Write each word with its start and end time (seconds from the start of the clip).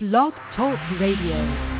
Blog 0.00 0.32
Talk 0.54 0.78
Radio. 1.00 1.77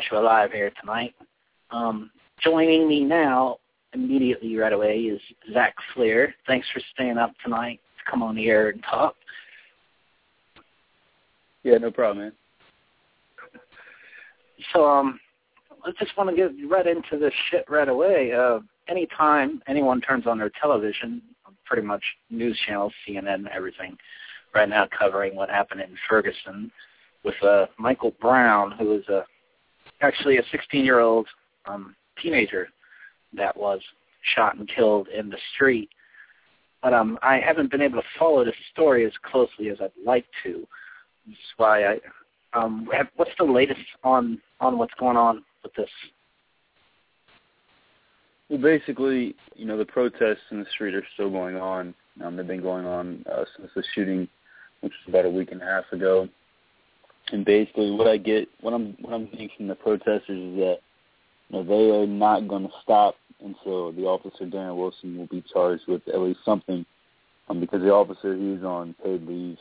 Joshua 0.00 0.20
live 0.20 0.52
here 0.52 0.72
tonight. 0.80 1.14
Um, 1.70 2.10
joining 2.42 2.88
me 2.88 3.04
now, 3.04 3.58
immediately 3.92 4.56
right 4.56 4.72
away, 4.72 4.98
is 4.98 5.20
Zach 5.52 5.74
Fleer. 5.94 6.34
Thanks 6.46 6.66
for 6.72 6.80
staying 6.94 7.18
up 7.18 7.32
tonight 7.44 7.80
to 7.98 8.10
come 8.10 8.22
on 8.22 8.34
the 8.34 8.48
air 8.48 8.70
and 8.70 8.82
talk. 8.82 9.14
Yeah, 11.64 11.78
no 11.78 11.90
problem, 11.90 12.18
man. 12.24 12.32
So, 14.72 14.86
um, 14.86 15.20
I 15.84 15.90
just 15.98 16.16
want 16.16 16.30
to 16.30 16.36
get 16.36 16.52
right 16.68 16.86
into 16.86 17.18
this 17.18 17.34
shit 17.50 17.64
right 17.68 17.88
away. 17.88 18.32
Uh, 18.32 18.60
anytime 18.88 19.62
anyone 19.66 20.00
turns 20.00 20.26
on 20.26 20.38
their 20.38 20.52
television, 20.60 21.20
pretty 21.66 21.86
much 21.86 22.02
news 22.30 22.58
channels, 22.66 22.92
CNN, 23.06 23.48
everything, 23.54 23.96
right 24.54 24.68
now 24.68 24.86
covering 24.98 25.36
what 25.36 25.50
happened 25.50 25.80
in 25.80 25.94
Ferguson 26.08 26.70
with 27.22 27.40
uh, 27.42 27.66
Michael 27.78 28.14
Brown, 28.20 28.72
who 28.72 28.96
is 28.96 29.06
a 29.08 29.24
actually 30.00 30.38
a 30.38 30.42
16-year-old 30.42 31.26
um, 31.66 31.94
teenager 32.20 32.68
that 33.34 33.56
was 33.56 33.80
shot 34.34 34.56
and 34.56 34.68
killed 34.68 35.08
in 35.08 35.30
the 35.30 35.38
street. 35.54 35.88
But 36.82 36.94
um, 36.94 37.18
I 37.22 37.38
haven't 37.38 37.70
been 37.70 37.82
able 37.82 38.00
to 38.00 38.08
follow 38.18 38.44
this 38.44 38.54
story 38.72 39.04
as 39.04 39.12
closely 39.22 39.68
as 39.68 39.78
I'd 39.80 39.92
like 40.04 40.26
to. 40.44 40.66
That's 41.26 41.38
why 41.56 41.84
I. 41.84 42.00
Um, 42.52 42.88
have, 42.92 43.06
what's 43.14 43.30
the 43.38 43.44
latest 43.44 43.78
on 44.02 44.40
on 44.60 44.76
what's 44.76 44.94
going 44.98 45.16
on 45.16 45.44
with 45.62 45.72
this? 45.74 45.88
Well, 48.48 48.58
basically, 48.58 49.36
you 49.54 49.66
know, 49.66 49.78
the 49.78 49.84
protests 49.84 50.42
in 50.50 50.58
the 50.58 50.66
street 50.74 50.96
are 50.96 51.06
still 51.14 51.30
going 51.30 51.54
on. 51.54 51.94
Um, 52.24 52.36
they've 52.36 52.46
been 52.46 52.60
going 52.60 52.86
on 52.86 53.24
uh, 53.32 53.44
since 53.56 53.70
the 53.76 53.84
shooting, 53.94 54.26
which 54.80 54.92
was 54.92 55.14
about 55.14 55.26
a 55.26 55.30
week 55.30 55.52
and 55.52 55.62
a 55.62 55.64
half 55.64 55.84
ago. 55.92 56.28
And 57.32 57.44
basically, 57.44 57.90
what 57.90 58.08
I 58.08 58.16
get, 58.16 58.48
what 58.60 58.74
I'm, 58.74 58.96
what 59.00 59.14
I'm 59.14 59.26
getting 59.26 59.50
from 59.56 59.68
the 59.68 59.74
protesters 59.74 60.22
is 60.28 60.56
that 60.56 60.78
you 61.48 61.56
know, 61.56 61.64
they 61.64 61.90
are 61.90 62.06
not 62.06 62.48
going 62.48 62.64
to 62.64 62.72
stop 62.82 63.16
until 63.42 63.92
the 63.92 64.04
officer 64.04 64.44
Darren 64.44 64.76
Wilson 64.76 65.16
will 65.16 65.26
be 65.26 65.42
charged 65.52 65.84
with 65.88 66.02
at 66.08 66.20
least 66.20 66.40
something, 66.44 66.84
um, 67.48 67.60
because 67.60 67.82
the 67.82 67.90
officer 67.90 68.36
he's 68.36 68.62
on 68.62 68.94
paid 69.02 69.26
leave, 69.26 69.58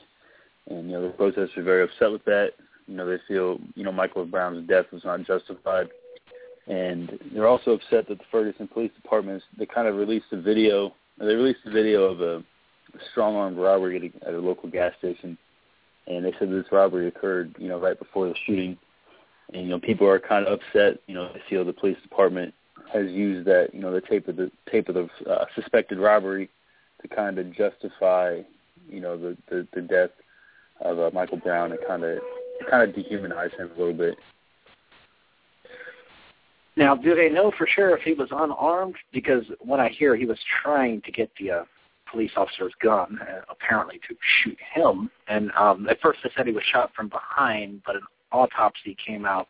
and 0.70 0.90
you 0.90 0.94
know 0.94 1.02
the 1.03 1.14
protesters 1.14 1.58
are 1.58 1.64
very 1.64 1.84
upset 1.84 2.12
with 2.12 2.23
that. 2.25 2.52
You 2.88 2.95
know, 2.95 3.06
they 3.09 3.17
feel 3.28 3.59
you 3.75 3.84
know 3.84 3.92
Michael 3.92 4.25
Brown's 4.25 4.67
death 4.67 4.86
was 4.92 5.03
not 5.06 5.25
justified, 5.25 5.88
and 6.67 7.17
they're 7.34 7.47
also 7.47 7.72
upset 7.72 8.08
that 8.09 8.17
the 8.17 8.25
Ferguson 8.31 8.67
Police 8.67 8.92
Department 9.02 9.42
they 9.58 9.66
kind 9.66 9.88
of 9.88 9.95
released 9.95 10.28
a 10.31 10.42
video. 10.42 10.94
They 11.17 11.25
released 11.25 11.59
a 11.66 11.72
video 11.72 12.03
of 12.03 12.22
a 12.22 12.44
strong 13.12 13.36
armed 13.36 13.58
robbery 13.58 13.97
at 13.97 14.23
a, 14.23 14.28
at 14.28 14.34
a 14.34 14.40
local 14.40 14.70
gas 14.70 14.94
station 15.00 15.38
and 16.09 16.25
they 16.25 16.34
said 16.40 16.50
this 16.50 16.66
robbery 16.72 17.08
occurred, 17.08 17.56
you 17.59 17.68
know, 17.68 17.80
right 17.80 17.97
before 17.97 18.28
the 18.28 18.36
shooting. 18.46 18.78
And 19.53 19.64
you 19.64 19.70
know, 19.70 19.80
people 19.80 20.08
are 20.08 20.20
kind 20.20 20.46
of 20.46 20.59
upset. 20.59 21.00
You 21.08 21.16
know, 21.16 21.31
they 21.31 21.42
feel 21.50 21.64
the 21.64 21.74
police 21.74 21.97
department 22.02 22.53
has 22.92 23.09
used 23.09 23.47
that, 23.47 23.74
you 23.74 23.80
know, 23.80 23.92
the 23.92 24.02
tape 24.02 24.28
of 24.28 24.36
the 24.36 24.52
tape 24.72 24.90
of 24.90 24.96
the 24.96 25.31
uh, 25.31 25.46
suspected 25.56 26.00
robbery 26.00 26.50
to 27.02 27.08
kind 27.08 27.38
of 27.38 27.53
justify, 27.53 28.42
you 28.90 29.00
know, 29.00 29.18
the 29.18 29.38
the, 29.50 29.68
the 29.74 29.81
death 29.81 30.12
of 30.81 31.00
uh, 31.00 31.09
Michael 31.14 31.38
Brown 31.38 31.72
and 31.72 31.80
kind 31.88 32.03
of 32.03 32.20
kind 32.70 32.90
of 32.90 32.96
dehumanize 32.96 33.56
him 33.58 33.70
a 33.76 33.80
little 33.80 33.94
bit. 33.94 34.16
Now, 36.76 36.96
do 36.96 37.14
they 37.14 37.30
know 37.30 37.52
for 37.58 37.68
sure 37.68 37.96
if 37.96 38.03
he 38.03 38.14
was 38.14 38.30
unarmed? 38.31 38.96
Because 39.12 39.44
when 39.59 39.80
I 39.80 39.90
hear 39.90 40.16
he 40.16 40.26
was 40.26 40.40
trying 40.64 41.02
to 41.02 41.12
get 41.12 41.30
the 41.40 41.52
uh, 41.52 41.64
police 42.12 42.31
officer's 42.36 42.74
gun, 42.81 43.20
uh, 43.22 43.42
apparently 43.50 44.00
to 44.08 44.16
shoot 44.44 44.58
him. 44.74 45.09
And 45.28 45.52
um, 45.58 45.88
at 45.90 46.02
first 46.02 46.20
they 46.24 46.31
said 46.36 46.47
he 46.47 46.53
was 46.53 46.64
shot 46.72 46.92
from 46.96 47.09
behind, 47.09 47.81
but 47.86 47.96
an 47.96 48.03
autopsy 48.31 48.96
came 49.06 49.25
out 49.25 49.47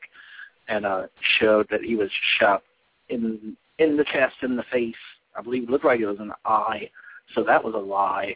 and 0.68 0.86
uh, 0.86 1.08
showed 1.40 1.68
that 1.72 1.81
he 1.81 1.96
was 1.96 2.09
shot 2.40 2.64
in 3.09 3.56
in 3.80 3.97
the 3.97 4.03
chest, 4.03 4.36
in 4.42 4.56
the 4.56 4.64
face. 4.72 4.96
I 5.38 5.42
believe 5.42 5.64
it 5.64 5.70
looked 5.70 5.86
like 5.86 6.00
it 6.00 6.06
was 6.06 6.20
an 6.20 6.34
eye, 6.46 6.90
so 7.34 7.44
that 7.44 7.64
was 7.64 7.74
a 7.74 7.78
lie. 7.78 8.36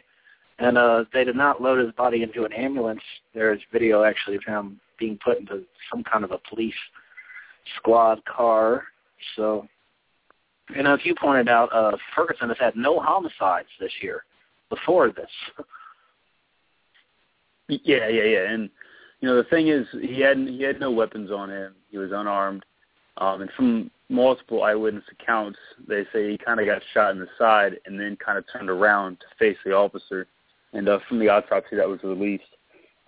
And 0.58 0.78
uh, 0.78 1.04
they 1.12 1.24
did 1.24 1.36
not 1.36 1.60
load 1.60 1.84
his 1.84 1.92
body 1.92 2.22
into 2.22 2.44
an 2.44 2.52
ambulance. 2.52 3.02
There's 3.34 3.60
video 3.72 4.04
actually 4.04 4.36
of 4.36 4.44
him 4.44 4.80
being 4.98 5.18
put 5.22 5.38
into 5.38 5.64
some 5.90 6.04
kind 6.04 6.24
of 6.24 6.30
a 6.30 6.38
police 6.48 6.74
squad 7.76 8.24
car. 8.24 8.84
So 9.36 9.66
and 10.76 10.88
as 10.88 11.00
you 11.04 11.14
pointed 11.14 11.48
out, 11.48 11.72
uh, 11.72 11.96
Ferguson 12.16 12.48
has 12.48 12.58
had 12.58 12.76
no 12.76 13.00
homicides 13.00 13.68
this 13.78 13.92
year 14.00 14.24
before 14.70 15.10
this. 15.10 15.30
yeah, 17.68 18.08
yeah, 18.08 18.22
yeah. 18.22 18.50
And 18.50 18.70
you 19.20 19.28
know 19.28 19.36
the 19.36 19.44
thing 19.44 19.68
is, 19.68 19.86
he 20.00 20.20
had 20.20 20.38
he 20.38 20.62
had 20.62 20.80
no 20.80 20.90
weapons 20.90 21.30
on 21.30 21.50
him. 21.50 21.74
He 21.90 21.98
was 21.98 22.10
unarmed. 22.12 22.64
Um, 23.18 23.42
and 23.42 23.50
from 23.56 23.90
multiple 24.08 24.64
eyewitness 24.64 25.04
accounts, 25.12 25.58
they 25.86 26.04
say 26.12 26.30
he 26.30 26.38
kind 26.38 26.58
of 26.58 26.66
got 26.66 26.82
shot 26.92 27.12
in 27.12 27.20
the 27.20 27.28
side 27.38 27.78
and 27.86 27.98
then 27.98 28.16
kind 28.16 28.38
of 28.38 28.44
turned 28.52 28.68
around 28.68 29.18
to 29.20 29.26
face 29.38 29.56
the 29.64 29.72
officer. 29.72 30.26
And 30.72 30.88
uh, 30.88 30.98
from 31.08 31.20
the 31.20 31.28
autopsy 31.28 31.76
that 31.76 31.88
was 31.88 32.02
released, 32.02 32.42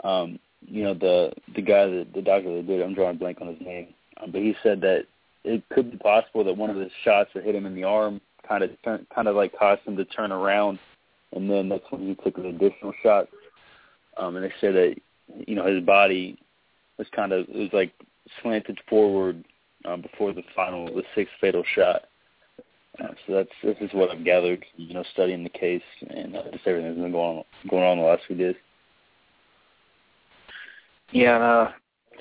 um, 0.05 0.39
you 0.61 0.85
know 0.85 0.95
the 0.95 1.33
the 1.55 1.63
guy 1.63 1.87
that 1.87 2.09
the 2.15 2.23
doctor 2.23 2.57
that 2.57 2.67
did, 2.67 2.83
I'm 2.83 2.95
drawing 2.95 3.17
a 3.17 3.19
blank 3.19 3.39
on 3.41 3.49
his 3.49 3.61
name, 3.61 3.89
um, 4.23 4.31
but 4.31 4.41
he 4.41 4.55
said 4.63 4.81
that 4.83 5.07
it 5.47 5.63
could 5.71 5.93
be 5.93 5.97
possible 5.97 6.43
that 6.45 6.57
one 6.57 6.71
of 6.71 6.77
the 6.77 6.91
shots 7.05 7.31
that 7.35 7.45
hit 7.45 7.55
him 7.55 7.67
in 7.67 7.75
the 7.75 7.85
arm 7.85 8.21
kind 8.47 8.65
of 8.65 8.71
kind 8.83 9.29
of 9.29 9.37
like 9.37 9.57
caused 9.57 9.83
him 9.83 9.97
to 9.97 10.05
turn 10.05 10.33
around, 10.33 10.79
and 11.33 11.51
then 11.51 11.69
that's 11.69 11.85
when 11.91 12.07
he 12.07 12.15
took 12.17 12.37
an 12.39 12.47
additional 12.47 12.93
shot. 13.03 13.29
Um, 14.17 14.37
and 14.37 14.45
they 14.45 14.53
said 14.61 14.75
that 14.75 14.97
you 15.47 15.55
know 15.55 15.67
his 15.67 15.85
body 15.85 16.39
was 16.99 17.07
kind 17.15 17.33
of 17.33 17.49
it 17.49 17.57
was 17.57 17.73
like 17.73 17.93
slanted 18.43 18.79
forward 18.89 19.45
um, 19.85 20.03
before 20.03 20.33
the 20.33 20.43
final 20.55 20.87
the 20.87 21.05
sixth 21.15 21.35
fatal 21.41 21.65
shot. 21.75 22.03
Uh, 23.01 23.09
so 23.27 23.35
that's 23.35 23.51
this 23.63 23.77
is 23.81 23.95
what 23.95 24.11
I've 24.11 24.25
gathered, 24.25 24.65
you 24.77 24.95
know, 24.95 25.05
studying 25.13 25.45
the 25.45 25.51
case 25.51 25.83
and 26.09 26.35
uh, 26.35 26.43
just 26.53 26.67
everything 26.67 26.91
that's 26.91 27.03
been 27.03 27.13
going 27.13 27.39
on 27.39 27.45
going 27.71 27.85
on 27.85 27.99
the 27.99 28.05
last 28.05 28.23
few 28.27 28.37
days. 28.37 28.57
Yeah, 31.13 31.39
uh, 31.39 31.73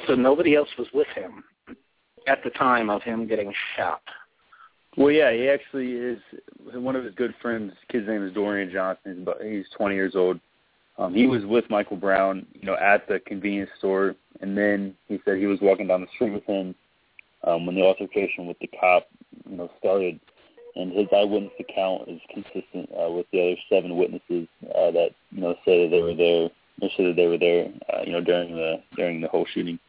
so 0.05 0.13
nobody 0.13 0.55
else 0.55 0.69
was 0.77 0.87
with 0.93 1.07
him 1.15 1.43
at 2.27 2.43
the 2.43 2.49
time 2.51 2.89
of 2.89 3.01
him 3.03 3.27
getting 3.27 3.53
shot. 3.75 4.01
Well, 4.97 5.11
yeah, 5.11 5.33
he 5.33 5.49
actually 5.49 5.91
is 5.93 6.19
one 6.73 6.95
of 6.95 7.03
his 7.03 7.13
good 7.15 7.33
friends. 7.41 7.71
His 7.71 7.79
kid's 7.89 8.07
name 8.07 8.25
is 8.25 8.33
Dorian 8.33 8.71
Johnson. 8.71 9.27
He's 9.41 9.65
he's 9.65 9.65
20 9.77 9.95
years 9.95 10.15
old. 10.15 10.39
Um, 10.97 11.13
he 11.13 11.27
was 11.27 11.45
with 11.45 11.69
Michael 11.69 11.97
Brown, 11.97 12.45
you 12.53 12.65
know, 12.65 12.75
at 12.75 13.05
the 13.07 13.19
convenience 13.19 13.69
store, 13.77 14.15
and 14.39 14.57
then 14.57 14.95
he 15.07 15.19
said 15.25 15.37
he 15.37 15.45
was 15.45 15.59
walking 15.61 15.87
down 15.87 15.99
the 15.99 16.07
street 16.15 16.31
with 16.31 16.45
him 16.45 16.73
um, 17.43 17.65
when 17.65 17.75
the 17.75 17.81
altercation 17.81 18.47
with 18.47 18.57
the 18.59 18.67
cop, 18.79 19.07
you 19.49 19.57
know, 19.57 19.69
started. 19.79 20.19
And 20.77 20.91
his 20.91 21.07
eyewitness 21.15 21.53
account 21.59 22.09
is 22.09 22.19
consistent 22.33 22.89
uh, 22.91 23.09
with 23.09 23.25
the 23.31 23.41
other 23.41 23.55
seven 23.69 23.95
witnesses 23.95 24.47
uh, 24.63 24.91
that 24.91 25.09
you 25.31 25.41
know 25.41 25.55
say 25.63 25.83
that 25.83 25.89
they 25.89 26.01
were 26.01 26.15
there. 26.15 26.49
They 26.81 26.91
said 26.97 27.05
that 27.07 27.15
they 27.15 27.27
were 27.27 27.37
there, 27.37 27.67
uh, 27.93 28.01
you 28.05 28.11
know, 28.11 28.21
during 28.21 28.55
the 28.55 28.81
during 28.95 29.21
the 29.21 29.29
whole 29.29 29.45
shooting. 29.53 29.79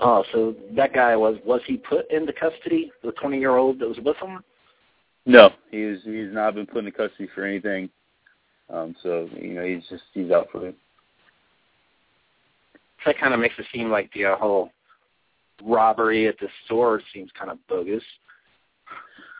Oh, 0.00 0.24
so 0.32 0.54
that 0.76 0.94
guy 0.94 1.14
was 1.14 1.36
was 1.44 1.60
he 1.66 1.76
put 1.76 2.10
into 2.10 2.32
custody? 2.32 2.90
The 3.02 3.12
twenty 3.12 3.38
year 3.38 3.56
old 3.56 3.78
that 3.80 3.88
was 3.88 3.98
with 3.98 4.16
him? 4.16 4.42
No, 5.26 5.50
he's 5.70 5.98
he's 6.04 6.32
not 6.32 6.54
been 6.54 6.66
put 6.66 6.78
into 6.78 6.92
custody 6.92 7.28
for 7.34 7.44
anything. 7.44 7.90
Um, 8.70 8.96
so 9.02 9.28
you 9.36 9.54
know 9.54 9.64
he's 9.64 9.86
just 9.90 10.04
he's 10.14 10.30
out 10.30 10.48
for 10.50 10.68
it. 10.68 10.74
That 13.04 13.18
kind 13.18 13.34
of 13.34 13.40
makes 13.40 13.54
it 13.58 13.66
seem 13.72 13.90
like 13.90 14.10
the 14.12 14.26
uh, 14.26 14.36
whole 14.36 14.70
robbery 15.62 16.26
at 16.28 16.38
the 16.38 16.48
store 16.64 17.02
seems 17.12 17.30
kind 17.38 17.50
of 17.50 17.58
bogus. 17.68 18.02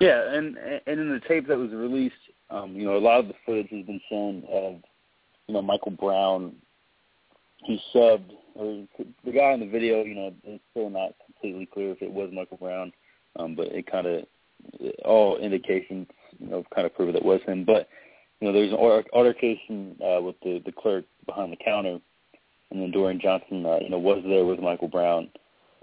Yeah, 0.01 0.33
and 0.33 0.57
and 0.87 1.01
in 1.01 1.11
the 1.11 1.21
tape 1.27 1.47
that 1.49 1.59
was 1.59 1.71
released, 1.71 2.15
um, 2.51 2.75
you 2.75 2.85
know, 2.85 2.97
a 2.97 2.99
lot 2.99 3.21
of 3.21 3.29
the 3.29 3.35
footage 3.47 3.71
has 3.71 3.87
been 3.87 4.01
shown 4.09 4.43
of, 4.51 4.77
you 5.47 5.55
know, 5.55 5.63
Michael 5.63 5.93
Brown. 5.93 6.55
He 7.65 7.81
subbed 7.95 8.31
the 9.25 9.33
guy 9.33 9.53
in 9.53 9.61
the 9.61 9.67
video, 9.67 10.05
you 10.05 10.15
know, 10.15 10.33
it's 10.45 10.63
still 10.71 10.91
not 10.91 11.15
completely 11.25 11.67
clear 11.67 11.93
if 11.93 12.03
it 12.03 12.13
was 12.13 12.31
Michael 12.33 12.59
Brown, 12.59 12.93
um, 13.37 13.55
but 13.55 13.69
it 13.69 13.91
kind 13.91 14.07
of 14.07 14.25
all 15.05 15.39
indications, 15.39 16.07
you 16.39 16.49
know, 16.49 16.65
kind 16.75 16.87
of 16.87 16.95
prove 16.95 17.13
that 17.13 17.21
it 17.21 17.25
was 17.25 17.41
him. 17.47 17.65
But 17.65 17.89
you 18.41 18.49
know, 18.49 18.53
there's 18.53 18.73
an 18.73 19.05
altercation 19.13 19.97
uh, 20.03 20.21
with 20.21 20.37
the 20.43 20.63
the 20.65 20.73
clerk 20.73 21.05
behind 21.27 21.53
the 21.53 21.65
counter, 21.65 21.99
and 22.71 22.83
then 22.83 22.91
Dorian 22.91 23.21
Johnson, 23.21 23.65
uh, 23.67 23.79
you 23.81 23.91
know, 23.91 23.99
was 23.99 24.23
there 24.27 24.45
with 24.45 24.61
Michael 24.61 24.89
Brown. 24.89 25.29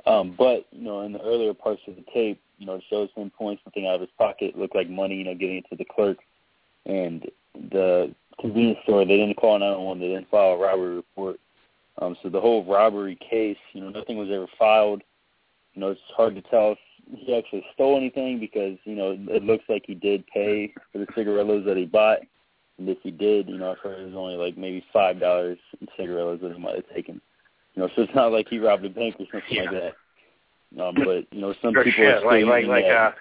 Um, 0.05 0.35
but 0.37 0.65
you 0.71 0.83
know, 0.83 1.01
in 1.01 1.13
the 1.13 1.21
earlier 1.21 1.53
parts 1.53 1.81
of 1.87 1.95
the 1.95 2.05
tape, 2.13 2.41
you 2.57 2.65
know, 2.65 2.75
it 2.75 2.83
shows 2.89 3.09
him 3.15 3.31
pulling 3.37 3.59
something 3.63 3.85
out 3.85 3.95
of 3.95 4.01
his 4.01 4.09
pocket, 4.17 4.57
looked 4.57 4.75
like 4.75 4.89
money, 4.89 5.15
you 5.15 5.23
know, 5.23 5.35
giving 5.35 5.57
it 5.57 5.65
to 5.69 5.75
the 5.75 5.85
clerk, 5.85 6.17
and 6.85 7.25
the 7.71 8.13
convenience 8.39 8.79
store 8.83 9.05
they 9.05 9.17
didn't 9.17 9.35
call 9.35 9.57
911, 9.59 9.99
they 9.99 10.13
didn't 10.13 10.29
file 10.29 10.51
a 10.53 10.57
robbery 10.57 10.95
report. 10.95 11.39
Um, 12.01 12.15
so 12.21 12.29
the 12.29 12.39
whole 12.41 12.63
robbery 12.65 13.17
case, 13.29 13.57
you 13.73 13.81
know, 13.81 13.89
nothing 13.89 14.17
was 14.17 14.29
ever 14.31 14.47
filed. 14.57 15.01
You 15.73 15.81
know, 15.81 15.89
it's 15.89 16.01
hard 16.15 16.35
to 16.35 16.41
tell 16.43 16.73
if 16.73 16.77
he 17.25 17.35
actually 17.35 17.65
stole 17.73 17.97
anything 17.97 18.39
because 18.39 18.77
you 18.83 18.95
know 18.95 19.17
it 19.29 19.43
looks 19.43 19.63
like 19.69 19.83
he 19.85 19.95
did 19.95 20.25
pay 20.27 20.73
for 20.91 20.99
the 20.99 21.07
cigarillos 21.15 21.65
that 21.65 21.77
he 21.77 21.85
bought, 21.85 22.19
and 22.77 22.89
if 22.89 22.97
he 23.01 23.11
did, 23.11 23.47
you 23.47 23.57
know, 23.57 23.71
I've 23.71 23.79
heard 23.79 23.99
it 23.99 24.05
was 24.05 24.15
only 24.15 24.35
like 24.35 24.57
maybe 24.57 24.83
five 24.91 25.19
dollars 25.19 25.57
in 25.79 25.87
cigarillos 25.97 26.39
that 26.41 26.53
he 26.53 26.59
might 26.59 26.75
have 26.75 26.89
taken. 26.93 27.21
You 27.75 27.83
know, 27.83 27.89
so 27.95 28.01
it's 28.03 28.15
not 28.15 28.31
like 28.31 28.47
he 28.49 28.59
robbed 28.59 28.85
a 28.85 28.89
bank 28.89 29.15
or 29.19 29.25
something 29.31 29.55
yeah. 29.55 29.63
like 29.63 29.71
that. 29.71 30.83
Um, 30.83 30.95
but 30.95 31.25
you 31.31 31.41
know, 31.41 31.53
some 31.61 31.73
For 31.73 31.83
people 31.83 32.03
shit, 32.03 32.15
are 32.15 32.19
still 32.19 32.29
like 32.29 32.45
like 32.45 32.65
like 32.65 32.85
that. 32.85 32.91
uh 32.97 33.11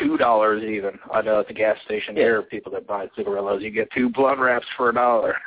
two 0.00 0.16
dollars 0.16 0.62
even. 0.64 0.98
I 1.12 1.22
know 1.22 1.40
at 1.40 1.48
the 1.48 1.54
gas 1.54 1.76
station 1.84 2.16
Yeah. 2.16 2.22
here, 2.22 2.42
people 2.42 2.72
that 2.72 2.86
buy 2.86 3.08
cigarillos, 3.16 3.62
you 3.62 3.70
get 3.70 3.90
two 3.92 4.08
blunt 4.08 4.40
wraps 4.40 4.66
for 4.76 4.88
a 4.88 4.94
dollar. 4.94 5.36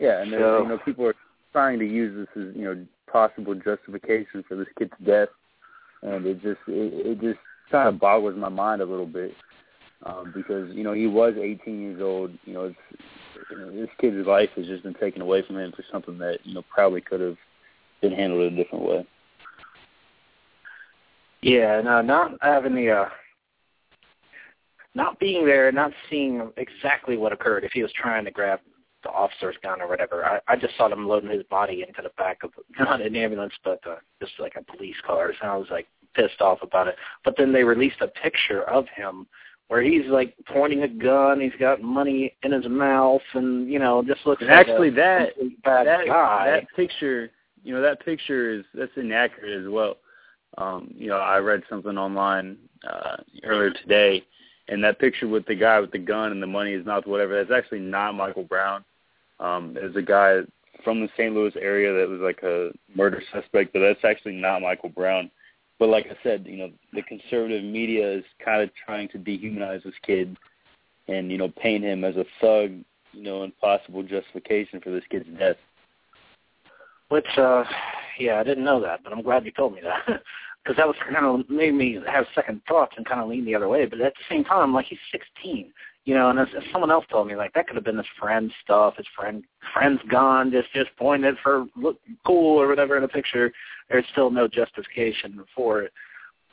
Yeah, 0.00 0.22
and 0.22 0.30
So- 0.30 0.62
you 0.62 0.68
know, 0.68 0.78
people 0.78 1.06
are 1.06 1.14
trying 1.52 1.78
to 1.78 1.86
use 1.86 2.14
this 2.16 2.42
as 2.42 2.56
you 2.56 2.64
know 2.64 2.86
possible 3.06 3.54
justification 3.54 4.42
for 4.48 4.56
this 4.56 4.68
kid's 4.78 4.92
death, 5.04 5.28
and 6.02 6.24
it 6.26 6.42
just 6.42 6.60
it, 6.66 7.06
it 7.06 7.20
just 7.20 7.38
kind 7.70 7.88
of 7.88 8.00
boggles 8.00 8.36
my 8.36 8.48
mind 8.48 8.82
a 8.82 8.86
little 8.86 9.06
bit 9.06 9.34
um, 10.04 10.32
because 10.34 10.74
you 10.74 10.82
know 10.82 10.94
he 10.94 11.06
was 11.06 11.34
18 11.36 11.80
years 11.80 12.00
old. 12.00 12.32
You 12.44 12.54
know, 12.54 12.64
it's, 12.64 13.02
you 13.50 13.58
know, 13.58 13.70
this 13.72 13.90
kid's 14.00 14.26
life 14.26 14.50
has 14.56 14.66
just 14.66 14.82
been 14.82 14.94
taken 14.94 15.22
away 15.22 15.42
from 15.46 15.58
him 15.58 15.72
for 15.72 15.84
something 15.92 16.18
that 16.18 16.38
you 16.44 16.54
know 16.54 16.64
probably 16.72 17.02
could 17.02 17.20
have 17.20 17.36
been 18.00 18.12
handled 18.12 18.52
in 18.52 18.58
a 18.58 18.62
different 18.62 18.84
way. 18.84 19.06
Yeah, 21.42 21.80
no, 21.82 22.00
not 22.00 22.38
having 22.40 22.74
the 22.74 22.90
uh 22.90 23.08
not 24.94 25.18
being 25.20 25.46
there, 25.46 25.70
not 25.70 25.92
seeing 26.08 26.50
exactly 26.56 27.16
what 27.16 27.32
occurred. 27.32 27.64
If 27.64 27.72
he 27.72 27.82
was 27.82 27.92
trying 27.92 28.24
to 28.24 28.30
grab 28.30 28.60
the 29.02 29.10
officer's 29.10 29.56
gun 29.62 29.80
or 29.80 29.88
whatever, 29.88 30.24
I, 30.24 30.40
I 30.48 30.56
just 30.56 30.76
saw 30.76 30.88
them 30.88 31.08
loading 31.08 31.30
his 31.30 31.42
body 31.44 31.84
into 31.86 32.02
the 32.02 32.10
back 32.18 32.38
of 32.42 32.50
not 32.78 33.00
an 33.00 33.16
ambulance, 33.16 33.54
but 33.64 33.80
uh, 33.88 33.96
just 34.20 34.32
like 34.38 34.54
a 34.56 34.76
police 34.76 34.96
car. 35.06 35.32
So 35.40 35.46
I 35.46 35.56
was 35.56 35.68
like 35.70 35.86
pissed 36.14 36.40
off 36.40 36.58
about 36.62 36.88
it. 36.88 36.96
But 37.24 37.34
then 37.38 37.52
they 37.52 37.64
released 37.64 38.00
a 38.00 38.08
picture 38.08 38.62
of 38.68 38.86
him 38.94 39.26
where 39.68 39.82
he's 39.82 40.06
like 40.06 40.34
pointing 40.46 40.82
a 40.82 40.88
gun. 40.88 41.40
He's 41.40 41.52
got 41.60 41.80
money 41.80 42.34
in 42.42 42.52
his 42.52 42.66
mouth, 42.68 43.22
and 43.34 43.70
you 43.70 43.78
know, 43.78 44.02
just 44.02 44.26
looks 44.26 44.42
And 44.42 44.50
like 44.50 44.66
actually 44.68 44.88
a 44.88 44.92
that- 44.92 45.30
bad 45.64 45.86
that 45.86 46.06
guy. 46.06 46.50
that 46.50 46.66
picture, 46.74 47.30
you 47.62 47.72
know, 47.74 47.80
that 47.80 48.04
picture 48.04 48.50
is 48.52 48.64
that's 48.74 48.90
inaccurate 48.96 49.62
as 49.64 49.68
well. 49.70 49.96
Um, 50.58 50.92
you 50.96 51.08
know, 51.08 51.18
I 51.18 51.38
read 51.38 51.62
something 51.70 51.96
online 51.96 52.56
uh, 52.88 53.18
earlier 53.44 53.70
today, 53.70 54.24
and 54.66 54.82
that 54.82 54.98
picture 54.98 55.28
with 55.28 55.46
the 55.46 55.54
guy 55.54 55.78
with 55.78 55.92
the 55.92 55.98
gun 55.98 56.32
and 56.32 56.42
the 56.42 56.46
money 56.48 56.72
in 56.72 56.78
his 56.78 56.86
mouth, 56.86 57.06
whatever, 57.06 57.36
that's 57.36 57.56
actually 57.56 57.78
not 57.78 58.16
Michael 58.16 58.42
Brown. 58.42 58.84
Um, 59.40 59.76
it's 59.80 59.96
a 59.96 60.02
guy 60.02 60.40
from 60.84 61.00
the 61.00 61.08
St. 61.16 61.34
Louis 61.34 61.52
area 61.60 61.92
that 61.92 62.08
was 62.08 62.20
like 62.20 62.42
a 62.42 62.70
murder 62.94 63.22
suspect, 63.32 63.72
but 63.72 63.80
that's 63.80 64.04
actually 64.04 64.34
not 64.36 64.62
Michael 64.62 64.90
Brown. 64.90 65.30
But 65.78 65.88
like 65.88 66.06
I 66.06 66.16
said, 66.22 66.46
you 66.46 66.58
know, 66.58 66.70
the 66.92 67.02
conservative 67.02 67.64
media 67.64 68.18
is 68.18 68.24
kind 68.44 68.62
of 68.62 68.70
trying 68.84 69.08
to 69.08 69.18
dehumanize 69.18 69.82
this 69.82 69.94
kid 70.06 70.36
and, 71.08 71.30
you 71.32 71.38
know, 71.38 71.48
paint 71.48 71.84
him 71.84 72.04
as 72.04 72.16
a 72.16 72.24
thug, 72.40 72.72
you 73.12 73.22
know, 73.22 73.42
and 73.42 73.58
possible 73.58 74.02
justification 74.02 74.80
for 74.80 74.90
this 74.90 75.04
kid's 75.10 75.26
death. 75.38 75.56
Which, 77.08 77.26
uh, 77.38 77.64
yeah, 78.18 78.38
I 78.38 78.44
didn't 78.44 78.64
know 78.64 78.80
that, 78.82 79.02
but 79.02 79.12
I'm 79.12 79.22
glad 79.22 79.44
you 79.46 79.52
told 79.52 79.74
me 79.74 79.80
that. 79.82 80.22
Because 80.62 80.76
that 80.76 80.86
was 80.86 80.96
kind 81.10 81.24
of 81.24 81.48
made 81.48 81.72
me 81.72 81.98
have 82.06 82.26
second 82.34 82.60
thoughts 82.68 82.92
and 82.98 83.06
kind 83.06 83.22
of 83.22 83.30
lean 83.30 83.46
the 83.46 83.54
other 83.54 83.66
way. 83.66 83.86
But 83.86 84.02
at 84.02 84.12
the 84.12 84.34
same 84.34 84.44
time, 84.44 84.74
like 84.74 84.84
he's 84.84 84.98
16, 85.10 85.72
you 86.04 86.14
know. 86.14 86.30
And 86.30 86.38
as, 86.38 86.48
someone 86.72 86.90
else 86.90 87.04
told 87.10 87.28
me, 87.28 87.36
like 87.36 87.52
that 87.54 87.66
could 87.66 87.76
have 87.76 87.84
been 87.84 87.96
his 87.96 88.06
friend's 88.18 88.52
stuff. 88.62 88.94
His 88.96 89.06
friend, 89.16 89.44
friend's 89.72 90.00
gone, 90.10 90.50
just 90.50 90.72
just 90.72 90.94
pointed 90.96 91.36
for 91.42 91.66
look 91.76 91.98
cool 92.26 92.60
or 92.60 92.68
whatever 92.68 92.96
in 92.96 93.04
a 93.04 93.08
picture. 93.08 93.52
There's 93.88 94.04
still 94.12 94.30
no 94.30 94.48
justification 94.48 95.42
for 95.54 95.82
it. 95.82 95.92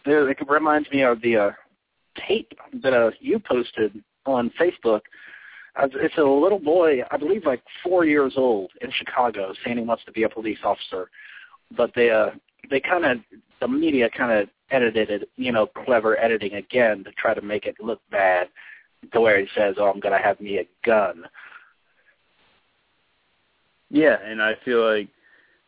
It, 0.06 0.38
reminds 0.48 0.90
me 0.90 1.04
of 1.04 1.22
the 1.22 1.36
uh, 1.36 1.52
tape 2.28 2.54
that 2.82 2.94
uh, 2.94 3.12
you 3.20 3.40
posted 3.40 4.02
on 4.26 4.52
Facebook. 4.60 5.02
It's 5.80 6.18
a 6.18 6.24
little 6.24 6.60
boy, 6.60 7.02
I 7.12 7.18
believe, 7.18 7.46
like 7.46 7.62
four 7.84 8.06
years 8.06 8.34
old 8.36 8.72
in 8.82 8.90
Chicago, 8.92 9.54
saying 9.64 9.78
he 9.78 9.84
wants 9.84 10.04
to 10.06 10.12
be 10.12 10.24
a 10.24 10.30
police 10.30 10.58
officer. 10.64 11.10
But 11.76 11.92
they 11.94 12.10
uh, 12.10 12.30
they 12.70 12.80
kind 12.80 13.06
of 13.06 13.18
the 13.60 13.68
media 13.68 14.10
kind 14.10 14.32
of 14.32 14.50
edited 14.72 15.10
it, 15.10 15.30
you 15.36 15.52
know, 15.52 15.68
clever 15.68 16.20
editing 16.20 16.54
again 16.56 17.04
to 17.04 17.12
try 17.12 17.34
to 17.34 17.42
make 17.42 17.66
it 17.66 17.76
look 17.80 18.02
bad, 18.12 18.48
to 19.14 19.22
where 19.22 19.40
he 19.40 19.48
says, 19.56 19.76
"Oh, 19.78 19.90
I'm 19.90 20.00
gonna 20.00 20.22
have 20.22 20.40
me 20.40 20.58
a 20.60 20.68
gun." 20.86 21.26
Yeah, 23.90 24.18
and 24.24 24.42
I 24.42 24.56
feel 24.66 24.86
like 24.86 25.08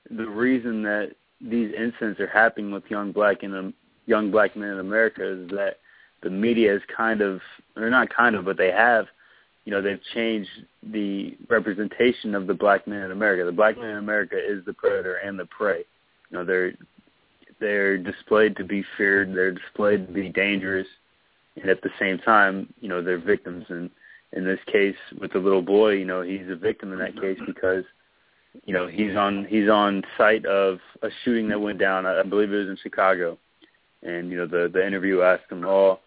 the 0.09 0.27
reason 0.27 0.83
that 0.83 1.11
these 1.41 1.73
incidents 1.73 2.19
are 2.19 2.27
happening 2.27 2.71
with 2.71 2.83
young 2.89 3.11
black 3.11 3.43
and 3.43 3.55
um, 3.55 3.73
young 4.05 4.31
black 4.31 4.55
men 4.55 4.69
in 4.69 4.79
America 4.79 5.25
is 5.25 5.49
that 5.51 5.77
the 6.21 6.29
media 6.29 6.75
is 6.75 6.81
kind 6.95 7.21
of, 7.21 7.39
or 7.77 7.89
not 7.89 8.13
kind 8.13 8.35
of, 8.35 8.43
but 8.43 8.57
they 8.57 8.71
have, 8.71 9.05
you 9.63 9.71
know, 9.71 9.81
they've 9.81 10.01
changed 10.13 10.49
the 10.91 11.37
representation 11.49 12.35
of 12.35 12.47
the 12.47 12.53
black 12.53 12.87
man 12.87 13.03
in 13.03 13.11
America. 13.11 13.45
The 13.45 13.51
black 13.51 13.77
man 13.77 13.91
in 13.91 13.97
America 13.97 14.35
is 14.35 14.65
the 14.65 14.73
predator 14.73 15.15
and 15.15 15.39
the 15.39 15.45
prey. 15.45 15.85
You 16.29 16.37
know, 16.37 16.45
they're 16.45 16.73
they're 17.59 17.97
displayed 17.97 18.55
to 18.57 18.63
be 18.63 18.83
feared. 18.97 19.33
They're 19.33 19.51
displayed 19.51 20.07
to 20.07 20.13
be 20.13 20.29
dangerous, 20.29 20.87
and 21.61 21.69
at 21.69 21.81
the 21.81 21.89
same 21.99 22.19
time, 22.19 22.73
you 22.79 22.89
know, 22.89 23.01
they're 23.01 23.19
victims. 23.19 23.65
And 23.69 23.89
in 24.33 24.45
this 24.45 24.59
case, 24.67 24.95
with 25.19 25.33
the 25.33 25.39
little 25.39 25.61
boy, 25.61 25.93
you 25.93 26.05
know, 26.05 26.21
he's 26.21 26.49
a 26.49 26.55
victim 26.55 26.93
in 26.93 26.99
that 26.99 27.15
mm-hmm. 27.15 27.21
case 27.21 27.39
because 27.45 27.83
you 28.65 28.73
know 28.73 28.87
he's 28.87 29.15
on 29.15 29.45
he's 29.45 29.69
on 29.69 30.03
site 30.17 30.45
of 30.45 30.79
a 31.01 31.09
shooting 31.23 31.49
that 31.49 31.61
went 31.61 31.79
down. 31.79 32.05
I, 32.05 32.19
I 32.19 32.23
believe 32.23 32.51
it 32.51 32.57
was 32.57 32.67
in 32.67 32.77
Chicago, 32.81 33.37
and 34.03 34.29
you 34.29 34.37
know 34.37 34.47
the 34.47 34.69
the 34.71 34.85
interview 34.85 35.21
asked 35.21 35.51
him, 35.51 35.65
"Oh, 35.65 35.99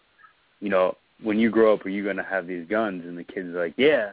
you 0.59 0.69
know, 0.69 0.97
when 1.21 1.39
you 1.39 1.49
grow 1.49 1.73
up, 1.73 1.85
are 1.85 1.89
you 1.89 2.03
going 2.03 2.17
to 2.17 2.23
have 2.23 2.47
these 2.47 2.67
guns?" 2.67 3.03
And 3.05 3.17
the 3.17 3.23
kid's 3.23 3.55
like, 3.55 3.73
"Yeah." 3.77 4.11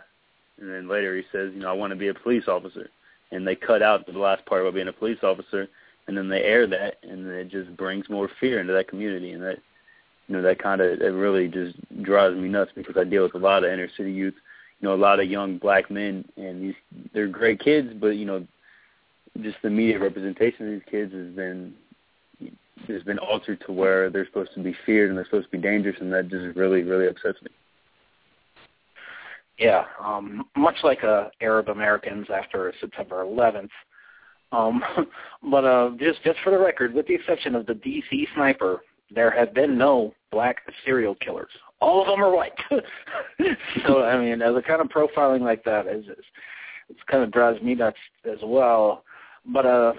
And 0.60 0.70
then 0.70 0.88
later 0.88 1.16
he 1.16 1.22
says, 1.32 1.52
"You 1.54 1.60
know, 1.60 1.70
I 1.70 1.72
want 1.72 1.90
to 1.92 1.96
be 1.96 2.08
a 2.08 2.14
police 2.14 2.46
officer." 2.46 2.88
And 3.32 3.46
they 3.46 3.54
cut 3.54 3.82
out 3.82 4.06
the 4.06 4.12
last 4.12 4.44
part 4.46 4.62
about 4.62 4.74
being 4.74 4.88
a 4.88 4.92
police 4.92 5.22
officer, 5.22 5.68
and 6.08 6.16
then 6.16 6.28
they 6.28 6.42
air 6.42 6.66
that, 6.66 6.96
and 7.02 7.26
it 7.28 7.48
just 7.48 7.76
brings 7.76 8.08
more 8.08 8.28
fear 8.40 8.60
into 8.60 8.72
that 8.72 8.88
community, 8.88 9.32
and 9.32 9.42
that 9.42 9.58
you 10.30 10.36
know 10.36 10.42
that 10.42 10.62
kind 10.62 10.80
of 10.80 11.00
it 11.00 11.12
really 11.12 11.48
just 11.48 11.76
drives 12.02 12.36
me 12.36 12.48
nuts 12.48 12.70
because 12.74 12.96
I 12.96 13.04
deal 13.04 13.24
with 13.24 13.34
a 13.34 13.38
lot 13.38 13.64
of 13.64 13.72
inner 13.72 13.88
city 13.96 14.12
youth 14.12 14.34
you 14.80 14.88
know, 14.88 14.94
a 14.94 14.96
lot 14.96 15.20
of 15.20 15.30
young 15.30 15.58
black 15.58 15.90
men, 15.90 16.24
and 16.36 16.62
these 16.62 16.74
they're 17.12 17.28
great 17.28 17.60
kids, 17.60 17.90
but 18.00 18.16
you 18.16 18.24
know, 18.24 18.46
just 19.42 19.58
the 19.62 19.70
media 19.70 19.98
representation 19.98 20.66
of 20.66 20.72
these 20.72 20.90
kids 20.90 21.12
has 21.12 21.34
been 21.34 21.74
has 22.88 23.02
been 23.02 23.18
altered 23.18 23.62
to 23.66 23.72
where 23.72 24.08
they're 24.08 24.26
supposed 24.26 24.54
to 24.54 24.62
be 24.62 24.74
feared 24.86 25.10
and 25.10 25.18
they're 25.18 25.26
supposed 25.26 25.50
to 25.50 25.56
be 25.56 25.62
dangerous, 25.62 25.96
and 26.00 26.12
that 26.12 26.28
just 26.28 26.56
really, 26.56 26.82
really 26.82 27.06
upsets 27.06 27.40
me. 27.42 27.50
Yeah, 29.58 29.84
um, 30.02 30.46
much 30.56 30.76
like 30.82 31.04
uh, 31.04 31.28
Arab 31.42 31.68
Americans 31.68 32.28
after 32.34 32.72
September 32.80 33.22
11th. 33.22 33.68
Um, 34.52 34.82
but 35.50 35.64
uh, 35.64 35.90
just 35.98 36.22
just 36.24 36.38
for 36.42 36.50
the 36.50 36.58
record, 36.58 36.94
with 36.94 37.06
the 37.06 37.14
exception 37.14 37.54
of 37.54 37.66
the 37.66 37.74
DC 37.74 38.28
sniper, 38.34 38.80
there 39.14 39.30
have 39.30 39.52
been 39.52 39.76
no 39.76 40.14
black 40.30 40.58
serial 40.84 41.14
killers. 41.16 41.50
All 41.80 42.00
of 42.00 42.08
them 42.08 42.22
are 42.22 42.34
white. 42.34 42.52
so 43.86 44.02
I 44.02 44.18
mean, 44.18 44.42
as 44.42 44.54
a 44.54 44.62
kind 44.62 44.80
of 44.80 44.88
profiling 44.88 45.40
like 45.40 45.64
that 45.64 45.86
is, 45.86 46.04
is 46.06 46.24
it's 46.88 47.00
kind 47.08 47.22
of 47.22 47.30
drives 47.30 47.62
me 47.62 47.74
nuts 47.74 47.96
as 48.30 48.38
well. 48.42 49.04
But 49.46 49.66
uh, 49.66 49.92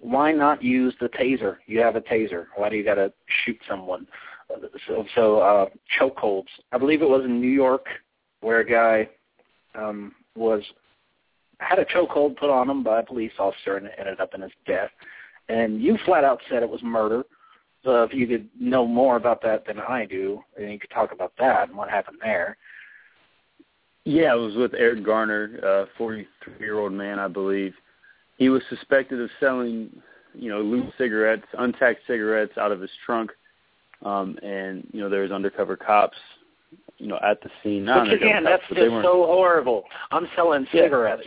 why 0.00 0.32
not 0.32 0.62
use 0.62 0.94
the 1.00 1.08
taser? 1.08 1.56
You 1.66 1.80
have 1.80 1.96
a 1.96 2.00
taser. 2.00 2.46
Why 2.56 2.68
do 2.68 2.76
you 2.76 2.84
got 2.84 2.96
to 2.96 3.12
shoot 3.44 3.58
someone? 3.68 4.06
So, 4.86 5.04
so 5.14 5.38
uh, 5.38 5.66
chokeholds. 5.98 6.48
I 6.70 6.78
believe 6.78 7.02
it 7.02 7.08
was 7.08 7.24
in 7.24 7.40
New 7.40 7.48
York 7.48 7.86
where 8.40 8.60
a 8.60 8.68
guy 8.68 9.08
um, 9.74 10.12
was 10.36 10.62
had 11.60 11.78
a 11.78 11.84
chokehold 11.84 12.36
put 12.36 12.50
on 12.50 12.68
him 12.68 12.82
by 12.82 13.00
a 13.00 13.02
police 13.02 13.32
officer 13.38 13.76
and 13.76 13.86
it 13.86 13.94
ended 13.98 14.20
up 14.20 14.34
in 14.34 14.42
his 14.42 14.52
death. 14.66 14.90
And 15.48 15.80
you 15.80 15.98
flat 16.04 16.24
out 16.24 16.40
said 16.50 16.62
it 16.62 16.68
was 16.68 16.82
murder. 16.82 17.24
So 17.84 18.02
if 18.02 18.14
you 18.14 18.26
could 18.26 18.48
know 18.58 18.86
more 18.86 19.16
about 19.16 19.42
that 19.42 19.66
than 19.66 19.78
I 19.78 20.06
do, 20.06 20.42
and 20.56 20.72
you 20.72 20.78
could 20.78 20.90
talk 20.90 21.12
about 21.12 21.32
that 21.38 21.68
and 21.68 21.76
what 21.76 21.90
happened 21.90 22.18
there. 22.22 22.56
Yeah, 24.06 24.34
it 24.34 24.38
was 24.38 24.54
with 24.56 24.74
Eric 24.74 25.04
Garner, 25.04 25.58
a 25.62 26.00
43-year-old 26.00 26.92
man, 26.92 27.18
I 27.18 27.28
believe. 27.28 27.74
He 28.36 28.48
was 28.48 28.62
suspected 28.68 29.20
of 29.20 29.30
selling, 29.40 29.90
you 30.34 30.50
know, 30.50 30.60
loose 30.60 30.92
cigarettes, 30.98 31.46
untaxed 31.58 32.06
cigarettes 32.06 32.52
out 32.58 32.72
of 32.72 32.80
his 32.80 32.90
trunk. 33.06 33.30
um, 34.04 34.38
and 34.42 34.86
you 34.92 35.00
know 35.00 35.08
there's 35.08 35.30
undercover 35.30 35.76
cops, 35.76 36.16
you 36.98 37.06
know, 37.06 37.18
at 37.22 37.42
the 37.42 37.50
scene. 37.62 37.84
Not 37.84 38.08
Which 38.08 38.20
again, 38.20 38.44
cops, 38.44 38.62
that's 38.68 38.80
just 38.80 39.02
so 39.02 39.24
horrible. 39.26 39.84
I'm 40.10 40.28
selling 40.36 40.66
yeah. 40.72 40.82
cigarettes. 40.82 41.26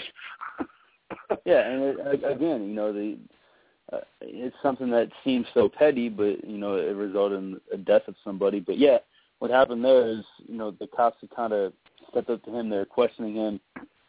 yeah, 1.46 1.68
and 1.68 1.84
it, 1.84 2.24
again, 2.24 2.68
you 2.68 2.76
know, 2.76 2.94
the 2.94 3.18
uh, 3.92 4.00
it's 4.22 4.56
something 4.62 4.90
that 4.92 5.10
seems 5.24 5.46
so 5.54 5.70
petty, 5.70 6.10
but 6.10 6.44
you 6.46 6.58
know, 6.58 6.76
it 6.76 6.96
resulted 6.96 7.40
in 7.40 7.60
the 7.72 7.78
death 7.78 8.04
of 8.08 8.16
somebody. 8.24 8.60
But 8.60 8.78
yeah, 8.78 8.98
what 9.40 9.52
happened 9.52 9.84
there 9.84 10.08
is, 10.08 10.26
you 10.48 10.58
know, 10.58 10.72
the 10.72 10.88
cops 10.88 11.18
had 11.22 11.30
kind 11.36 11.54
of 11.54 11.74
stepped 12.10 12.30
up 12.30 12.44
to 12.44 12.52
him. 12.52 12.70
They're 12.70 12.86
questioning 12.86 13.36
him, 13.36 13.60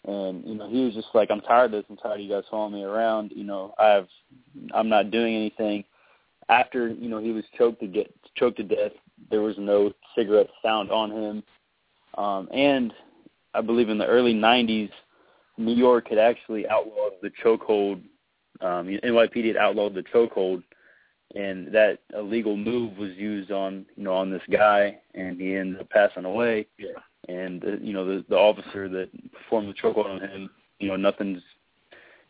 and 0.05 0.45
you 0.45 0.55
know, 0.55 0.69
he 0.69 0.85
was 0.85 0.95
just 0.95 1.09
like, 1.15 1.31
"I'm 1.31 1.41
tired 1.41 1.67
of 1.67 1.73
this. 1.73 1.85
I'm 1.91 1.97
tired 1.97 2.21
of 2.21 2.27
you 2.27 2.31
guys 2.31 2.45
following 2.51 2.75
me 2.75 2.83
around. 2.83 3.33
You 3.35 3.45
know, 3.45 3.75
I've, 3.79 4.09
I'm 4.75 4.89
not 4.89 5.11
doing 5.11 5.35
anything." 5.35 5.85
After 6.49 6.89
you 6.89 7.09
know 7.09 7.19
he 7.19 7.33
was 7.33 7.45
choked 7.57 7.81
to 7.81 7.87
get 7.87 8.13
choked 8.35 8.57
to 8.57 8.65
death, 8.65 8.93
there 9.31 9.43
was 9.43 9.57
no 9.59 9.93
cigarettes 10.17 10.53
found 10.63 10.91
on 10.91 11.11
him, 11.11 11.43
um, 12.17 12.49
and 12.53 12.93
I 13.55 13.61
believe 13.61 13.91
in 13.91 13.99
the 13.99 14.07
early 14.07 14.35
'90s, 14.35 14.91
New 15.59 15.75
York 15.75 16.09
had 16.09 16.19
actually 16.19 16.67
outlawed 16.69 17.13
the 17.23 17.31
chokehold. 17.45 18.03
Um, 18.61 18.87
NYPD 18.87 19.49
had 19.49 19.57
outlawed 19.57 19.95
the 19.95 20.03
chokehold 20.03 20.63
and 21.35 21.73
that 21.73 21.99
illegal 22.15 22.57
move 22.57 22.97
was 22.97 23.11
used 23.17 23.51
on 23.51 23.85
you 23.97 24.05
know 24.05 24.15
on 24.15 24.31
this 24.31 24.43
guy, 24.51 24.99
and 25.15 25.41
he 25.41 25.55
ended 25.55 25.81
up 25.81 25.91
passing 25.91 26.25
away. 26.25 26.67
Yeah. 26.79 26.89
And 27.29 27.63
uh, 27.65 27.77
you 27.81 27.93
know 27.93 28.05
the 28.05 28.25
the 28.29 28.37
officer 28.37 28.89
that 28.89 29.11
performed 29.33 29.69
the 29.69 29.75
chokehold 29.75 30.07
on 30.07 30.21
him, 30.21 30.51
you 30.79 30.89
know 30.89 30.97
nothing's, 30.97 31.43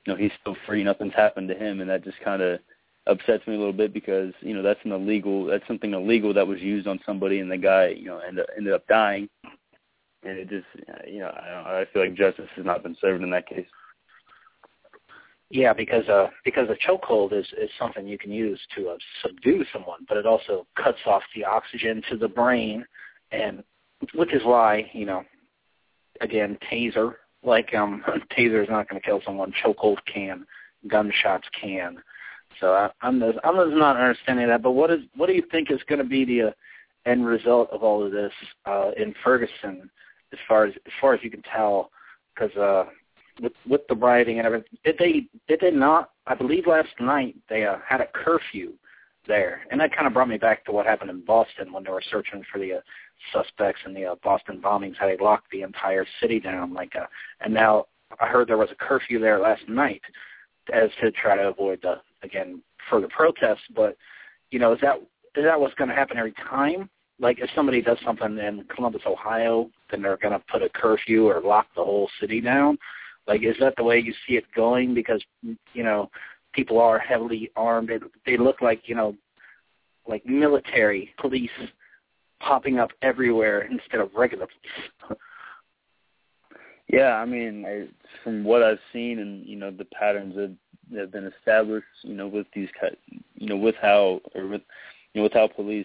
you 0.05 0.13
know 0.13 0.19
he's 0.19 0.33
still 0.41 0.57
free, 0.67 0.83
nothing's 0.83 1.15
happened 1.15 1.49
to 1.49 1.55
him, 1.55 1.81
and 1.81 1.89
that 1.91 2.05
just 2.05 2.19
kind 2.25 2.43
of 2.43 2.59
upsets 3.07 3.47
me 3.47 3.55
a 3.55 3.59
little 3.59 3.73
bit 3.73 3.95
because 3.95 4.33
you 4.41 4.55
know 4.55 4.63
that's 4.63 4.81
an 4.85 4.93
illegal, 4.93 5.45
that's 5.45 5.67
something 5.69 5.95
illegal 5.95 6.35
that 6.35 6.47
was 6.47 6.61
used 6.61 6.89
on 6.89 6.99
somebody, 7.07 7.39
and 7.39 7.51
the 7.51 7.57
guy 7.57 7.89
you 7.89 8.07
know 8.07 8.19
ended 8.19 8.47
ended 8.57 8.73
up 8.73 8.87
dying, 8.89 9.29
and 10.25 10.39
it 10.39 10.49
just 10.49 10.67
you 11.07 11.21
know 11.21 11.29
I, 11.29 11.83
I 11.83 11.87
feel 11.93 12.03
like 12.03 12.15
justice 12.15 12.49
has 12.57 12.67
not 12.67 12.83
been 12.83 12.97
served 13.01 13.23
in 13.23 13.31
that 13.31 13.47
case. 13.49 13.67
Yeah, 15.51 15.73
because 15.73 16.07
uh, 16.09 16.29
because 16.45 16.69
a 16.69 16.89
chokehold 16.89 17.33
is 17.33 17.47
is 17.61 17.71
something 17.79 18.07
you 18.07 18.19
can 18.19 18.31
use 18.31 18.61
to 18.77 18.91
uh, 18.91 18.97
subdue 19.23 19.65
someone, 19.73 20.01
but 20.07 20.19
it 20.19 20.27
also 20.27 20.67
cuts 20.77 20.99
off 21.07 21.23
the 21.35 21.45
oxygen 21.45 22.03
to 22.11 22.19
the 22.19 22.29
brain, 22.29 22.85
and 23.33 23.65
which 24.15 24.35
is 24.35 24.43
why 24.45 24.91
you 24.93 25.07
know, 25.07 25.25
again, 26.21 26.59
taser 26.71 27.15
like 27.43 27.75
um, 27.75 28.05
taser 28.39 28.63
is 28.63 28.69
not 28.69 28.89
going 28.89 29.01
to 29.01 29.07
kill 29.07 29.23
someone. 29.25 29.53
Chokehold 29.65 29.99
can, 30.13 30.45
gunshots 30.87 31.49
can. 31.59 31.99
So 32.61 32.73
I, 32.73 32.91
I'm 33.01 33.21
just, 33.21 33.39
I'm 33.45 33.57
just 33.57 33.77
not 33.77 33.97
understanding 33.97 34.49
that. 34.49 34.63
But 34.63 34.73
what 34.73 34.91
is 34.91 35.01
what 35.17 35.29
do 35.29 35.33
you 35.33 35.45
think 35.51 35.71
is 35.71 35.81
going 35.89 36.01
to 36.01 36.05
be 36.05 36.27
the 36.27 36.49
uh, 36.49 36.51
end 37.07 37.27
result 37.27 37.71
of 37.71 37.83
all 37.83 38.05
of 38.05 38.13
this 38.13 38.33
uh, 38.67 38.91
in 38.99 39.15
Ferguson, 39.25 39.89
as 40.33 40.39
far 40.47 40.65
as 40.67 40.75
as 40.87 40.93
far 41.01 41.15
as 41.15 41.21
you 41.23 41.31
can 41.31 41.43
tell? 41.43 41.91
Because 42.35 42.55
uh, 42.57 42.85
with 43.41 43.53
with 43.69 43.83
the 43.89 43.95
rioting 43.95 44.39
and 44.39 44.47
everything. 44.47 44.79
Did 44.85 44.97
they 44.99 45.29
did 45.47 45.61
they 45.61 45.71
not? 45.71 46.11
I 46.27 46.35
believe 46.35 46.67
last 46.67 46.89
night 47.01 47.37
they 47.49 47.65
uh, 47.65 47.77
had 47.87 48.01
a 48.01 48.07
curfew 48.07 48.73
there, 49.27 49.63
and 49.71 49.81
that 49.81 49.95
kind 49.95 50.07
of 50.07 50.15
brought 50.15 50.29
me 50.29 50.39
back 50.39 50.65
to 50.65 50.73
what 50.73 50.87
happened 50.87 51.11
in 51.11 51.25
Boston 51.25 51.73
when 51.73 51.85
they 51.85 51.91
were 51.91 52.03
searching 52.11 52.43
for 52.51 52.59
the 52.59 52.75
uh, 52.75 52.81
suspects 53.33 53.81
in 53.87 53.95
the 53.95 54.07
uh, 54.07 54.15
Boston 54.23 54.61
bombings. 54.63 54.97
How 54.99 55.07
they 55.07 55.17
locked 55.17 55.51
the 55.51 55.63
entire 55.63 56.07
city 56.21 56.41
down, 56.41 56.73
like, 56.75 56.95
uh, 56.97 57.07
and 57.41 57.53
now 57.53 57.87
I 58.21 58.27
heard 58.27 58.49
there 58.49 58.59
was 58.59 58.71
a 58.71 58.85
curfew 58.85 59.19
there 59.19 59.39
last 59.39 59.69
night 59.69 60.03
as 60.73 60.91
to 61.01 61.11
try 61.11 61.37
to 61.37 61.49
avoid 61.49 61.81
the 61.83 62.01
again 62.23 62.63
further 62.91 63.09
protests. 63.09 63.65
But 63.75 63.97
you 64.51 64.59
know, 64.59 64.73
is 64.73 64.81
that 64.81 64.97
is 65.37 65.45
that 65.45 65.61
what's 65.61 65.75
going 65.75 65.91
to 65.91 65.97
happen 65.97 66.17
every 66.17 66.35
time? 66.49 66.89
Like 67.21 67.39
if 67.41 67.51
somebody 67.55 67.83
does 67.83 67.99
something 68.05 68.39
in 68.39 68.65
Columbus, 68.75 69.03
Ohio, 69.07 69.71
then 69.91 70.03
they're 70.03 70.17
going 70.17 70.39
to 70.39 70.45
put 70.51 70.63
a 70.63 70.69
curfew 70.69 71.27
or 71.27 71.41
lock 71.41 71.67
the 71.75 71.85
whole 71.85 72.09
city 72.21 72.41
down. 72.41 72.79
Like, 73.29 73.43
is 73.45 73.57
that 73.61 73.75
the 73.77 73.85
way 73.85 73.99
you 73.99 74.15
see 74.27 74.37
it 74.37 74.45
going? 74.57 74.95
Because 74.95 75.23
you 75.43 75.85
know, 75.85 76.11
people 76.55 76.81
are 76.81 76.99
heavily 76.99 77.51
armed. 77.55 77.91
They, 77.91 77.99
they 78.25 78.39
look 78.39 78.63
like 78.63 78.89
you 78.89 78.95
know, 78.95 79.15
like 80.09 80.25
military 80.25 81.15
police 81.21 81.51
popping 82.41 82.79
up 82.79 82.91
everywhere 83.03 83.69
instead 83.71 84.01
of 84.01 84.11
regular 84.15 84.47
police. 84.47 85.21
yeah, 86.89 87.17
I 87.17 87.27
mean, 87.27 87.67
I, 87.67 87.89
from 88.25 88.45
what 88.45 88.63
I've 88.63 88.79
seen 88.95 89.19
and 89.19 89.47
you 89.47 89.57
know 89.57 89.71
the 89.71 89.85
patterns 89.85 90.35
that, 90.35 90.57
have 90.97 91.13
been 91.13 91.31
established, 91.39 91.85
you 92.01 92.15
know, 92.15 92.27
with 92.27 92.47
these, 92.55 92.71
you 93.35 93.47
know, 93.47 93.59
with 93.59 93.75
how 93.83 94.23
or 94.35 94.47
with 94.47 94.63
you 95.13 95.21
know 95.21 95.25
with 95.25 95.35
how 95.35 95.47
police, 95.47 95.85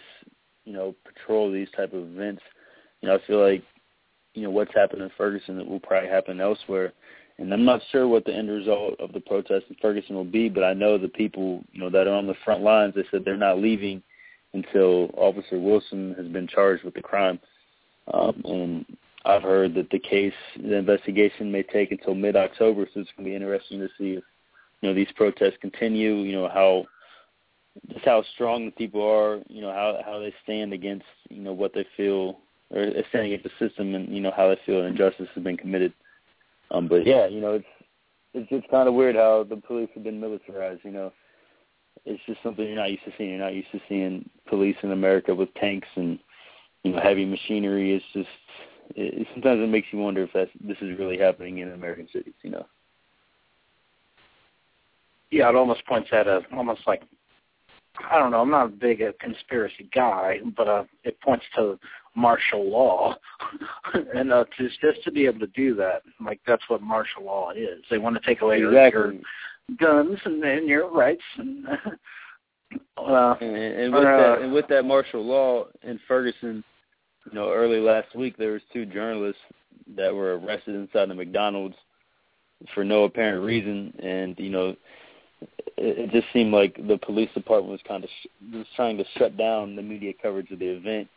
you 0.63 0.71
know, 0.71 0.95
patrol 1.03 1.51
these 1.51 1.67
type 1.75 1.91
of 1.91 2.03
events, 2.03 2.41
you 3.01 3.09
know, 3.09 3.15
I 3.15 3.27
feel 3.27 3.45
like 3.45 3.63
you 4.33 4.43
know 4.43 4.50
what's 4.50 4.73
happened 4.73 5.01
in 5.01 5.12
Ferguson 5.17 5.57
that 5.57 5.67
will 5.67 5.81
probably 5.81 6.07
happen 6.07 6.39
elsewhere 6.39 6.93
and 7.38 7.54
I'm 7.54 7.66
not 7.66 7.82
sure 7.92 8.08
what 8.08 8.25
the 8.25 8.34
end 8.34 8.50
result 8.50 9.00
of 9.00 9.12
the 9.12 9.20
protest 9.20 9.66
in 9.70 9.75
Ferguson 9.82 10.16
will 10.16 10.24
be, 10.24 10.50
but 10.50 10.63
I 10.63 10.74
know 10.74 10.98
the 10.98 11.08
people, 11.08 11.63
you 11.72 11.82
know, 11.82 11.90
that 11.90 12.08
are 12.08 12.16
on 12.16 12.28
the 12.28 12.36
front 12.46 12.62
lines, 12.62 12.94
they 12.96 13.04
said 13.10 13.24
they're 13.25 13.38
not 13.38 13.60
leaving 13.60 14.04
until 14.54 15.10
Officer 15.16 15.60
Wilson 15.60 16.13
has 16.16 16.28
been 16.28 16.48
charged 16.48 16.84
with 16.84 16.94
the 16.94 17.02
crime. 17.02 17.40
Um, 18.13 18.42
and 18.46 18.86
I've 19.25 19.42
heard 19.42 19.74
that 19.75 19.90
the 19.90 20.00
case, 20.00 20.34
the 20.58 20.75
investigation 20.75 21.52
may 21.52 21.63
take 21.63 21.92
until 21.92 22.13
mid-October, 22.13 22.88
so 22.94 23.00
it's 23.00 23.10
going 23.18 23.25
to 23.25 23.32
be 23.32 23.36
interesting 23.36 23.80
to 23.80 23.88
see 23.98 24.13
if, 24.18 24.24
you 24.82 24.90
know, 24.90 24.94
these 24.94 25.12
protests 25.16 25.58
continue, 25.62 26.18
you 26.18 26.34
know, 26.34 26.50
how 26.50 26.86
just 27.92 28.06
how 28.06 28.24
strong 28.36 28.66
the 28.66 28.72
people 28.72 29.02
are, 29.02 29.40
you 29.48 29.62
know, 29.62 29.72
how 29.72 30.00
how 30.06 30.20
they 30.20 30.34
stand 30.44 30.74
against, 30.74 31.06
you 31.30 31.42
know, 31.42 31.54
what 31.54 31.74
they 31.74 31.86
feel 31.98 32.38
or 32.70 32.92
stand 33.10 33.25
against 33.25 33.46
the 33.46 33.68
system 33.68 33.96
and, 33.96 34.13
you 34.13 34.22
know, 34.22 34.32
how 34.36 34.50
they 34.50 34.60
feel 34.66 34.84
injustice 34.84 35.28
has 35.34 35.44
been 35.44 35.58
committed. 35.58 35.94
Um, 36.72 36.88
but 36.88 37.05
yeah, 37.05 37.27
you 37.27 37.41
know, 37.41 37.53
it's 37.53 37.65
it's 38.34 38.50
just 38.50 38.67
kind 38.70 38.88
of 38.88 38.96
weird 38.96 39.15
how 39.15 39.46
the 39.48 39.58
police 39.58 39.89
have 39.93 40.03
been 40.03 40.20
militarized. 40.20 40.82
You 40.84 40.91
know, 40.91 41.13
it's 42.05 42.22
just 42.25 42.41
something 42.43 42.65
you're 42.65 42.75
not 42.75 42.91
used 42.91 43.05
to 43.05 43.12
seeing. 43.17 43.32
You're 43.32 43.39
not 43.39 43.53
used 43.53 43.72
to 43.72 43.82
seeing 43.88 44.29
police 44.48 44.75
in 44.84 44.91
America 44.91 45.34
with 45.34 45.53
tanks 45.55 45.88
and 45.96 46.20
you 46.84 46.91
know 46.91 47.01
heavy 47.01 47.25
machinery. 47.25 47.93
It's 47.93 48.05
just 48.13 48.96
it, 48.96 49.27
sometimes 49.34 49.62
it 49.62 49.70
makes 49.70 49.88
you 49.91 50.00
wonder 50.00 50.24
if 50.24 50.32
that's 50.34 50.51
this 50.62 50.77
is 50.82 50.98
really 50.98 51.17
happening 51.17 51.60
in 51.60 51.72
American 51.72 52.08
cities. 52.12 52.34
You 52.41 52.51
know. 52.51 52.65
Yeah, 55.32 55.50
it 55.50 55.55
almost 55.55 55.86
points 55.88 56.10
at 56.12 56.27
a 56.27 56.41
almost 56.53 56.82
like 56.86 57.01
I 58.09 58.17
don't 58.17 58.31
know. 58.31 58.41
I'm 58.41 58.50
not 58.50 58.65
a 58.65 58.69
big 58.69 59.01
a 59.01 59.13
conspiracy 59.13 59.89
guy, 59.93 60.39
but 60.55 60.67
uh, 60.67 60.83
it 61.03 61.19
points 61.21 61.45
to 61.55 61.79
martial 62.15 62.69
law, 62.69 63.15
and 64.15 64.31
uh, 64.31 64.45
to, 64.57 64.69
just 64.69 65.03
to 65.03 65.12
be 65.12 65.25
able 65.25 65.39
to 65.39 65.47
do 65.47 65.75
that, 65.75 66.01
like 66.23 66.39
that's 66.45 66.63
what 66.67 66.81
martial 66.81 67.23
law 67.23 67.51
is. 67.51 67.83
They 67.89 67.97
want 67.97 68.15
to 68.15 68.25
take 68.25 68.41
away 68.41 68.57
exactly. 68.57 69.21
your 69.69 69.77
guns 69.77 70.19
and, 70.25 70.43
and 70.43 70.67
your 70.67 70.91
rights. 70.91 71.23
And, 71.38 71.67
uh, 72.97 73.35
and, 73.41 73.55
and 73.55 73.93
with 73.93 74.05
uh, 74.05 74.17
that, 74.17 74.41
and 74.41 74.53
with 74.53 74.67
that 74.69 74.83
martial 74.85 75.25
law 75.25 75.65
in 75.83 76.00
Ferguson, 76.07 76.63
you 77.25 77.33
know, 77.33 77.51
early 77.51 77.79
last 77.79 78.15
week 78.15 78.38
there 78.38 78.53
was 78.53 78.62
two 78.71 78.85
journalists 78.85 79.41
that 79.95 80.13
were 80.13 80.38
arrested 80.38 80.75
inside 80.75 81.09
the 81.09 81.15
McDonald's 81.15 81.75
for 82.73 82.83
no 82.83 83.03
apparent 83.03 83.43
reason, 83.43 83.93
and 84.01 84.35
you 84.38 84.50
know 84.50 84.75
it, 85.77 86.12
just 86.12 86.27
seemed 86.33 86.53
like 86.53 86.75
the 86.88 86.97
police 86.97 87.29
department 87.33 87.71
was 87.71 87.81
kind 87.88 88.03
of 88.03 88.09
sh- 88.09 88.53
was 88.53 88.65
trying 88.75 88.97
to 88.97 89.05
shut 89.17 89.38
down 89.38 89.75
the 89.75 89.81
media 89.81 90.13
coverage 90.21 90.51
of 90.51 90.59
the 90.59 90.67
event. 90.67 91.07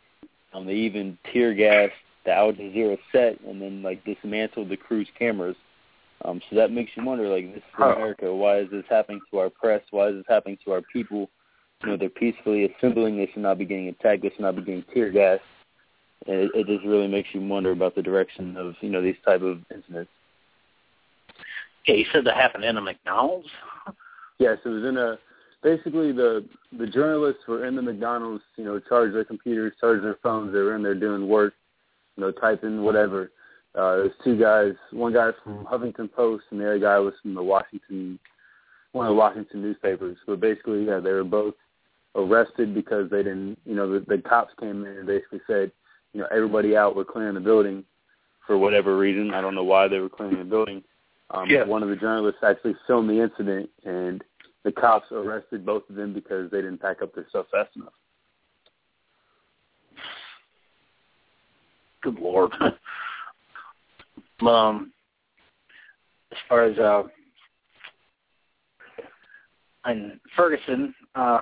Um, 0.53 0.65
they 0.65 0.73
even 0.73 1.17
tear 1.31 1.53
gassed 1.53 1.93
the 2.25 2.33
Al 2.33 2.53
Jazeera 2.53 2.97
set 3.11 3.39
and 3.41 3.61
then 3.61 3.81
like 3.81 4.03
dismantled 4.05 4.69
the 4.69 4.77
crew's 4.77 5.07
cameras. 5.17 5.55
Um, 6.25 6.41
so 6.49 6.55
that 6.55 6.71
makes 6.71 6.91
you 6.95 7.05
wonder, 7.05 7.29
like, 7.29 7.53
this 7.53 7.63
is 7.63 7.75
America. 7.75 8.33
Why 8.33 8.59
is 8.59 8.71
this 8.71 8.83
happening 8.89 9.21
to 9.31 9.37
our 9.37 9.49
press? 9.49 9.81
Why 9.91 10.07
is 10.07 10.15
this 10.15 10.25
happening 10.27 10.57
to 10.65 10.71
our 10.71 10.81
people? 10.81 11.29
You 11.83 11.89
know, 11.89 11.97
they're 11.97 12.09
peacefully 12.09 12.65
assembling. 12.65 13.17
They 13.17 13.29
should 13.31 13.43
not 13.43 13.59
be 13.59 13.65
getting 13.65 13.89
attacked. 13.89 14.23
They 14.23 14.29
should 14.29 14.39
not 14.39 14.55
be 14.55 14.63
getting 14.63 14.83
tear 14.93 15.11
gassed. 15.11 15.43
It, 16.25 16.49
it 16.55 16.65
just 16.65 16.85
really 16.85 17.07
makes 17.07 17.29
you 17.33 17.41
wonder 17.41 17.71
about 17.71 17.93
the 17.93 18.01
direction 18.01 18.57
of 18.57 18.73
you 18.81 18.89
know 18.89 19.01
these 19.01 19.15
type 19.23 19.43
of 19.43 19.59
incidents. 19.73 20.09
Yeah, 21.85 21.95
you 21.95 22.05
said 22.11 22.25
that 22.25 22.35
happened 22.35 22.65
in 22.65 22.77
a 22.77 22.81
McDonald's. 22.81 23.47
Yes, 24.39 24.57
it 24.63 24.69
was 24.69 24.83
in 24.83 24.97
a 24.97 25.17
basically 25.63 26.11
the 26.11 26.45
the 26.77 26.87
journalists 26.87 27.41
were 27.47 27.65
in 27.65 27.75
the 27.75 27.81
McDonald's, 27.81 28.43
you 28.55 28.63
know, 28.63 28.79
charged 28.79 29.15
their 29.15 29.25
computers, 29.25 29.73
charged 29.79 30.03
their 30.03 30.17
phones, 30.21 30.53
they 30.53 30.59
were 30.59 30.75
in 30.75 30.83
there 30.83 30.95
doing 30.95 31.27
work, 31.27 31.53
you 32.15 32.23
know, 32.23 32.31
typing 32.31 32.83
whatever. 32.83 33.31
Uh 33.75 33.97
there's 33.97 34.11
two 34.23 34.39
guys, 34.39 34.73
one 34.91 35.13
guy 35.13 35.31
from 35.43 35.65
Huffington 35.65 36.11
Post 36.11 36.45
and 36.51 36.59
the 36.59 36.65
other 36.65 36.79
guy 36.79 36.99
was 36.99 37.13
from 37.21 37.33
the 37.33 37.43
Washington 37.43 38.19
one 38.93 39.05
of 39.05 39.11
the 39.11 39.19
Washington 39.19 39.61
newspapers. 39.61 40.17
But 40.25 40.39
basically, 40.39 40.85
yeah, 40.85 40.99
they 40.99 41.11
were 41.11 41.23
both 41.23 41.55
arrested 42.15 42.73
because 42.73 43.09
they 43.09 43.23
didn't 43.23 43.57
you 43.65 43.75
know, 43.75 43.91
the, 43.91 44.05
the 44.07 44.21
cops 44.21 44.53
came 44.59 44.85
in 44.85 44.97
and 44.97 45.07
basically 45.07 45.41
said, 45.47 45.71
you 46.13 46.21
know, 46.21 46.27
everybody 46.31 46.75
out, 46.75 46.95
we're 46.95 47.05
clearing 47.05 47.35
the 47.35 47.39
building 47.39 47.83
for 48.45 48.57
whatever 48.57 48.97
reason. 48.97 49.33
I 49.33 49.41
don't 49.41 49.55
know 49.55 49.63
why 49.63 49.87
they 49.87 49.99
were 49.99 50.09
clearing 50.09 50.39
the 50.39 50.45
building. 50.45 50.83
Um, 51.31 51.49
yes. 51.49 51.67
One 51.67 51.83
of 51.83 51.89
the 51.89 51.95
journalists 51.95 52.41
actually 52.43 52.75
filmed 52.85 53.09
the 53.09 53.21
incident, 53.21 53.69
and 53.83 54.23
the 54.63 54.71
cops 54.71 55.11
arrested 55.11 55.65
both 55.65 55.83
of 55.89 55.95
them 55.95 56.13
because 56.13 56.49
they 56.51 56.61
didn't 56.61 56.81
pack 56.81 57.01
up 57.01 57.13
their 57.13 57.27
stuff 57.29 57.47
fast 57.51 57.75
enough. 57.75 57.93
Good 62.01 62.19
lord. 62.19 62.51
um, 64.47 64.93
as 66.31 66.37
far 66.47 66.63
as 66.63 66.77
uh, 66.77 67.03
and 69.85 70.19
Ferguson, 70.35 70.93
uh, 71.15 71.39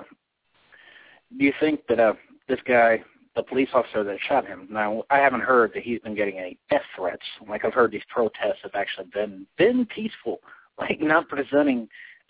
do 1.36 1.44
you 1.44 1.52
think 1.60 1.80
that 1.88 2.00
uh, 2.00 2.14
this 2.48 2.60
guy 2.66 3.02
the 3.36 3.42
police 3.42 3.68
officer 3.74 4.02
that 4.02 4.16
shot 4.26 4.46
him, 4.46 4.66
now 4.70 5.04
I 5.10 5.18
haven't 5.18 5.42
heard 5.42 5.72
that 5.74 5.82
he's 5.82 6.00
been 6.00 6.16
getting 6.16 6.38
any 6.38 6.58
death 6.70 6.82
threats. 6.96 7.22
Like 7.46 7.64
I've 7.64 7.74
heard 7.74 7.92
these 7.92 8.00
protests 8.08 8.62
have 8.62 8.74
actually 8.74 9.06
been 9.12 9.46
been 9.58 9.86
peaceful, 9.86 10.40
like 10.78 11.00
not 11.00 11.28
presenting 11.28 11.88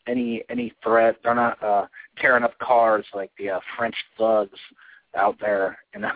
any 0.09 0.43
any 0.51 0.73
threat. 0.83 1.17
They're 1.23 1.35
not 1.35 1.63
uh, 1.63 1.87
tearing 2.19 2.45
up 2.45 2.59
cars 2.59 3.07
like 3.15 3.31
the 3.39 3.51
uh, 3.51 3.61
French 3.77 3.95
thugs 4.19 4.59
out 5.17 5.37
there, 5.41 5.79
you 5.95 6.01
know, 6.01 6.13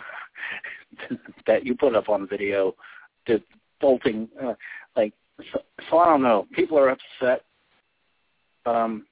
that 1.47 1.64
you 1.64 1.75
put 1.76 1.94
up 1.94 2.09
on 2.09 2.28
video, 2.28 2.75
to 3.26 3.40
bolting. 3.80 4.28
Uh, 4.42 4.54
like 4.97 5.14
so, 5.52 5.61
so, 5.88 5.99
I 5.99 6.06
don't 6.06 6.23
know. 6.23 6.47
People 6.52 6.78
are 6.78 6.90
upset. 6.90 7.44
Um, 8.66 9.06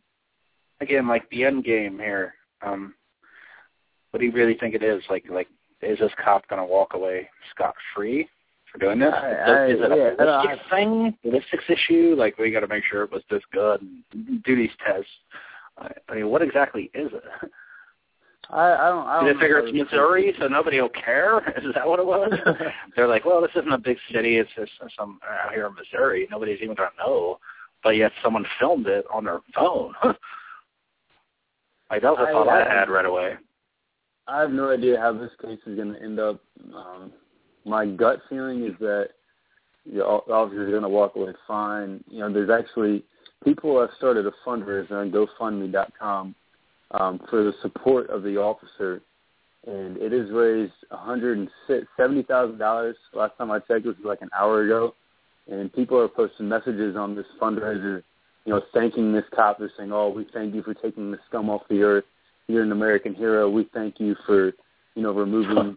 again, 0.81 1.07
like 1.07 1.29
the 1.31 1.45
end 1.45 1.65
game 1.65 1.99
here. 1.99 2.35
Um, 2.63 2.95
what 4.11 4.21
do 4.21 4.27
you 4.27 4.33
really 4.33 4.55
think 4.55 4.75
it 4.75 4.83
is? 4.83 5.03
Like, 5.09 5.25
like 5.31 5.49
is 5.83 5.99
this 5.99 6.13
cop 6.23 6.49
going 6.49 6.61
to 6.61 6.67
walk 6.67 6.95
away 6.95 7.29
scot 7.55 7.75
free 7.95 8.29
for 8.73 8.79
doing 8.79 8.99
this? 8.99 9.13
I, 9.15 9.29
I, 9.29 9.67
is 9.67 9.79
it 9.81 9.93
a 9.93 9.97
yeah, 9.97 10.11
ballistics 10.17 10.69
thing, 10.71 11.17
ballistics 11.23 11.65
issue? 11.69 12.15
Like 12.17 12.39
we 12.39 12.51
got 12.51 12.61
to 12.61 12.69
make 12.69 12.85
sure 12.85 13.03
it 13.03 13.13
was 13.13 13.23
this 13.31 13.43
good 13.53 13.81
and 14.13 14.43
do 14.45 14.57
these 14.57 14.71
tests. 14.85 15.11
I, 15.79 15.91
I 16.09 16.15
mean, 16.17 16.29
what 16.29 16.43
exactly 16.43 16.91
is 16.95 17.11
it? 17.13 17.51
I, 18.51 18.73
I 18.73 18.89
don't. 18.89 19.07
I 19.07 19.21
Did 19.21 19.27
don't 19.27 19.37
they 19.37 19.41
figure 19.43 19.59
it's 19.59 19.73
Missouri, 19.77 20.35
so 20.41 20.49
nobody 20.49 20.81
will 20.81 20.89
care? 20.89 21.39
Is 21.59 21.75
that 21.75 21.87
what 21.87 21.99
it 21.99 22.07
was? 22.07 22.33
They're 22.97 23.07
like, 23.09 23.27
well, 23.27 23.43
this 23.43 23.51
isn't 23.55 23.73
a 23.73 23.79
big 23.79 23.99
city. 24.11 24.37
It's 24.39 24.51
just 24.57 24.73
some 24.97 25.21
out 25.29 25.53
here 25.53 25.67
in 25.67 25.75
Missouri. 25.75 26.27
Nobody's 26.31 26.61
even 26.63 26.75
gonna 26.75 26.89
know. 26.99 27.39
But 27.85 27.97
yet 27.97 28.11
someone 28.23 28.47
filmed 28.59 28.87
it 28.87 29.05
on 29.13 29.25
their 29.25 29.41
phone. 29.55 29.93
like 30.03 30.17
that 32.03 32.11
was 32.11 32.21
a 32.21 32.29
I- 32.29 32.33
thought 32.33 32.49
I, 32.49 32.65
I- 32.65 32.75
had 32.81 32.89
right 32.89 33.05
away. 33.05 33.35
I 34.29 34.41
have 34.41 34.51
no 34.51 34.71
idea 34.71 34.99
how 35.01 35.13
this 35.15 35.31
case 35.41 35.59
is 35.67 35.77
going 35.77 35.95
to 35.95 36.03
end 36.03 36.21
up. 36.21 36.41
Um, 36.75 37.13
my 37.65 37.87
gut 37.87 38.21
feeling 38.29 38.65
is 38.65 38.75
that 38.81 39.09
the 39.91 40.05
officer 40.05 40.65
is 40.67 40.71
going 40.71 40.83
to 40.83 40.89
walk 40.89 41.17
away 41.17 41.33
fine. 41.47 42.05
You 42.11 42.21
know, 42.21 42.33
there's 42.33 42.51
actually 42.51 43.05
people 43.43 43.81
have 43.81 43.91
started 43.97 44.27
a 44.27 44.33
fundraiser 44.47 44.93
on 44.93 45.11
GoFundMe.com 45.11 46.35
um, 46.91 47.21
for 47.31 47.43
the 47.43 47.53
support 47.63 48.11
of 48.11 48.23
the 48.23 48.37
officer, 48.37 49.01
and 49.67 49.97
it 49.97 50.13
has 50.13 50.31
raised 50.31 50.73
one 50.91 51.01
hundred 51.01 51.39
and 51.39 51.49
seventy 51.97 52.23
thousand 52.23 52.59
dollars. 52.59 52.97
Last 53.15 53.37
time 53.39 53.51
I 53.51 53.61
checked, 53.61 53.87
it 53.87 53.89
was 53.89 53.97
like 54.05 54.21
an 54.21 54.31
hour 54.39 54.63
ago, 54.63 54.95
and 55.51 55.73
people 55.73 55.99
are 55.99 56.09
posting 56.09 56.49
messages 56.49 56.97
on 56.97 57.15
this 57.15 57.27
fundraiser, 57.41 58.03
you 58.45 58.53
know, 58.53 58.61
thanking 58.75 59.13
this 59.13 59.25
cop. 59.35 59.59
They're 59.59 59.73
saying, 59.79 59.93
"Oh, 59.93 60.11
we 60.11 60.27
thank 60.35 60.55
you 60.55 60.63
for 60.63 60.75
taking 60.75 61.11
the 61.11 61.19
scum 61.29 61.49
off 61.49 61.63
the 61.71 61.83
earth. 61.83 62.05
You're 62.49 62.65
an 62.65 62.73
American 62.73 63.15
hero. 63.15 63.49
We 63.49 63.69
thank 63.73 64.01
you 64.01 64.17
for, 64.27 64.47
you 64.95 65.03
know, 65.03 65.13
removing 65.13 65.77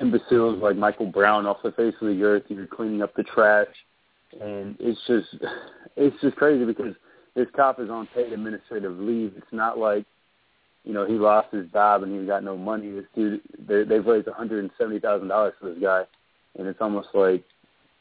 imbeciles 0.00 0.60
like 0.62 0.76
Michael 0.76 1.06
Brown 1.06 1.46
off 1.46 1.58
the 1.62 1.72
face 1.72 1.94
of 2.00 2.08
the 2.08 2.22
earth. 2.22 2.42
You're 2.48 2.66
cleaning 2.66 3.02
up 3.02 3.14
the 3.14 3.22
trash." 3.22 3.68
And 4.40 4.76
it's 4.78 5.00
just, 5.06 5.42
it's 5.96 6.20
just 6.20 6.36
crazy 6.36 6.66
because 6.66 6.94
this 7.34 7.46
cop 7.56 7.80
is 7.80 7.88
on 7.88 8.06
paid 8.14 8.32
administrative 8.32 8.98
leave. 8.98 9.32
It's 9.36 9.46
not 9.52 9.78
like 9.78 10.04
you 10.88 10.94
know, 10.94 11.06
he 11.06 11.14
lost 11.14 11.52
his 11.52 11.70
job 11.70 12.02
and 12.02 12.18
he's 12.18 12.26
got 12.26 12.42
no 12.42 12.56
money. 12.56 12.90
This 12.90 13.04
dude, 13.14 13.40
they, 13.68 13.84
they've 13.84 14.04
raised 14.04 14.26
one 14.26 14.36
hundred 14.36 14.60
and 14.60 14.70
seventy 14.78 14.98
thousand 14.98 15.28
dollars 15.28 15.52
for 15.60 15.68
this 15.68 15.78
guy, 15.82 16.04
and 16.58 16.66
it's 16.66 16.80
almost 16.80 17.08
like, 17.12 17.44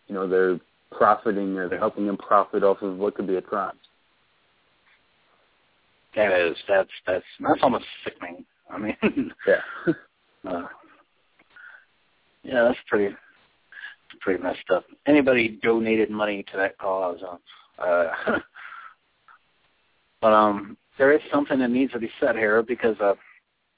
you 0.07 0.15
know, 0.15 0.27
they're 0.27 0.59
profiting 0.91 1.57
or 1.57 1.67
they're 1.67 1.79
helping 1.79 2.07
him 2.07 2.15
profit 2.15 2.63
off 2.63 2.81
of 2.81 2.97
what 2.97 3.15
could 3.15 3.27
be 3.27 3.35
a 3.35 3.41
crime. 3.41 3.75
That 6.17 6.31
is 6.31 6.57
that's 6.67 6.89
that's 7.05 7.23
that's 7.39 7.59
almost 7.61 7.85
sickening. 8.03 8.43
I 8.71 8.77
mean, 8.79 8.97
Yeah. 9.47 9.93
uh, 10.49 10.67
yeah, 12.43 12.63
that's 12.63 12.79
pretty 12.87 13.15
pretty 14.21 14.41
messed 14.41 14.69
up. 14.73 14.83
Anybody 15.05 15.59
donated 15.61 16.09
money 16.09 16.43
to 16.51 16.57
that 16.57 16.77
cause? 16.79 17.19
Uh, 17.77 18.07
but 20.21 20.33
um, 20.33 20.75
there 20.97 21.11
is 21.13 21.21
something 21.31 21.59
that 21.59 21.69
needs 21.69 21.93
to 21.93 21.99
be 21.99 22.09
said 22.19 22.35
here 22.35 22.63
because 22.63 22.99
uh, 22.99 23.13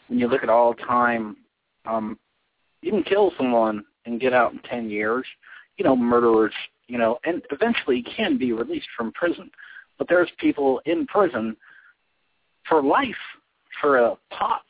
when 0.08 0.18
you 0.18 0.30
look 0.30 0.42
at 0.42 0.50
all 0.50 0.74
time, 0.74 1.36
um, 1.86 2.18
you 2.82 2.90
can 2.92 3.04
kill 3.04 3.34
someone 3.38 3.84
and 4.06 4.22
get 4.22 4.32
out 4.34 4.54
in 4.54 4.60
ten 4.60 4.90
years. 4.90 5.26
You 5.78 5.84
know, 5.84 5.96
murderers. 5.96 6.54
You 6.88 6.98
know, 6.98 7.20
and 7.26 7.42
eventually 7.52 8.02
can 8.02 8.38
be 8.38 8.54
released 8.54 8.88
from 8.98 9.12
prison. 9.12 9.52
But 9.98 10.08
there's 10.08 10.30
people 10.40 10.82
in 10.86 11.06
prison 11.06 11.58
for 12.70 12.82
life 12.82 13.16
for 13.82 13.98
a 13.98 14.16
pot. 14.32 14.64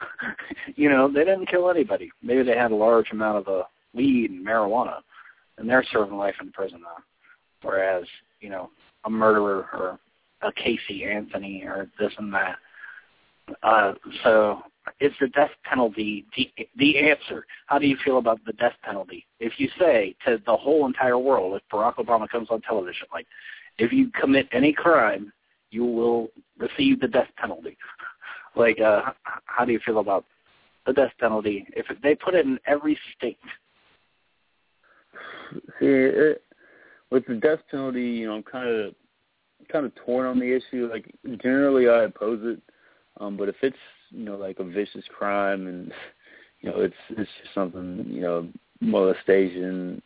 you 0.76 0.90
know, 0.90 1.08
they 1.10 1.24
didn't 1.24 1.46
kill 1.46 1.70
anybody. 1.70 2.10
Maybe 2.22 2.42
they 2.42 2.56
had 2.56 2.72
a 2.72 2.76
large 2.76 3.10
amount 3.12 3.38
of 3.38 3.48
uh, 3.48 3.64
weed 3.94 4.30
and 4.30 4.46
marijuana, 4.46 4.98
and 5.56 5.68
they're 5.68 5.84
serving 5.90 6.16
life 6.16 6.34
in 6.40 6.52
prison 6.52 6.80
now. 6.82 7.02
Whereas, 7.62 8.04
you 8.40 8.50
know, 8.50 8.70
a 9.04 9.10
murderer 9.10 9.66
or 9.72 9.98
a 10.42 10.52
Casey 10.52 11.04
Anthony 11.04 11.62
or 11.64 11.88
this 11.98 12.12
and 12.18 12.32
that. 12.34 12.56
Uh, 13.62 13.94
so 14.22 14.62
is 15.00 15.12
the 15.20 15.28
death 15.28 15.50
penalty 15.64 16.26
the, 16.36 16.50
the 16.76 16.98
answer? 16.98 17.46
How 17.66 17.78
do 17.78 17.86
you 17.86 17.96
feel 18.04 18.18
about 18.18 18.44
the 18.44 18.52
death 18.54 18.74
penalty? 18.82 19.26
If 19.40 19.54
you 19.58 19.68
say 19.78 20.14
to 20.26 20.38
the 20.44 20.56
whole 20.56 20.86
entire 20.86 21.18
world, 21.18 21.54
if 21.54 21.62
Barack 21.72 21.96
Obama 21.96 22.28
comes 22.28 22.48
on 22.50 22.60
television, 22.62 23.06
like, 23.12 23.26
if 23.78 23.92
you 23.92 24.10
commit 24.18 24.48
any 24.52 24.72
crime, 24.72 25.32
you 25.70 25.84
will 25.84 26.28
receive 26.58 27.00
the 27.00 27.08
death 27.08 27.28
penalty. 27.36 27.76
like, 28.56 28.80
uh, 28.80 29.12
how 29.44 29.64
do 29.64 29.72
you 29.72 29.80
feel 29.84 29.98
about 29.98 30.24
the 30.86 30.92
death 30.92 31.12
penalty 31.18 31.66
if 31.76 31.86
they 32.02 32.14
put 32.14 32.34
it 32.34 32.46
in 32.46 32.58
every 32.66 32.98
state? 33.16 33.38
See, 35.52 35.86
it, 35.86 36.42
with 37.10 37.26
the 37.26 37.34
death 37.34 37.60
penalty, 37.70 38.02
you 38.02 38.26
know, 38.26 38.34
I'm 38.34 38.42
kind 38.42 38.68
of 38.68 38.94
kind 39.70 39.86
of 39.86 39.92
torn 40.04 40.26
on 40.26 40.38
the 40.38 40.54
issue. 40.54 40.88
Like, 40.90 41.12
generally, 41.42 41.88
I 41.88 42.04
oppose 42.04 42.40
it, 42.42 42.60
um, 43.20 43.36
but 43.36 43.48
if 43.48 43.56
it's 43.62 43.76
you 44.10 44.24
know 44.24 44.36
like 44.36 44.58
a 44.58 44.64
vicious 44.64 45.04
crime 45.16 45.66
and 45.66 45.92
you 46.60 46.70
know 46.70 46.80
it's 46.80 46.94
it's 47.10 47.30
just 47.42 47.54
something 47.54 48.04
you 48.08 48.20
know 48.20 48.48
molestation, 48.80 50.02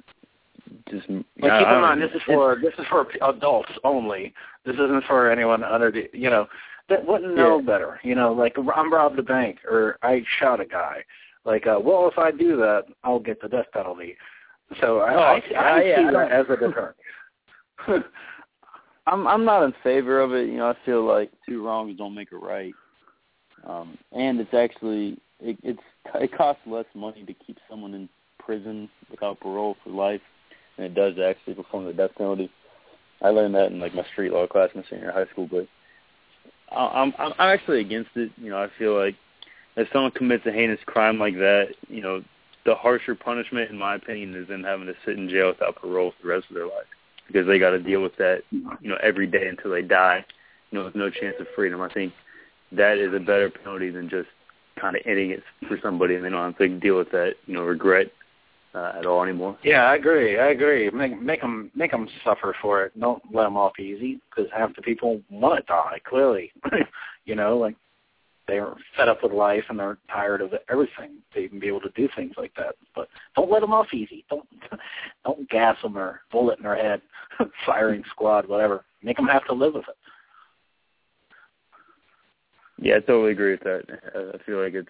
just 0.91 1.07
But 1.41 1.51
I- 1.51 1.59
keep 1.59 1.69
in 1.69 1.81
mind, 1.81 2.03
this 2.03 2.11
is 2.15 2.23
for 2.23 2.57
this 2.63 2.75
is 2.79 2.87
for 2.89 3.07
adults 3.23 3.71
only. 3.85 4.33
This 4.65 4.75
isn't 4.75 5.05
for 5.05 5.31
anyone 5.31 5.63
under 5.65 5.91
the 5.91 6.09
you 6.13 6.31
know 6.31 6.47
that 6.89 7.05
wouldn't 7.07 7.35
know 7.35 7.59
Yeah. 7.59 7.65
better. 7.65 8.01
You 8.03 8.15
know, 8.15 8.33
like 8.33 8.57
I'm 8.59 8.93
robbed 8.93 9.19
a 9.19 9.23
bank 9.23 9.59
or 9.65 9.99
I 10.03 10.23
shot 10.39 10.61
a 10.61 10.65
guy. 10.67 11.05
Like, 11.45 11.67
uh, 11.67 11.79
well, 11.83 12.07
if 12.09 12.19
I 12.19 12.31
do 12.31 12.57
that, 12.59 12.85
I'll 13.03 13.19
get 13.21 13.41
the 13.41 13.49
death 13.49 13.67
penalty. 13.73 14.17
So 14.81 14.99
I, 15.01 15.15
Oh, 15.15 15.19
I, 15.21 15.41
see- 15.49 15.55
I 15.55 15.83
yeah, 15.83 15.97
see 15.97 16.05
I 16.05 16.11
that 16.13 16.31
as 16.33 16.47
a 16.51 16.57
deterrent. 16.57 16.97
I'm 19.07 19.27
I'm 19.27 19.45
not 19.45 19.63
in 19.65 19.73
favor 19.83 20.21
of 20.21 20.33
it. 20.35 20.49
You 20.49 20.59
know, 20.59 20.69
I 20.69 20.77
feel 20.85 21.03
like 21.05 21.31
two 21.47 21.65
wrongs 21.65 21.97
don't 21.97 22.15
make 22.15 22.33
a 22.33 22.37
right. 22.37 22.75
Um, 23.67 23.99
and 24.13 24.41
it's 24.41 24.55
actually 24.55 25.19
it, 25.41 25.57
it's 25.63 25.81
it 26.15 26.37
costs 26.37 26.63
less 26.67 26.85
money 26.95 27.25
to 27.25 27.33
keep 27.35 27.59
someone 27.69 27.95
in 27.95 28.09
prison 28.39 28.89
without 29.11 29.41
parole 29.41 29.77
for 29.83 29.91
life 29.91 30.21
than 30.81 30.91
it 30.91 30.95
does 30.95 31.15
actually 31.19 31.55
perform 31.55 31.85
the 31.85 31.93
death 31.93 32.11
penalty. 32.17 32.51
I 33.23 33.29
learned 33.29 33.55
that 33.55 33.71
in 33.73 33.81
like 33.81 33.95
my 33.95 34.05
street 34.13 34.33
law 34.33 34.47
class 34.47 34.71
in 34.75 34.83
senior 34.89 35.13
high 35.13 35.27
school, 35.27 35.49
but 35.51 35.67
I'm 36.75 37.13
I'm 37.19 37.33
actually 37.39 37.81
against 37.81 38.11
it. 38.17 38.31
You 38.37 38.51
know, 38.51 38.59
I 38.59 38.69
feel 38.79 38.99
like 38.99 39.15
if 39.77 39.89
someone 39.93 40.13
commits 40.13 40.47
a 40.47 40.53
heinous 40.53 40.81
crime 40.87 41.19
like 41.19 41.35
that, 41.35 41.75
you 41.89 42.03
know, 42.03 42.23
the 42.65 42.75
harsher 42.75 43.15
punishment, 43.15 43.71
in 43.71 43.79
my 43.79 43.97
opinion, 43.97 44.35
is 44.35 44.49
them 44.49 44.65
having 44.65 44.87
to 44.87 44.95
sit 45.05 45.17
in 45.17 45.29
jail 45.29 45.49
without 45.49 45.77
parole 45.77 46.13
for 46.13 46.27
the 46.27 46.33
rest 46.33 46.47
of 46.49 46.55
their 46.55 46.67
life 46.67 46.87
because 47.27 47.47
they 47.47 47.59
got 47.59 47.71
to 47.71 47.79
deal 47.79 48.03
with 48.03 48.17
that, 48.17 48.43
you 48.51 48.89
know, 48.89 48.99
every 49.03 49.27
day 49.27 49.47
until 49.49 49.71
they 49.71 49.83
die, 49.83 50.25
you 50.71 50.79
know, 50.79 50.85
with 50.85 50.95
no 50.95 51.11
chance 51.11 51.37
of 51.39 51.47
freedom. 51.55 51.81
I 51.81 51.93
think 51.93 52.13
that 52.73 52.99
is 52.99 53.15
a 53.15 53.21
better 53.21 53.51
penalty 53.51 53.91
than 53.91 54.09
just 54.09 54.29
kind 54.81 54.97
of 54.97 55.03
ending 55.07 55.31
it 55.31 55.43
for 55.69 55.79
somebody 55.83 56.15
and 56.15 56.25
they 56.25 56.31
don't 56.31 56.53
have 56.53 56.59
to 56.59 56.69
deal 56.81 56.97
with 56.97 57.11
that, 57.11 57.35
you 57.47 57.55
know, 57.55 57.63
regret 57.63 58.11
uh, 58.75 58.93
at 58.99 59.07
all 59.07 59.23
anymore. 59.23 59.59
yeah, 59.63 59.85
I 59.85 59.97
agree. 59.97 60.39
I 60.39 60.49
agree. 60.49 60.91
Make 60.91 61.21
make 61.21 61.41
them 61.41 61.71
make 61.75 61.91
them 61.91 62.09
suffer 62.25 62.55
for 62.63 62.85
it. 62.85 62.99
Don't 62.99 63.23
let 63.33 63.45
them 63.45 63.57
off 63.57 63.79
easy 63.79 64.21
because 64.31 64.51
half 64.57 64.75
the 64.77 64.83
people 64.83 65.21
want 65.31 65.59
to 65.59 65.67
die. 65.67 65.99
Clearly, 66.09 66.53
you 67.25 67.35
know, 67.35 67.59
like 67.59 67.75
they're 68.47 68.75
fed 68.97 69.09
up 69.09 69.23
with 69.23 69.33
life 69.33 69.65
and 69.69 69.79
they're 69.79 69.99
tired 70.09 70.41
of 70.41 70.53
everything 70.69 71.19
to 71.33 71.39
even 71.39 71.61
be 71.61 71.69
able 71.69 71.81
to 71.81 71.91
do 71.91 72.09
things 72.17 72.35
like 72.37 72.53
that. 72.57 72.75
But 72.95 73.09
don't 73.37 73.51
let 73.51 73.61
them 73.61 73.73
off 73.73 73.93
easy. 73.93 74.25
Don't 74.29 74.49
don't 75.25 75.49
gas 75.51 75.77
them 75.83 75.97
or 75.97 76.21
bullet 76.31 76.59
in 76.59 76.65
their 76.65 76.77
head, 76.77 77.01
firing 77.67 78.05
squad, 78.11 78.49
whatever. 78.49 78.85
Make 79.03 79.17
them 79.17 79.27
have 79.27 79.47
to 79.47 79.55
live 79.55 79.75
with 79.75 79.89
it. 79.89 79.97
Yeah, 82.83 82.97
I 82.97 83.01
totally 83.01 83.33
agree 83.33 83.53
with 83.53 83.61
that. 83.61 83.83
I 84.15 84.37
I 84.37 84.43
feel 84.45 84.63
like 84.63 84.75
it's, 84.75 84.89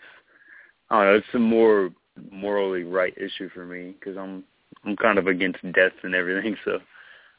I 0.90 0.96
don't 0.96 1.12
know, 1.12 1.16
it's 1.16 1.34
a 1.34 1.38
more 1.38 1.90
morally 2.30 2.84
right 2.84 3.14
issue 3.16 3.48
for 3.50 3.64
me 3.64 3.94
because 3.98 4.16
I'm 4.16 4.44
I'm 4.84 4.96
kind 4.96 5.18
of 5.18 5.26
against 5.26 5.62
death 5.72 5.92
and 6.02 6.14
everything, 6.14 6.56
so 6.64 6.78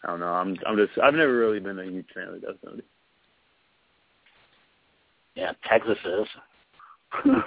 I 0.04 0.08
don't 0.08 0.20
know. 0.20 0.28
I'm 0.28 0.58
I'm 0.68 0.78
just 0.78 0.98
I've 1.02 1.14
never 1.14 1.38
really 1.38 1.60
been 1.60 1.80
a 1.80 1.86
huge 1.86 2.08
fan 2.14 2.28
of 2.28 2.42
death 2.42 2.62
penalty. 2.62 2.84
Yeah, 5.36 5.54
Texas 5.68 5.98
is. 6.06 6.28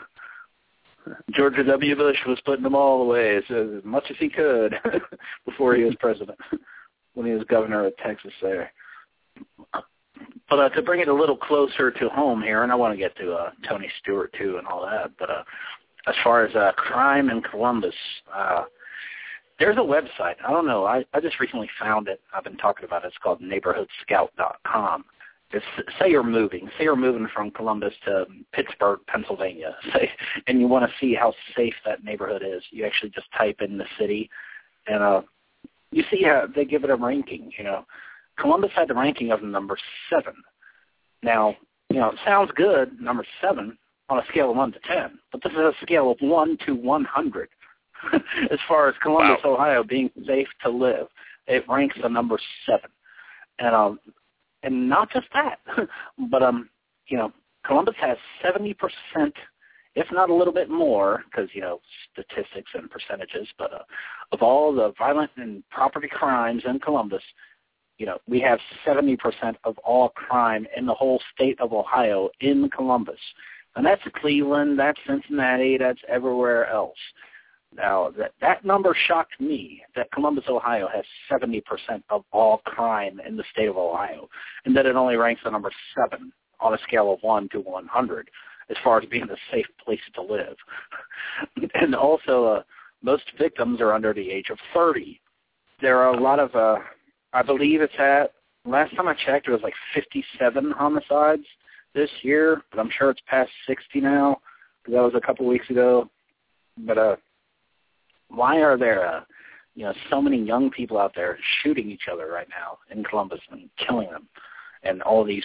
George 1.33 1.55
W. 1.67 1.97
Bush 1.97 2.17
was 2.27 2.41
putting 2.47 2.63
them 2.63 2.75
all 2.75 3.03
away 3.03 3.37
as, 3.37 3.45
as 3.51 3.85
much 3.85 4.05
as 4.11 4.17
he 4.19 4.29
could 4.29 4.75
before 5.45 5.75
he 5.75 5.85
was 5.85 5.95
president, 6.01 6.39
when 7.15 7.27
he 7.27 7.33
was 7.33 7.45
governor 7.45 7.87
of 7.87 7.97
Texas 7.99 8.33
there. 8.41 8.73
But 10.49 10.59
uh, 10.59 10.69
to 10.71 10.83
bring 10.83 11.01
it 11.01 11.09
a 11.09 11.15
little 11.15 11.37
closer 11.37 11.91
to 11.91 12.09
home 12.09 12.43
here, 12.43 12.63
and 12.63 12.73
I 12.73 12.75
want 12.75 12.95
to 12.95 12.99
get 12.99 13.17
to 13.17 13.33
uh, 13.33 13.51
Tony 13.69 13.91
Stewart 14.01 14.35
too 14.39 14.57
and 14.59 14.67
all 14.67 14.83
that, 14.83 15.11
but 15.19 15.31
uh, 15.31 15.43
as 16.07 16.15
far 16.23 16.45
as 16.45 16.55
uh, 16.55 16.73
crime 16.77 17.31
in 17.31 17.43
Columbus, 17.43 17.95
uh, 18.35 18.65
there's 19.59 19.77
a 19.77 19.81
website. 19.81 20.35
I 20.47 20.51
don't 20.51 20.67
know. 20.67 20.85
I, 20.85 21.05
I 21.15 21.21
just 21.21 21.39
recently 21.41 21.71
found 21.81 22.09
it. 22.09 22.21
I've 22.35 22.45
been 22.45 22.57
talking 22.57 22.85
about 22.85 23.05
it. 23.05 23.09
It's 23.09 23.19
called 23.19 23.41
neighborhoodscout.com. 23.41 25.05
It's, 25.53 25.65
say 26.01 26.11
you're 26.11 26.25
moving. 26.25 26.69
Say 26.77 26.85
you're 26.85 26.97
moving 26.97 27.29
from 27.33 27.53
Columbus 27.53 27.95
to 28.07 28.27
Pittsburgh, 28.53 28.99
Pennsylvania, 29.07 29.77
say, 29.93 30.11
and 30.49 30.61
you 30.61 30.67
want 30.67 30.85
to 30.91 30.97
see 31.01 31.15
how 31.15 31.33
safe 31.57 31.75
that 31.85 32.03
neighborhood 32.03 32.43
is. 32.45 32.63
You 32.71 32.85
actually 32.85 33.11
just 33.11 33.29
type 33.39 33.61
in 33.61 33.79
the 33.79 33.87
city, 33.99 34.29
and 34.89 35.03
uh, 35.03 35.23
you 35.93 36.03
see 36.11 36.23
how 36.25 36.49
they 36.53 36.65
give 36.65 36.83
it 36.83 36.91
a 36.91 36.97
ranking. 36.97 37.53
You 37.57 37.65
know, 37.65 37.85
Columbus 38.39 38.73
had 38.75 38.89
the 38.89 38.95
ranking 38.95 39.31
of 39.31 39.43
number 39.43 39.79
seven. 40.11 40.35
Now, 41.23 41.57
you 41.89 42.01
know, 42.01 42.09
it 42.09 42.19
sounds 42.25 42.51
good, 42.57 43.01
number 43.01 43.25
seven, 43.41 43.79
on 44.09 44.19
a 44.19 44.27
scale 44.29 44.51
of 44.51 44.57
1 44.57 44.73
to 44.73 44.79
10, 44.81 45.19
but 45.33 45.43
this 45.43 45.53
is 45.53 45.59
a 45.59 45.73
scale 45.83 46.11
of 46.11 46.19
1 46.21 46.59
to 46.67 46.75
100 46.75 47.49
as 48.51 48.59
far 48.69 48.89
as 48.89 48.95
Columbus, 49.03 49.43
wow. 49.45 49.55
Ohio 49.55 49.83
being 49.83 50.11
safe 50.27 50.49
to 50.63 50.71
live. 50.71 51.07
It 51.47 51.65
ranks 51.69 51.97
a 52.03 52.09
number 52.09 52.39
7. 52.67 52.81
And 53.59 53.75
um 53.75 54.01
and 54.63 54.89
not 54.89 55.11
just 55.11 55.27
that, 55.33 55.59
but 56.31 56.43
um 56.43 56.69
you 57.07 57.17
know, 57.17 57.33
Columbus 57.67 57.95
has 58.01 58.17
70% 58.45 58.75
if 59.95 60.07
not 60.11 60.29
a 60.29 60.35
little 60.35 60.53
bit 60.53 60.69
more, 60.69 61.23
because 61.31 61.49
you 61.55 61.61
know 61.61 61.81
statistics 62.13 62.71
and 62.75 62.91
percentages, 62.91 63.49
but 63.59 63.73
uh, 63.73 63.83
of 64.33 64.43
all 64.43 64.75
the 64.75 64.93
violent 64.99 65.31
and 65.37 65.63
property 65.71 66.09
crimes 66.11 66.63
in 66.67 66.81
Columbus, 66.81 67.23
you 67.99 68.07
know 68.07 68.19
we 68.29 68.41
have 68.41 68.59
70% 68.87 69.17
of 69.65 69.79
all 69.79 70.09
crime 70.11 70.67
in 70.77 70.85
the 70.87 70.95
whole 70.95 71.21
state 71.35 71.61
of 71.61 71.73
Ohio 71.73 72.29
in 72.41 72.69
Columbus. 72.71 73.21
And 73.77 73.85
that's 73.85 74.03
Cleveland, 74.21 74.79
that's 74.79 74.99
Cincinnati, 75.07 75.77
that's 75.79 76.01
everywhere 76.09 76.69
else. 76.69 76.97
Now, 77.77 78.13
that, 78.17 78.33
that 78.41 78.65
number 78.65 78.97
shocked 79.07 79.41
me 79.41 79.83
that 79.97 80.13
Columbus, 80.13 80.45
Ohio 80.49 80.89
has 80.95 81.05
70% 81.31 81.63
of 82.09 82.25
all 82.33 82.59
crime 82.59 83.21
in 83.27 83.37
the 83.37 83.45
state 83.53 83.69
of 83.69 83.77
Ohio, 83.77 84.29
and 84.65 84.77
that 84.77 84.87
it 84.87 84.95
only 84.95 85.17
ranks 85.17 85.43
the 85.45 85.51
number 85.51 85.73
7 86.11 86.33
on 86.61 86.75
a 86.75 86.79
scale 86.87 87.13
of 87.13 87.19
1 87.23 87.49
to 87.51 87.61
100 87.61 88.31
as 88.71 88.77
far 88.83 88.99
as 88.99 89.09
being 89.09 89.25
a 89.25 89.37
safe 89.53 89.67
place 89.85 90.01
to 90.15 90.23
live. 90.23 90.57
and 91.75 91.95
also, 91.95 92.45
uh, 92.45 92.63
most 93.03 93.25
victims 93.39 93.81
are 93.81 93.93
under 93.93 94.15
the 94.15 94.31
age 94.31 94.51
of 94.51 94.59
30. 94.73 95.21
There 95.81 95.99
are 95.99 96.15
a 96.15 96.21
lot 96.21 96.39
of, 96.39 96.55
uh, 96.55 96.79
I 97.33 97.43
believe 97.43 97.81
it's 97.81 97.93
at, 97.99 98.33
last 98.65 98.95
time 98.97 99.09
I 99.09 99.15
checked, 99.27 99.49
it 99.49 99.53
was 99.53 99.63
like 99.63 99.75
57 99.95 100.71
homicides 100.71 101.45
this 101.95 102.11
year, 102.23 102.63
but 102.71 102.81
I'm 102.81 102.91
sure 102.97 103.11
it's 103.11 103.21
past 103.27 103.51
60 103.67 104.01
now. 104.01 104.41
That 104.87 105.03
was 105.03 105.15
a 105.17 105.21
couple 105.21 105.47
weeks 105.47 105.71
ago. 105.71 106.09
But 106.79 106.99
uh, 106.99 107.17
why 108.29 108.61
are 108.61 108.77
there, 108.77 109.07
uh, 109.07 109.21
you 109.75 109.85
know, 109.85 109.95
so 110.11 110.21
many 110.21 110.43
young 110.43 110.71
people 110.71 110.99
out 110.99 111.13
there 111.15 111.39
shooting 111.63 111.91
each 111.91 112.09
other 112.13 112.27
right 112.27 112.49
now 112.49 112.79
in 112.95 113.05
Columbus 113.05 113.41
and 113.51 113.69
killing 113.79 114.11
them, 114.11 114.29
and 114.83 115.03
all 115.03 115.25
these 115.25 115.45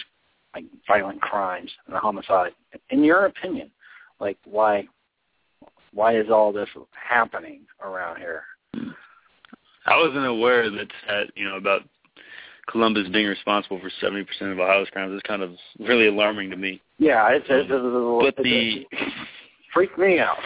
like 0.54 0.64
violent 0.86 1.20
crimes 1.20 1.70
and 1.86 1.96
homicide? 1.96 2.52
In 2.90 3.04
your 3.04 3.26
opinion, 3.26 3.70
like 4.18 4.38
why, 4.44 4.86
why 5.92 6.18
is 6.18 6.26
all 6.30 6.52
this 6.52 6.68
happening 6.92 7.62
around 7.82 8.18
here? 8.18 8.42
I 9.86 9.96
wasn't 9.96 10.26
aware 10.26 10.70
that 10.70 10.88
that 11.08 11.24
you 11.34 11.48
know 11.48 11.56
about 11.56 11.82
Columbus 12.70 13.08
being 13.08 13.26
responsible 13.26 13.80
for 13.80 13.90
70% 14.02 14.26
of 14.52 14.58
Ohio's 14.58 14.88
crimes 14.90 15.14
is 15.14 15.22
kind 15.22 15.42
of 15.42 15.52
really 15.78 16.06
alarming 16.06 16.50
to 16.50 16.56
me. 16.56 16.80
Yeah, 16.98 17.28
it's, 17.30 17.46
it's, 17.48 17.68
it's, 17.70 17.82
it's 17.82 18.36
but 18.36 18.44
the 18.44 18.86
freak 19.74 19.96
me 19.98 20.20
out. 20.20 20.38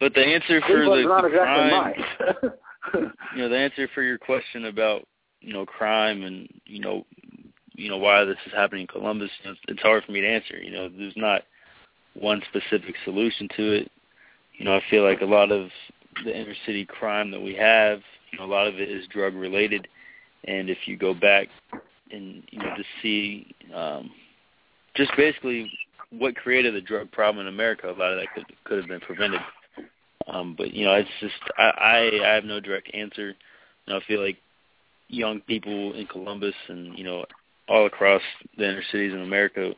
But 0.00 0.14
the 0.14 0.24
answer 0.24 0.60
for 0.60 0.84
the, 0.84 1.02
not 1.02 1.22
the 1.22 1.28
exactly 1.28 2.04
crime, 2.16 3.12
you 3.36 3.42
know, 3.42 3.48
the 3.48 3.58
answer 3.58 3.88
for 3.94 4.02
your 4.02 4.18
question 4.18 4.66
about 4.66 5.06
you 5.40 5.52
know 5.52 5.66
crime 5.66 6.22
and 6.22 6.48
you 6.66 6.80
know, 6.80 7.04
you 7.74 7.90
know 7.90 7.98
why 7.98 8.24
this 8.24 8.36
is 8.46 8.52
happening 8.52 8.82
in 8.82 8.86
Columbus, 8.86 9.30
you 9.42 9.50
know, 9.50 9.56
it's 9.66 9.82
hard 9.82 10.04
for 10.04 10.12
me 10.12 10.20
to 10.20 10.28
answer. 10.28 10.56
You 10.56 10.70
know, 10.70 10.88
there's 10.88 11.16
not 11.16 11.42
one 12.14 12.42
specific 12.48 12.94
solution 13.04 13.48
to 13.56 13.72
it. 13.72 13.90
You 14.54 14.64
know, 14.64 14.76
I 14.76 14.82
feel 14.88 15.04
like 15.04 15.20
a 15.20 15.26
lot 15.26 15.50
of 15.50 15.68
the 16.24 16.36
inner 16.36 16.54
city 16.64 16.84
crime 16.84 17.30
that 17.30 17.40
we 17.40 17.54
have, 17.54 18.00
you 18.30 18.38
know, 18.38 18.44
a 18.44 18.52
lot 18.52 18.66
of 18.66 18.76
it 18.76 18.88
is 18.88 19.06
drug 19.08 19.34
related 19.34 19.88
and 20.48 20.70
if 20.70 20.78
you 20.86 20.96
go 20.96 21.14
back 21.14 21.48
and 22.10 22.42
you 22.50 22.58
know 22.58 22.74
to 22.74 22.84
see 23.02 23.54
um, 23.74 24.10
just 24.96 25.12
basically 25.16 25.70
what 26.10 26.34
created 26.34 26.74
the 26.74 26.80
drug 26.80 27.12
problem 27.12 27.46
in 27.46 27.52
America, 27.52 27.86
a 27.86 27.92
lot 27.92 28.12
of 28.12 28.18
that 28.18 28.32
could 28.34 28.46
could 28.64 28.78
have 28.78 28.88
been 28.88 29.00
prevented. 29.00 29.40
Um, 30.26 30.54
but 30.56 30.72
you 30.72 30.84
know, 30.84 30.94
it's 30.94 31.08
just 31.20 31.34
I, 31.58 31.70
I 31.78 32.30
I 32.30 32.34
have 32.34 32.44
no 32.44 32.60
direct 32.60 32.90
answer. 32.94 33.28
You 33.28 33.92
know, 33.92 33.98
I 33.98 34.04
feel 34.06 34.24
like 34.24 34.38
young 35.08 35.40
people 35.40 35.94
in 35.94 36.06
Columbus 36.06 36.54
and 36.68 36.98
you 36.98 37.04
know 37.04 37.24
all 37.68 37.86
across 37.86 38.22
the 38.56 38.64
inner 38.64 38.82
cities 38.90 39.12
in 39.12 39.20
America, 39.20 39.74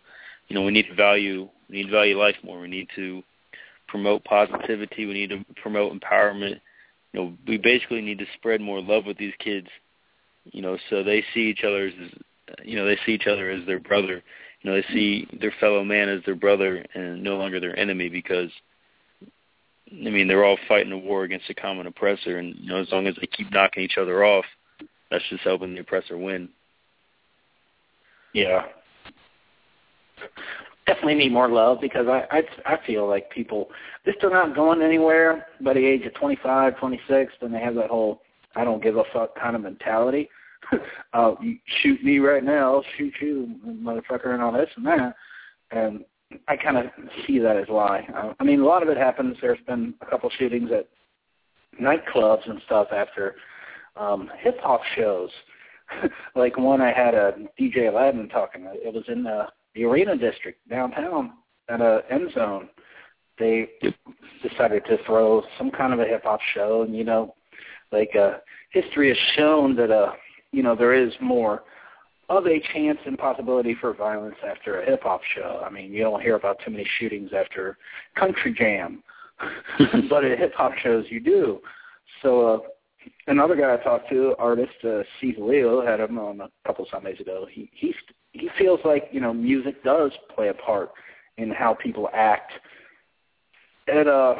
you 0.46 0.54
know, 0.54 0.62
we 0.62 0.70
need 0.70 0.86
to 0.86 0.94
value 0.94 1.48
we 1.68 1.78
need 1.78 1.86
to 1.86 1.92
value 1.92 2.18
life 2.18 2.36
more. 2.44 2.60
We 2.60 2.68
need 2.68 2.88
to 2.94 3.22
promote 3.88 4.22
positivity. 4.24 5.06
We 5.06 5.14
need 5.14 5.30
to 5.30 5.44
promote 5.60 5.92
empowerment. 5.92 6.60
You 7.12 7.20
know, 7.20 7.32
we 7.48 7.58
basically 7.58 8.00
need 8.00 8.20
to 8.20 8.26
spread 8.36 8.60
more 8.60 8.80
love 8.80 9.04
with 9.04 9.18
these 9.18 9.34
kids 9.40 9.66
you 10.44 10.62
know, 10.62 10.76
so 10.88 11.02
they 11.02 11.24
see 11.34 11.40
each 11.40 11.64
other 11.64 11.86
as, 11.86 11.94
you 12.64 12.76
know, 12.76 12.86
they 12.86 12.98
see 13.06 13.12
each 13.12 13.26
other 13.26 13.50
as 13.50 13.64
their 13.66 13.80
brother. 13.80 14.22
You 14.62 14.70
know, 14.70 14.76
they 14.76 14.86
see 14.92 15.26
their 15.40 15.54
fellow 15.60 15.84
man 15.84 16.08
as 16.08 16.22
their 16.24 16.34
brother 16.34 16.84
and 16.94 17.22
no 17.22 17.36
longer 17.36 17.60
their 17.60 17.78
enemy 17.78 18.08
because, 18.08 18.50
I 19.90 20.10
mean, 20.10 20.28
they're 20.28 20.44
all 20.44 20.58
fighting 20.68 20.92
a 20.92 20.98
war 20.98 21.24
against 21.24 21.50
a 21.50 21.54
common 21.54 21.86
oppressor, 21.86 22.38
and 22.38 22.54
you 22.58 22.68
know, 22.68 22.76
as 22.76 22.90
long 22.92 23.06
as 23.06 23.16
they 23.20 23.26
keep 23.26 23.50
knocking 23.50 23.82
each 23.82 23.98
other 23.98 24.24
off, 24.24 24.44
that's 25.10 25.24
just 25.30 25.42
helping 25.42 25.74
the 25.74 25.80
oppressor 25.80 26.16
win. 26.16 26.48
Yeah, 28.32 28.66
definitely 30.86 31.14
need 31.14 31.32
more 31.32 31.48
love 31.48 31.78
because 31.80 32.06
I 32.08 32.26
I, 32.30 32.42
I 32.74 32.78
feel 32.86 33.08
like 33.08 33.30
people 33.30 33.68
they're 34.04 34.14
still 34.18 34.30
not 34.30 34.54
going 34.54 34.82
anywhere 34.82 35.46
by 35.60 35.74
the 35.74 35.84
age 35.84 36.04
of 36.06 36.14
25, 36.14 36.78
26, 36.78 37.32
then 37.40 37.52
they 37.52 37.60
have 37.60 37.74
that 37.74 37.90
whole 37.90 38.22
I 38.56 38.64
don't 38.64 38.82
give 38.82 38.96
a 38.96 39.04
fuck 39.12 39.38
kind 39.38 39.56
of 39.56 39.62
mentality. 39.62 40.28
uh, 41.12 41.34
you 41.40 41.56
shoot 41.82 42.02
me 42.02 42.18
right 42.18 42.44
now, 42.44 42.74
I'll 42.74 42.84
shoot 42.96 43.14
you, 43.20 43.54
motherfucker, 43.66 44.34
and 44.34 44.42
all 44.42 44.52
this 44.52 44.68
and 44.76 44.86
that. 44.86 45.14
And 45.70 46.04
I 46.48 46.56
kind 46.56 46.76
of 46.76 46.86
see 47.26 47.38
that 47.38 47.56
as 47.56 47.68
why. 47.68 48.06
Uh, 48.14 48.34
I 48.38 48.44
mean, 48.44 48.60
a 48.60 48.64
lot 48.64 48.82
of 48.82 48.88
it 48.88 48.96
happens. 48.96 49.36
There's 49.40 49.58
been 49.66 49.94
a 50.00 50.06
couple 50.06 50.30
shootings 50.38 50.70
at 50.70 50.88
nightclubs 51.80 52.48
and 52.48 52.60
stuff 52.66 52.88
after 52.92 53.36
um, 53.96 54.30
hip 54.40 54.58
hop 54.60 54.82
shows. 54.96 55.30
like 56.36 56.56
one, 56.56 56.80
I 56.80 56.92
had 56.92 57.14
a 57.14 57.34
DJ 57.58 57.88
Aladdin 57.88 58.28
talking. 58.28 58.66
It 58.66 58.94
was 58.94 59.04
in 59.08 59.24
the, 59.24 59.46
the 59.74 59.84
arena 59.84 60.16
district 60.16 60.68
downtown 60.68 61.32
at 61.68 61.80
a 61.80 62.02
end 62.10 62.32
zone. 62.34 62.68
They 63.38 63.68
decided 64.46 64.84
to 64.84 64.98
throw 65.06 65.42
some 65.56 65.70
kind 65.70 65.92
of 65.92 66.00
a 66.00 66.04
hip 66.04 66.24
hop 66.24 66.40
show, 66.54 66.82
and 66.82 66.94
you 66.94 67.04
know, 67.04 67.34
like 67.92 68.14
uh, 68.16 68.38
history 68.70 69.08
has 69.08 69.18
shown 69.36 69.76
that 69.76 69.90
uh, 69.90 70.12
you 70.52 70.62
know 70.62 70.74
there 70.74 70.94
is 70.94 71.12
more 71.20 71.62
of 72.28 72.46
a 72.46 72.60
chance 72.72 72.98
and 73.06 73.18
possibility 73.18 73.76
for 73.80 73.92
violence 73.92 74.36
after 74.48 74.80
a 74.80 74.86
hip 74.86 75.02
hop 75.02 75.20
show. 75.34 75.62
I 75.66 75.68
mean, 75.68 75.92
you 75.92 76.02
don't 76.02 76.22
hear 76.22 76.36
about 76.36 76.58
too 76.64 76.70
many 76.70 76.86
shootings 76.98 77.30
after 77.36 77.76
country 78.14 78.54
jam, 78.56 79.02
but 80.08 80.24
at 80.24 80.38
hip 80.38 80.54
hop 80.54 80.72
shows 80.82 81.06
you 81.08 81.20
do. 81.20 81.58
So 82.22 82.46
uh, 82.46 82.58
another 83.26 83.56
guy 83.56 83.74
I 83.74 83.78
talked 83.78 84.08
to, 84.10 84.34
artist 84.38 84.72
uh, 84.84 85.02
Steve 85.18 85.38
Leo, 85.38 85.84
had 85.84 86.00
him 86.00 86.18
on 86.18 86.40
a 86.40 86.48
couple 86.64 86.84
of 86.84 86.90
Sundays 86.90 87.20
ago. 87.20 87.46
He 87.50 87.68
he 87.74 87.94
he 88.32 88.48
feels 88.56 88.80
like 88.84 89.08
you 89.10 89.20
know 89.20 89.34
music 89.34 89.82
does 89.82 90.12
play 90.34 90.48
a 90.48 90.54
part 90.54 90.90
in 91.36 91.50
how 91.50 91.74
people 91.74 92.08
act. 92.14 92.52
And 93.88 94.08
uh, 94.08 94.34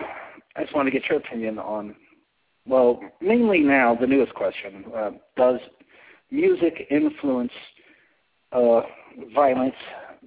I 0.57 0.63
just 0.63 0.75
want 0.75 0.87
to 0.87 0.93
get 0.93 1.09
your 1.09 1.19
opinion 1.19 1.59
on 1.59 1.97
well, 2.67 3.01
mainly 3.21 3.61
now, 3.61 3.97
the 3.99 4.07
newest 4.07 4.35
question, 4.35 4.85
uh, 4.95 5.11
does 5.37 5.61
music 6.31 6.87
influence 6.91 7.53
uh, 8.53 8.83
violence, 9.35 9.75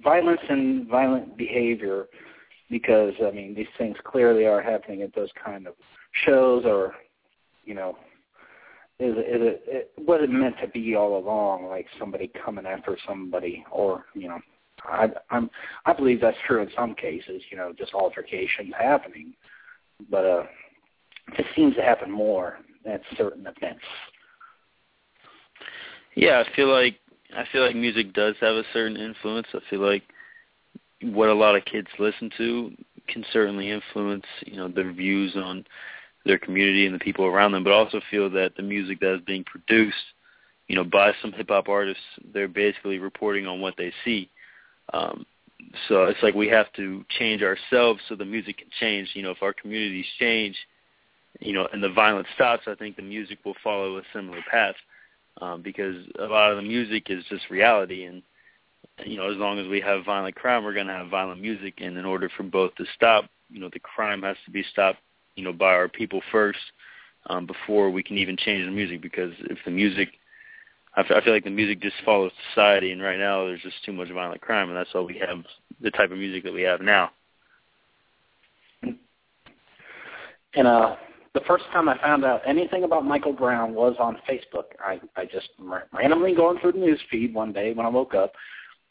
violence 0.02 0.40
and 0.48 0.88
violent 0.88 1.36
behavior? 1.36 2.06
Because, 2.70 3.12
I 3.24 3.30
mean, 3.30 3.54
these 3.54 3.66
things 3.78 3.96
clearly 4.04 4.46
are 4.46 4.60
happening 4.60 5.02
at 5.02 5.14
those 5.14 5.30
kind 5.44 5.66
of 5.66 5.74
shows 6.24 6.64
or, 6.64 6.94
you 7.64 7.74
know, 7.74 7.96
is 9.00 9.16
is 9.16 9.24
it, 9.26 9.62
it 9.66 9.92
was 9.98 10.20
it 10.22 10.30
meant 10.30 10.54
to 10.60 10.68
be 10.68 10.94
all 10.94 11.18
along, 11.18 11.66
like 11.66 11.86
somebody 11.98 12.30
coming 12.44 12.64
after 12.64 12.96
somebody, 13.06 13.64
or 13.72 14.04
you 14.14 14.28
know, 14.28 14.38
I 14.84 15.08
I'm 15.30 15.50
I 15.84 15.92
believe 15.92 16.20
that's 16.20 16.36
true 16.46 16.62
in 16.62 16.70
some 16.76 16.94
cases, 16.94 17.42
you 17.50 17.56
know, 17.56 17.72
just 17.76 17.92
altercations 17.92 18.72
happening, 18.78 19.34
but 20.10 20.24
uh, 20.24 20.42
it 21.32 21.46
seems 21.56 21.74
to 21.76 21.82
happen 21.82 22.10
more 22.10 22.58
at 22.86 23.00
certain 23.16 23.46
events. 23.46 23.84
Yeah, 26.14 26.42
I 26.46 26.56
feel 26.56 26.70
like 26.70 26.98
I 27.36 27.44
feel 27.50 27.66
like 27.66 27.74
music 27.74 28.12
does 28.12 28.36
have 28.40 28.54
a 28.54 28.64
certain 28.72 28.96
influence. 28.96 29.48
I 29.54 29.58
feel 29.68 29.80
like 29.80 30.02
what 31.02 31.28
a 31.28 31.34
lot 31.34 31.56
of 31.56 31.64
kids 31.64 31.88
listen 31.98 32.30
to 32.38 32.72
can 33.08 33.24
certainly 33.32 33.70
influence, 33.70 34.24
you 34.46 34.56
know, 34.56 34.68
their 34.68 34.92
views 34.92 35.34
on 35.36 35.64
their 36.24 36.38
community 36.38 36.86
and 36.86 36.94
the 36.94 37.00
people 37.00 37.26
around 37.26 37.52
them, 37.52 37.64
but 37.64 37.72
also 37.72 38.00
feel 38.10 38.30
that 38.30 38.56
the 38.56 38.62
music 38.62 39.00
that 39.00 39.14
is 39.14 39.20
being 39.26 39.44
produced, 39.44 39.96
you 40.68 40.76
know, 40.76 40.84
by 40.84 41.12
some 41.20 41.32
hip 41.32 41.48
hop 41.48 41.68
artists, 41.68 42.02
they're 42.32 42.48
basically 42.48 42.98
reporting 42.98 43.46
on 43.46 43.60
what 43.60 43.74
they 43.76 43.92
see. 44.04 44.30
Um, 44.92 45.26
so 45.88 46.04
it's 46.04 46.22
like 46.22 46.34
we 46.34 46.48
have 46.48 46.72
to 46.74 47.04
change 47.18 47.42
ourselves 47.42 48.00
so 48.08 48.14
the 48.14 48.24
music 48.24 48.58
can 48.58 48.68
change. 48.80 49.10
You 49.14 49.22
know, 49.22 49.32
if 49.32 49.42
our 49.42 49.52
communities 49.52 50.06
change, 50.18 50.56
you 51.40 51.52
know, 51.52 51.68
and 51.72 51.82
the 51.82 51.90
violence 51.90 52.28
stops, 52.34 52.64
I 52.66 52.74
think 52.74 52.96
the 52.96 53.02
music 53.02 53.38
will 53.44 53.56
follow 53.62 53.98
a 53.98 54.02
similar 54.12 54.40
path 54.50 54.76
um, 55.40 55.62
because 55.62 55.96
a 56.18 56.26
lot 56.26 56.50
of 56.50 56.56
the 56.56 56.62
music 56.62 57.06
is 57.10 57.24
just 57.28 57.50
reality. 57.50 58.04
And 58.04 58.22
you 59.04 59.16
know, 59.16 59.30
as 59.30 59.36
long 59.36 59.58
as 59.58 59.68
we 59.68 59.80
have 59.80 60.04
violent 60.04 60.36
crime, 60.36 60.64
we're 60.64 60.74
going 60.74 60.86
to 60.86 60.92
have 60.92 61.08
violent 61.08 61.40
music. 61.40 61.74
And 61.78 61.96
in 61.96 62.04
order 62.04 62.30
for 62.36 62.44
both 62.44 62.74
to 62.76 62.84
stop, 62.94 63.28
you 63.50 63.60
know, 63.60 63.70
the 63.72 63.80
crime 63.80 64.22
has 64.22 64.36
to 64.44 64.50
be 64.50 64.64
stopped, 64.72 64.98
you 65.36 65.44
know, 65.44 65.52
by 65.52 65.72
our 65.72 65.88
people 65.88 66.22
first 66.30 66.58
um, 67.26 67.46
before 67.46 67.90
we 67.90 68.02
can 68.02 68.18
even 68.18 68.36
change 68.36 68.64
the 68.64 68.70
music. 68.70 69.02
Because 69.02 69.32
if 69.50 69.58
the 69.64 69.70
music, 69.70 70.10
I 70.96 71.02
feel, 71.02 71.32
like 71.32 71.44
the 71.44 71.50
music 71.50 71.80
just 71.80 71.96
follows 72.04 72.32
society, 72.50 72.92
and 72.92 73.02
right 73.02 73.18
now 73.18 73.44
there's 73.44 73.62
just 73.62 73.84
too 73.84 73.92
much 73.92 74.10
violent 74.10 74.40
crime, 74.40 74.68
and 74.68 74.76
that's 74.76 74.94
why 74.94 75.00
we 75.00 75.20
have 75.26 75.38
the 75.80 75.90
type 75.90 76.12
of 76.12 76.18
music 76.18 76.44
that 76.44 76.52
we 76.52 76.62
have 76.62 76.80
now. 76.80 77.10
And 80.56 80.68
uh, 80.68 80.94
the 81.34 81.40
first 81.48 81.64
time 81.72 81.88
I 81.88 81.98
found 81.98 82.24
out 82.24 82.42
anything 82.46 82.84
about 82.84 83.04
Michael 83.04 83.32
Brown 83.32 83.74
was 83.74 83.96
on 83.98 84.18
Facebook. 84.28 84.64
I 84.80 85.00
I 85.16 85.24
just 85.24 85.48
randomly 85.92 86.34
going 86.34 86.58
through 86.60 86.72
the 86.72 86.78
news 86.78 87.00
feed 87.10 87.34
one 87.34 87.52
day 87.52 87.72
when 87.72 87.84
I 87.84 87.88
woke 87.88 88.14
up 88.14 88.32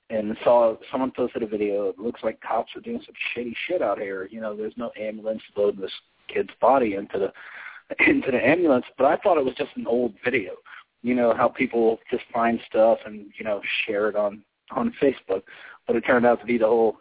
and 0.09 0.35
saw 0.43 0.75
someone 0.91 1.11
posted 1.11 1.41
a 1.41 1.47
video. 1.47 1.87
It 1.87 1.99
looks 1.99 2.21
like 2.21 2.41
cops 2.41 2.75
are 2.75 2.81
doing 2.81 3.01
some 3.05 3.15
shady 3.33 3.55
shit 3.65 3.81
out 3.81 3.97
here. 3.97 4.27
You 4.29 4.41
know, 4.41 4.55
there's 4.55 4.73
no 4.75 4.91
ambulance 4.99 5.41
loading 5.55 5.81
this 5.81 5.91
kid's 6.27 6.49
body 6.59 6.95
into 6.95 7.17
the 7.17 7.33
into 8.09 8.31
the 8.31 8.45
ambulance, 8.45 8.85
but 8.97 9.05
I 9.05 9.17
thought 9.17 9.37
it 9.37 9.45
was 9.45 9.55
just 9.55 9.71
an 9.75 9.87
old 9.87 10.13
video. 10.23 10.51
You 11.01 11.15
know 11.15 11.33
how 11.33 11.47
people 11.47 11.99
just 12.11 12.23
find 12.33 12.59
stuff 12.69 12.99
and 13.05 13.27
you 13.37 13.45
know 13.45 13.61
share 13.85 14.09
it 14.09 14.17
on 14.17 14.43
on 14.71 14.93
Facebook, 15.01 15.43
but 15.87 15.95
it 15.95 16.01
turned 16.01 16.25
out 16.25 16.41
to 16.41 16.45
be 16.45 16.57
the 16.57 16.65
whole 16.65 16.97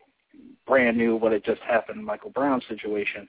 brand 0.68 0.96
new 0.96 1.16
what 1.16 1.32
had 1.32 1.44
just 1.44 1.60
happened 1.62 2.04
Michael 2.04 2.30
Brown 2.30 2.62
situation 2.68 3.28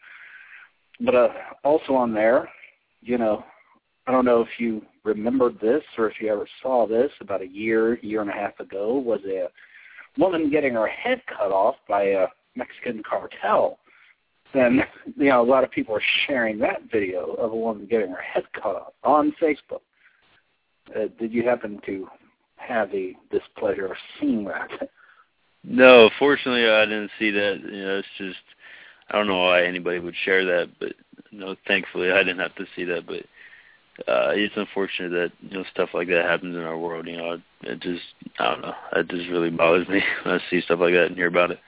but 1.01 1.15
uh, 1.15 1.29
also 1.63 1.93
on 1.93 2.13
there, 2.13 2.49
you 3.01 3.17
know, 3.17 3.43
I 4.07 4.11
don't 4.11 4.25
know 4.25 4.41
if 4.41 4.59
you 4.59 4.81
remembered 5.03 5.59
this 5.59 5.83
or 5.97 6.09
if 6.09 6.19
you 6.19 6.29
ever 6.29 6.47
saw 6.61 6.87
this 6.87 7.11
about 7.21 7.41
a 7.41 7.47
year, 7.47 7.99
year 7.99 8.21
and 8.21 8.29
a 8.29 8.33
half 8.33 8.59
ago, 8.59 8.95
was 8.97 9.21
a 9.25 9.49
woman 10.17 10.49
getting 10.49 10.73
her 10.73 10.87
head 10.87 11.21
cut 11.27 11.51
off 11.51 11.75
by 11.87 12.03
a 12.03 12.27
Mexican 12.55 13.01
cartel. 13.07 13.79
Then, 14.53 14.83
you 15.17 15.29
know, 15.29 15.41
a 15.41 15.43
lot 15.43 15.63
of 15.63 15.71
people 15.71 15.95
are 15.95 16.01
sharing 16.27 16.59
that 16.59 16.83
video 16.91 17.33
of 17.33 17.51
a 17.51 17.55
woman 17.55 17.87
getting 17.89 18.11
her 18.11 18.21
head 18.21 18.43
cut 18.53 18.75
off 18.75 18.93
on 19.03 19.33
Facebook. 19.41 19.81
Uh, 20.95 21.07
did 21.19 21.33
you 21.33 21.43
happen 21.43 21.79
to 21.85 22.07
have 22.57 22.91
the 22.91 23.13
displeasure 23.31 23.87
of 23.87 23.97
seeing 24.19 24.43
that? 24.45 24.69
No, 25.63 26.09
fortunately, 26.19 26.67
I 26.67 26.85
didn't 26.85 27.11
see 27.17 27.31
that. 27.31 27.61
You 27.63 27.85
know, 27.85 27.97
it's 27.99 28.07
just 28.17 28.37
I 29.13 29.17
don't 29.17 29.27
know 29.27 29.43
why 29.43 29.63
anybody 29.63 29.99
would 29.99 30.15
share 30.25 30.43
that, 30.43 30.71
but 30.79 30.93
you 31.29 31.39
know, 31.39 31.55
thankfully 31.67 32.11
I 32.11 32.23
didn't 32.23 32.39
have 32.39 32.55
to 32.55 32.65
see 32.75 32.83
that. 32.85 33.05
But 33.05 33.21
uh, 34.07 34.33
it's 34.33 34.55
unfortunate 34.57 35.09
that 35.09 35.31
you 35.41 35.57
know 35.57 35.63
stuff 35.71 35.89
like 35.93 36.07
that 36.07 36.25
happens 36.25 36.55
in 36.55 36.63
our 36.63 36.77
world. 36.77 37.07
You 37.07 37.17
know, 37.17 37.37
it 37.61 37.79
just 37.79 38.01
I 38.39 38.51
don't 38.51 38.61
know. 38.61 38.73
It 38.95 39.07
just 39.09 39.29
really 39.29 39.51
bothers 39.51 39.87
me 39.87 40.01
when 40.23 40.33
I 40.33 40.39
see 40.49 40.61
stuff 40.61 40.79
like 40.79 40.93
that 40.93 41.07
and 41.07 41.15
hear 41.15 41.27
about 41.27 41.51
it. 41.51 41.59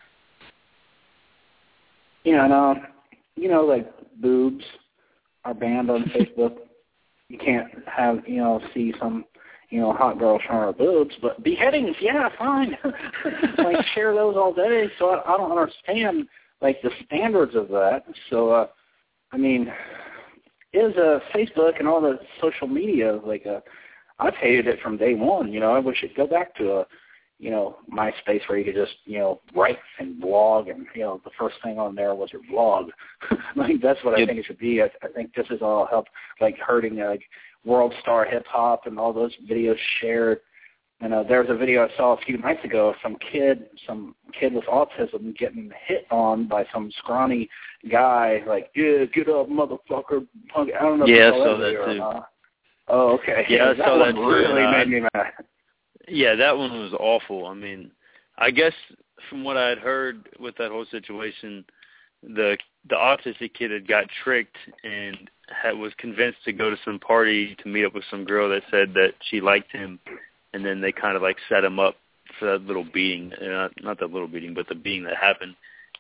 Yeah, 2.24 2.46
and 2.46 2.54
uh, 2.54 2.76
you 3.36 3.48
know, 3.48 3.64
like 3.64 3.88
boobs 4.20 4.66
are 5.44 5.54
banned 5.54 5.92
on 5.92 6.06
Facebook. 6.06 6.58
You 7.30 7.38
can't 7.38 7.68
have 7.86 8.28
you 8.28 8.38
know 8.38 8.60
see 8.74 8.92
some 9.00 9.24
you 9.70 9.82
know 9.82 9.94
hot 9.94 10.18
girl 10.18 10.40
showing 10.48 10.62
her 10.62 10.74
boobs, 10.74 11.14
but 11.22 11.44
beheadings, 11.44 11.96
yeah, 12.02 12.30
fine. 12.40 12.76
like 13.60 13.86
share 13.94 14.16
those 14.16 14.36
all 14.36 14.52
day. 14.52 14.88
So 14.98 15.10
I, 15.10 15.32
I 15.32 15.38
don't 15.38 15.52
understand 15.52 16.28
like 16.62 16.82
the 16.82 16.92
standards 17.06 17.56
of 17.56 17.68
that. 17.70 18.04
So, 18.30 18.50
uh, 18.50 18.68
I 19.32 19.38
mean, 19.38 19.72
is 20.74 20.96
uh, 20.98 21.20
Facebook 21.34 21.80
and 21.80 21.88
all 21.88 22.02
the 22.02 22.20
social 22.42 22.68
media 22.68 23.20
like 23.26 23.46
uh, 23.46 23.62
I've 24.20 24.36
hated 24.36 24.68
it 24.68 24.82
from 24.82 24.98
day 24.98 25.14
one. 25.14 25.52
You 25.52 25.60
know, 25.60 25.74
I 25.74 25.80
wish 25.80 26.04
it'd 26.04 26.16
go 26.16 26.28
back 26.28 26.56
to 26.56 26.72
a 26.78 26.88
you 27.38 27.52
know 27.52 27.78
MySpace 27.92 28.48
where 28.48 28.58
you 28.58 28.66
could 28.66 28.76
just 28.76 28.96
you 29.06 29.20
know 29.20 29.42
write 29.56 29.78
and 30.00 30.20
blog, 30.20 30.68
and 30.68 30.86
you 30.96 31.02
know 31.02 31.22
the 31.24 31.32
first 31.40 31.56
thing 31.64 31.80
on 31.80 31.96
there 31.96 32.16
was 32.16 32.32
your 32.32 32.42
blog. 32.50 32.90
like 33.56 33.82
that's 33.82 34.04
what 34.04 34.20
I 34.20 34.26
think 34.26 34.40
it 34.40 34.46
should 34.46 34.60
be. 34.60 34.82
I, 34.82 34.90
I 35.04 35.08
think 35.14 35.34
this 35.34 35.48
is 35.50 35.62
all 35.62 35.86
help 35.86 36.08
like 36.42 36.58
hurting 36.58 36.98
like 36.98 37.24
World 37.66 37.94
Star 38.02 38.26
Hip 38.26 38.46
Hop 38.48 38.86
and 38.86 39.00
all 39.00 39.14
those 39.14 39.34
videos 39.50 39.78
shared 40.02 40.40
and 41.02 41.14
uh, 41.14 41.24
there 41.24 41.42
was 41.42 41.50
a 41.50 41.56
video 41.56 41.86
I 41.86 41.98
saw 41.98 42.14
a 42.14 42.22
few 42.22 42.38
nights 42.38 42.64
ago 42.64 42.90
of 42.90 42.96
some 43.04 43.18
kid, 43.32 43.66
some 43.86 44.16
kid 44.38 44.54
with 44.54 44.64
autism 44.66 45.38
getting 45.38 45.70
hit 45.86 46.08
on 46.10 46.48
by 46.48 46.66
some 46.74 46.90
scrawny 47.00 47.50
guy, 47.92 48.42
like, 48.48 48.72
yeah, 48.76 49.06
get 49.14 49.28
up, 49.30 49.50
motherfucker, 49.50 50.26
punk. 50.48 50.72
I 50.78 50.84
don't 50.84 51.00
know. 51.00 51.06
Yeah, 51.06 51.30
if 51.30 51.34
I 51.34 51.38
saw 51.38 51.58
that, 51.58 51.94
too. 51.94 52.02
Uh, 52.02 52.24
oh, 52.88 53.14
okay. 53.16 53.46
Yeah, 53.50 53.74
that 53.78 53.82
I 53.82 53.88
saw 53.88 54.00
one 54.00 54.16
that 54.16 54.22
really 54.22 54.64
too. 54.64 54.72
made 54.72 54.90
me 54.90 55.10
mad. 55.14 55.32
Yeah, 56.08 56.36
that 56.36 56.58
one 56.58 56.72
was 56.72 56.94
awful. 56.94 57.48
I 57.48 57.54
mean, 57.54 57.92
I 58.38 58.52
guess 58.52 58.74
from 59.30 59.44
what 59.44 59.58
I 59.58 59.68
had 59.70 59.80
heard 59.80 60.30
with 60.40 60.56
that 60.58 60.72
whole 60.72 60.86
situation, 60.92 61.66
the 62.24 62.58
the 62.90 62.96
autistic 62.96 63.54
kid 63.54 63.72
had 63.72 63.88
got 63.88 64.06
tricked 64.24 64.58
and 64.84 65.30
had, 65.50 65.78
was 65.78 65.92
convinced 65.98 66.38
to 66.46 66.54
go 66.54 66.70
to 66.70 66.78
some 66.86 67.00
party 67.00 67.56
to 67.64 67.68
meet 67.68 67.86
up 67.86 67.96
with 67.96 68.04
some 68.10 68.24
girl 68.24 68.48
that 68.50 68.62
said 68.70 68.94
that 68.94 69.14
she 69.30 69.42
liked 69.42 69.72
him 69.72 70.00
and 70.56 70.66
then 70.66 70.82
they 70.82 70.92
kind 70.92 71.16
of 71.16 71.22
like 71.22 71.38
set 71.50 71.64
him 71.64 71.80
up 71.80 71.96
for 72.40 72.46
that 72.46 72.66
little 72.66 72.86
beating, 72.86 73.32
uh, 73.34 73.46
not 73.46 73.72
not 73.84 74.00
that 74.00 74.12
little 74.12 74.28
beating, 74.28 74.54
but 74.54 74.68
the 74.68 74.76
beating 74.76 75.04
that 75.04 75.18
happened, 75.18 75.56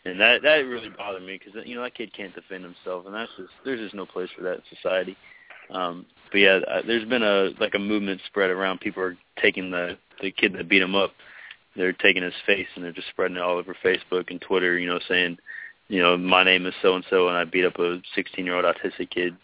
and 0.06 0.20
that 0.20 0.41
that 0.44 0.56
really 0.65 0.89
bothered 0.89 1.24
me 1.24 1.38
because 1.38 1.62
you 1.65 1.76
know 1.76 1.84
that 1.84 1.96
kid 1.96 2.13
can't 2.15 2.34
defend 2.34 2.63
himself, 2.63 3.06
and 3.06 3.13
that's 3.13 3.32
just 3.38 3.52
there's 3.63 3.80
just 3.80 3.96
no 3.96 4.06
place 4.06 4.30
for 4.36 4.44
that 4.44 4.56
in 4.56 4.62
society. 4.76 5.18
Um, 5.70 6.06
but 6.32 6.38
yeah, 6.38 6.60
there's 6.86 7.08
been 7.08 7.24
a 7.24 7.52
like 7.60 7.76
a 7.76 7.80
movement 7.80 8.22
spread 8.26 8.50
around. 8.50 8.80
People 8.80 9.04
are 9.04 9.18
taking 9.41 9.72
the 9.72 9.98
the 10.22 10.32
kid 10.32 10.54
that 10.54 10.70
beat 10.70 10.82
him 10.82 10.96
up, 10.96 11.12
they're 11.76 11.94
taking 11.94 12.24
his 12.24 12.34
face 12.46 12.68
and 12.76 12.84
they're 12.84 12.91
just 12.91 13.10
spreading 13.10 13.38
it 13.38 13.44
all 13.44 13.58
over 13.58 13.76
Facebook 13.84 14.30
and 14.30 14.41
Twitter. 14.41 14.78
You 14.78 14.88
know, 14.88 15.00
saying, 15.08 15.38
you 15.88 16.02
know, 16.02 16.18
my 16.18 16.44
name 16.44 16.65
is 16.65 16.74
so 16.82 16.96
and 16.96 17.06
so, 17.10 17.28
and 17.28 17.38
I 17.38 17.44
beat 17.44 17.65
up 17.65 17.80
a 17.80 18.02
16 18.15 18.46
year 18.46 18.56
old 18.56 18.65
autistic 18.65 19.10
kid. 19.10 19.36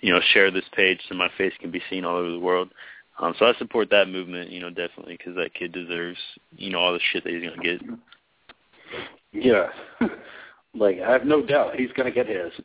You 0.00 0.12
know, 0.12 0.20
share 0.32 0.50
this 0.50 0.64
page 0.74 1.00
so 1.08 1.14
my 1.14 1.30
face 1.38 1.54
can 1.60 1.70
be 1.70 1.82
seen 1.88 2.04
all 2.04 2.16
over 2.16 2.30
the 2.30 2.38
world. 2.38 2.70
Um, 3.18 3.34
so 3.38 3.46
I 3.46 3.54
support 3.54 3.90
that 3.90 4.08
movement, 4.08 4.50
you 4.50 4.60
know, 4.60 4.68
definitely 4.68 5.16
because 5.16 5.34
that 5.36 5.54
kid 5.54 5.72
deserves, 5.72 6.18
you 6.52 6.70
know, 6.70 6.78
all 6.78 6.92
the 6.92 7.00
shit 7.12 7.24
that 7.24 7.32
he's 7.32 7.48
gonna 7.48 7.62
get. 7.62 7.80
Yeah, 9.32 9.68
like 10.74 11.00
I 11.00 11.12
have 11.12 11.24
no 11.24 11.44
doubt 11.44 11.76
he's 11.76 11.92
gonna 11.92 12.10
get 12.10 12.28
his. 12.28 12.52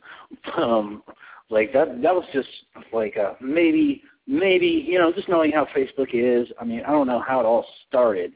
Um, 0.56 1.02
like 1.50 1.72
that, 1.74 2.02
that 2.02 2.14
was 2.14 2.24
just 2.32 2.48
like 2.92 3.16
uh, 3.16 3.34
maybe, 3.40 4.02
maybe 4.26 4.66
you 4.66 4.98
know, 4.98 5.12
just 5.12 5.28
knowing 5.28 5.52
how 5.52 5.66
Facebook 5.76 6.08
is. 6.12 6.48
I 6.60 6.64
mean, 6.64 6.82
I 6.86 6.90
don't 6.90 7.06
know 7.06 7.20
how 7.20 7.40
it 7.40 7.46
all 7.46 7.66
started. 7.88 8.32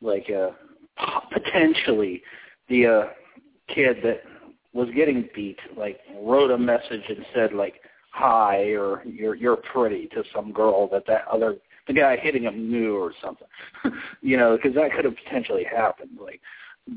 Like 0.00 0.30
uh, 0.30 0.50
potentially, 1.32 2.22
the 2.68 2.86
uh, 2.86 3.02
kid 3.74 3.98
that 4.04 4.22
was 4.72 4.88
getting 4.94 5.28
beat 5.34 5.58
like 5.76 6.00
wrote 6.22 6.50
a 6.50 6.58
message 6.58 7.02
and 7.08 7.24
said 7.34 7.52
like 7.52 7.79
hi 8.10 8.74
or 8.74 9.02
you're 9.04 9.34
you're 9.34 9.56
pretty 9.56 10.08
to 10.08 10.22
some 10.34 10.52
girl 10.52 10.88
that 10.88 11.06
that 11.06 11.26
other 11.28 11.56
the 11.86 11.92
guy 11.92 12.16
hitting 12.16 12.42
him 12.42 12.70
knew 12.70 12.96
or 12.96 13.12
something 13.22 13.46
you 14.20 14.36
know 14.36 14.56
because 14.56 14.74
that 14.74 14.92
could 14.92 15.04
have 15.04 15.14
potentially 15.24 15.64
happened 15.64 16.10
like 16.20 16.40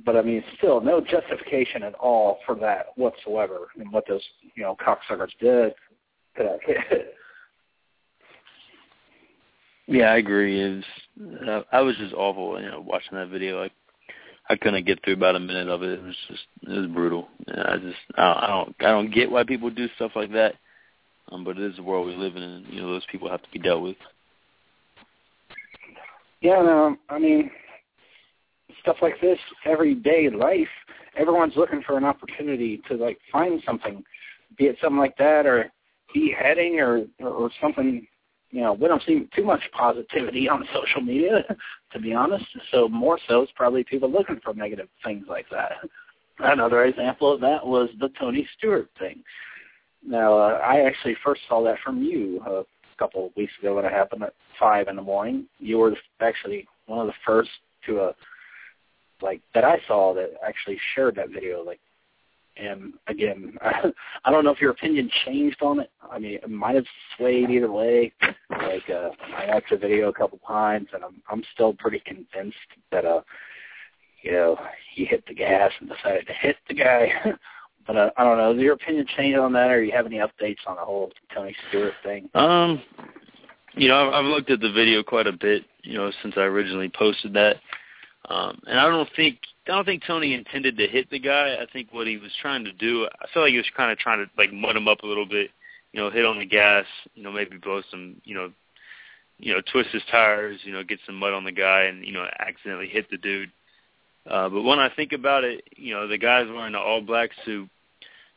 but 0.05 0.15
i 0.15 0.21
mean 0.21 0.43
still 0.57 0.81
no 0.81 0.99
justification 0.99 1.83
at 1.83 1.93
all 1.95 2.39
for 2.45 2.55
that 2.55 2.87
whatsoever 2.95 3.67
and 3.79 3.91
what 3.91 4.05
those 4.07 4.23
you 4.55 4.63
know 4.63 4.75
cocksuckers 4.75 5.31
did 5.39 5.73
to 6.35 6.43
that 6.43 6.59
kid 6.65 7.05
yeah 9.87 10.11
i 10.11 10.17
agree 10.17 10.59
is 10.59 10.83
uh, 11.47 11.61
i 11.71 11.79
was 11.79 11.95
just 11.97 12.13
awful 12.15 12.59
you 12.59 12.69
know 12.69 12.81
watching 12.81 13.17
that 13.17 13.29
video 13.29 13.63
i 13.63 13.69
I 14.49 14.57
couldn't 14.57 14.85
get 14.85 15.01
through 15.03 15.13
about 15.13 15.37
a 15.37 15.39
minute 15.39 15.69
of 15.69 15.83
it. 15.83 15.99
It 15.99 16.03
was 16.03 16.15
just 16.27 16.43
it 16.63 16.69
was 16.69 16.87
brutal. 16.87 17.29
Yeah, 17.47 17.63
I 17.65 17.77
just 17.77 17.95
I 18.17 18.21
don't, 18.21 18.43
I 18.43 18.47
don't 18.47 18.75
I 18.79 18.85
don't 18.91 19.13
get 19.13 19.31
why 19.31 19.45
people 19.45 19.69
do 19.69 19.87
stuff 19.95 20.11
like 20.15 20.33
that 20.33 20.55
Um, 21.31 21.43
but 21.43 21.57
it 21.57 21.63
is 21.63 21.75
the 21.77 21.83
world 21.83 22.07
we 22.07 22.15
live 22.15 22.35
in, 22.35 22.43
and 22.43 22.67
you 22.67 22.81
know 22.81 22.91
those 22.91 23.05
people 23.11 23.29
have 23.29 23.41
to 23.41 23.49
be 23.51 23.59
dealt 23.59 23.81
with. 23.81 23.95
Yeah, 26.41 26.61
no, 26.61 26.97
I 27.09 27.19
mean, 27.19 27.49
stuff 28.81 28.97
like 29.01 29.19
this, 29.21 29.39
everyday 29.65 30.29
life, 30.29 30.67
everyone's 31.17 31.55
looking 31.55 31.81
for 31.85 31.97
an 31.97 32.03
opportunity 32.03 32.81
to 32.89 32.95
like 32.95 33.17
find 33.31 33.61
something, 33.65 34.03
be 34.57 34.65
it 34.65 34.77
something 34.81 34.99
like 34.99 35.17
that 35.17 35.45
or 35.45 35.71
beheading 36.13 36.79
or 36.79 37.05
or, 37.19 37.29
or 37.29 37.51
something. 37.61 38.05
You 38.51 38.61
know, 38.61 38.73
we 38.73 38.87
don't 38.87 39.01
see 39.03 39.27
too 39.35 39.43
much 39.43 39.61
positivity 39.75 40.47
on 40.47 40.67
social 40.73 41.01
media, 41.01 41.43
to 41.93 41.99
be 41.99 42.13
honest. 42.13 42.45
So 42.71 42.87
more 42.87 43.17
so, 43.27 43.41
it's 43.41 43.51
probably 43.55 43.83
people 43.83 44.11
looking 44.11 44.39
for 44.43 44.53
negative 44.53 44.89
things 45.03 45.25
like 45.27 45.47
that. 45.49 45.71
Another 46.39 46.85
example 46.85 47.31
of 47.31 47.41
that 47.41 47.65
was 47.65 47.89
the 47.99 48.09
Tony 48.19 48.47
Stewart 48.57 48.89
thing. 48.99 49.23
Now, 50.05 50.37
uh, 50.37 50.59
I 50.63 50.81
actually 50.81 51.15
first 51.23 51.41
saw 51.47 51.63
that 51.63 51.77
from 51.83 52.01
you 52.01 52.41
a 52.45 52.63
couple 52.97 53.27
of 53.27 53.35
weeks 53.35 53.53
ago 53.59 53.75
when 53.75 53.85
it 53.85 53.91
happened 53.91 54.23
at 54.23 54.33
five 54.59 54.87
in 54.87 54.95
the 54.95 55.01
morning. 55.01 55.45
You 55.59 55.77
were 55.79 55.95
actually 56.19 56.67
one 56.87 56.99
of 56.99 57.07
the 57.07 57.13
first 57.25 57.49
to 57.85 57.99
uh, 57.99 58.13
like 59.21 59.41
that 59.53 59.63
I 59.63 59.77
saw 59.87 60.13
that 60.13 60.31
actually 60.45 60.77
shared 60.93 61.15
that 61.15 61.29
video. 61.29 61.63
Like, 61.63 61.79
and 62.57 62.93
again, 63.07 63.57
I, 63.61 63.91
I 64.25 64.31
don't 64.31 64.43
know 64.43 64.51
if 64.51 64.61
your 64.61 64.71
opinion 64.71 65.09
changed 65.25 65.61
on 65.61 65.79
it. 65.79 65.89
I 66.11 66.19
mean, 66.19 66.35
it 66.35 66.49
might 66.49 66.75
have 66.75 66.85
swayed 67.15 67.49
either 67.49 67.71
way. 67.71 68.11
Like, 68.49 68.89
uh, 68.89 69.09
I 69.35 69.47
watched 69.47 69.69
the 69.71 69.77
video 69.77 70.09
a 70.09 70.13
couple 70.13 70.39
times, 70.45 70.87
and 70.93 71.03
I'm 71.03 71.21
I'm 71.29 71.43
still 71.53 71.73
pretty 71.73 72.01
convinced 72.05 72.57
that 72.91 73.05
uh, 73.05 73.21
you 74.23 74.31
know, 74.31 74.57
he 74.93 75.05
hit 75.05 75.25
the 75.27 75.33
gas 75.33 75.71
and 75.79 75.89
decided 75.89 76.25
to 76.27 76.33
hit 76.33 76.55
the 76.67 76.75
guy. 76.75 77.11
but 77.85 77.95
uh, 77.95 78.09
I 78.17 78.23
don't 78.23 78.37
know. 78.37 78.53
Has 78.53 78.61
your 78.61 78.73
opinion 78.73 79.05
changed 79.17 79.37
on 79.37 79.53
that, 79.53 79.69
or 79.69 79.81
do 79.81 79.85
you 79.85 79.91
have 79.93 80.05
any 80.05 80.17
updates 80.17 80.57
on 80.67 80.75
the 80.75 80.83
whole 80.83 81.11
Tony 81.33 81.55
Stewart 81.69 81.93
thing? 82.03 82.29
Um, 82.33 82.81
you 83.75 83.87
know, 83.87 84.07
I've, 84.07 84.13
I've 84.13 84.25
looked 84.25 84.51
at 84.51 84.59
the 84.59 84.71
video 84.71 85.03
quite 85.03 85.27
a 85.27 85.31
bit. 85.31 85.63
You 85.83 85.97
know, 85.97 86.11
since 86.21 86.35
I 86.37 86.41
originally 86.41 86.91
posted 86.95 87.33
that. 87.33 87.57
Um, 88.29 88.61
and 88.67 88.79
I 88.79 88.87
don't 88.87 89.09
think 89.15 89.39
I 89.67 89.71
don't 89.71 89.85
think 89.85 90.03
Tony 90.05 90.33
intended 90.33 90.77
to 90.77 90.87
hit 90.87 91.09
the 91.09 91.19
guy. 91.19 91.57
I 91.61 91.65
think 91.71 91.89
what 91.91 92.07
he 92.07 92.17
was 92.17 92.31
trying 92.41 92.63
to 92.65 92.73
do, 92.73 93.07
I 93.21 93.27
feel 93.33 93.43
like 93.43 93.51
he 93.51 93.57
was 93.57 93.65
kind 93.75 93.91
of 93.91 93.97
trying 93.97 94.25
to 94.25 94.31
like 94.37 94.53
mud 94.53 94.75
him 94.75 94.87
up 94.87 95.03
a 95.03 95.07
little 95.07 95.25
bit. 95.25 95.51
You 95.91 96.01
know, 96.01 96.09
hit 96.09 96.25
on 96.25 96.39
the 96.39 96.45
gas. 96.45 96.85
You 97.15 97.23
know, 97.23 97.31
maybe 97.31 97.57
blow 97.57 97.81
some. 97.91 98.21
You 98.23 98.35
know, 98.35 98.51
you 99.39 99.53
know, 99.53 99.61
twist 99.71 99.89
his 99.91 100.03
tires. 100.09 100.59
You 100.63 100.71
know, 100.71 100.83
get 100.83 100.99
some 101.05 101.15
mud 101.15 101.33
on 101.33 101.43
the 101.43 101.51
guy, 101.51 101.83
and 101.83 102.05
you 102.05 102.13
know, 102.13 102.25
accidentally 102.39 102.87
hit 102.87 103.09
the 103.09 103.17
dude. 103.17 103.51
Uh, 104.29 104.49
but 104.49 104.63
when 104.63 104.79
I 104.79 104.89
think 104.89 105.11
about 105.11 105.43
it, 105.43 105.63
you 105.75 105.93
know, 105.93 106.07
the 106.07 106.17
guy's 106.17 106.47
wearing 106.47 106.75
an 106.75 106.75
all-black 106.75 107.31
suit. 107.45 107.69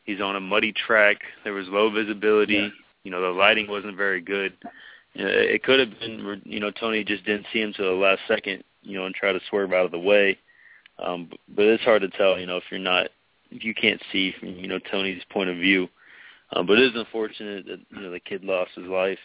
He's 0.03 0.21
on 0.21 0.35
a 0.35 0.39
muddy 0.39 0.73
track. 0.73 1.17
There 1.43 1.53
was 1.53 1.67
low 1.67 1.89
visibility. 1.89 2.53
Yeah. 2.53 2.69
You 3.03 3.11
know, 3.11 3.21
the 3.21 3.29
lighting 3.29 3.69
wasn't 3.69 3.95
very 3.95 4.21
good. 4.21 4.53
You 5.13 5.23
know, 5.23 5.31
it 5.31 5.63
could 5.63 5.79
have 5.79 5.99
been, 5.99 6.41
you 6.45 6.59
know, 6.59 6.71
Tony 6.71 7.03
just 7.03 7.25
didn't 7.25 7.47
see 7.53 7.61
him 7.61 7.73
till 7.73 7.85
the 7.85 8.01
last 8.01 8.21
second 8.27 8.63
you 8.87 8.97
know, 8.97 9.05
and 9.05 9.13
try 9.13 9.33
to 9.33 9.39
swerve 9.49 9.73
out 9.73 9.85
of 9.85 9.91
the 9.91 9.99
way. 9.99 10.37
Um, 10.99 11.29
but 11.53 11.65
it's 11.65 11.83
hard 11.83 12.01
to 12.01 12.09
tell, 12.09 12.39
you 12.39 12.47
know, 12.47 12.57
if 12.57 12.63
you're 12.71 12.79
not, 12.79 13.09
if 13.51 13.63
you 13.63 13.73
can't 13.73 14.01
see 14.11 14.33
from, 14.39 14.49
you 14.49 14.67
know, 14.67 14.79
Tony's 14.79 15.21
point 15.29 15.49
of 15.49 15.57
view. 15.57 15.89
Um, 16.53 16.65
but 16.65 16.79
it 16.79 16.85
is 16.85 16.95
unfortunate 16.95 17.65
that, 17.65 17.79
you 17.91 18.01
know, 18.01 18.11
the 18.11 18.19
kid 18.19 18.43
lost 18.43 18.71
his 18.75 18.85
life. 18.85 19.19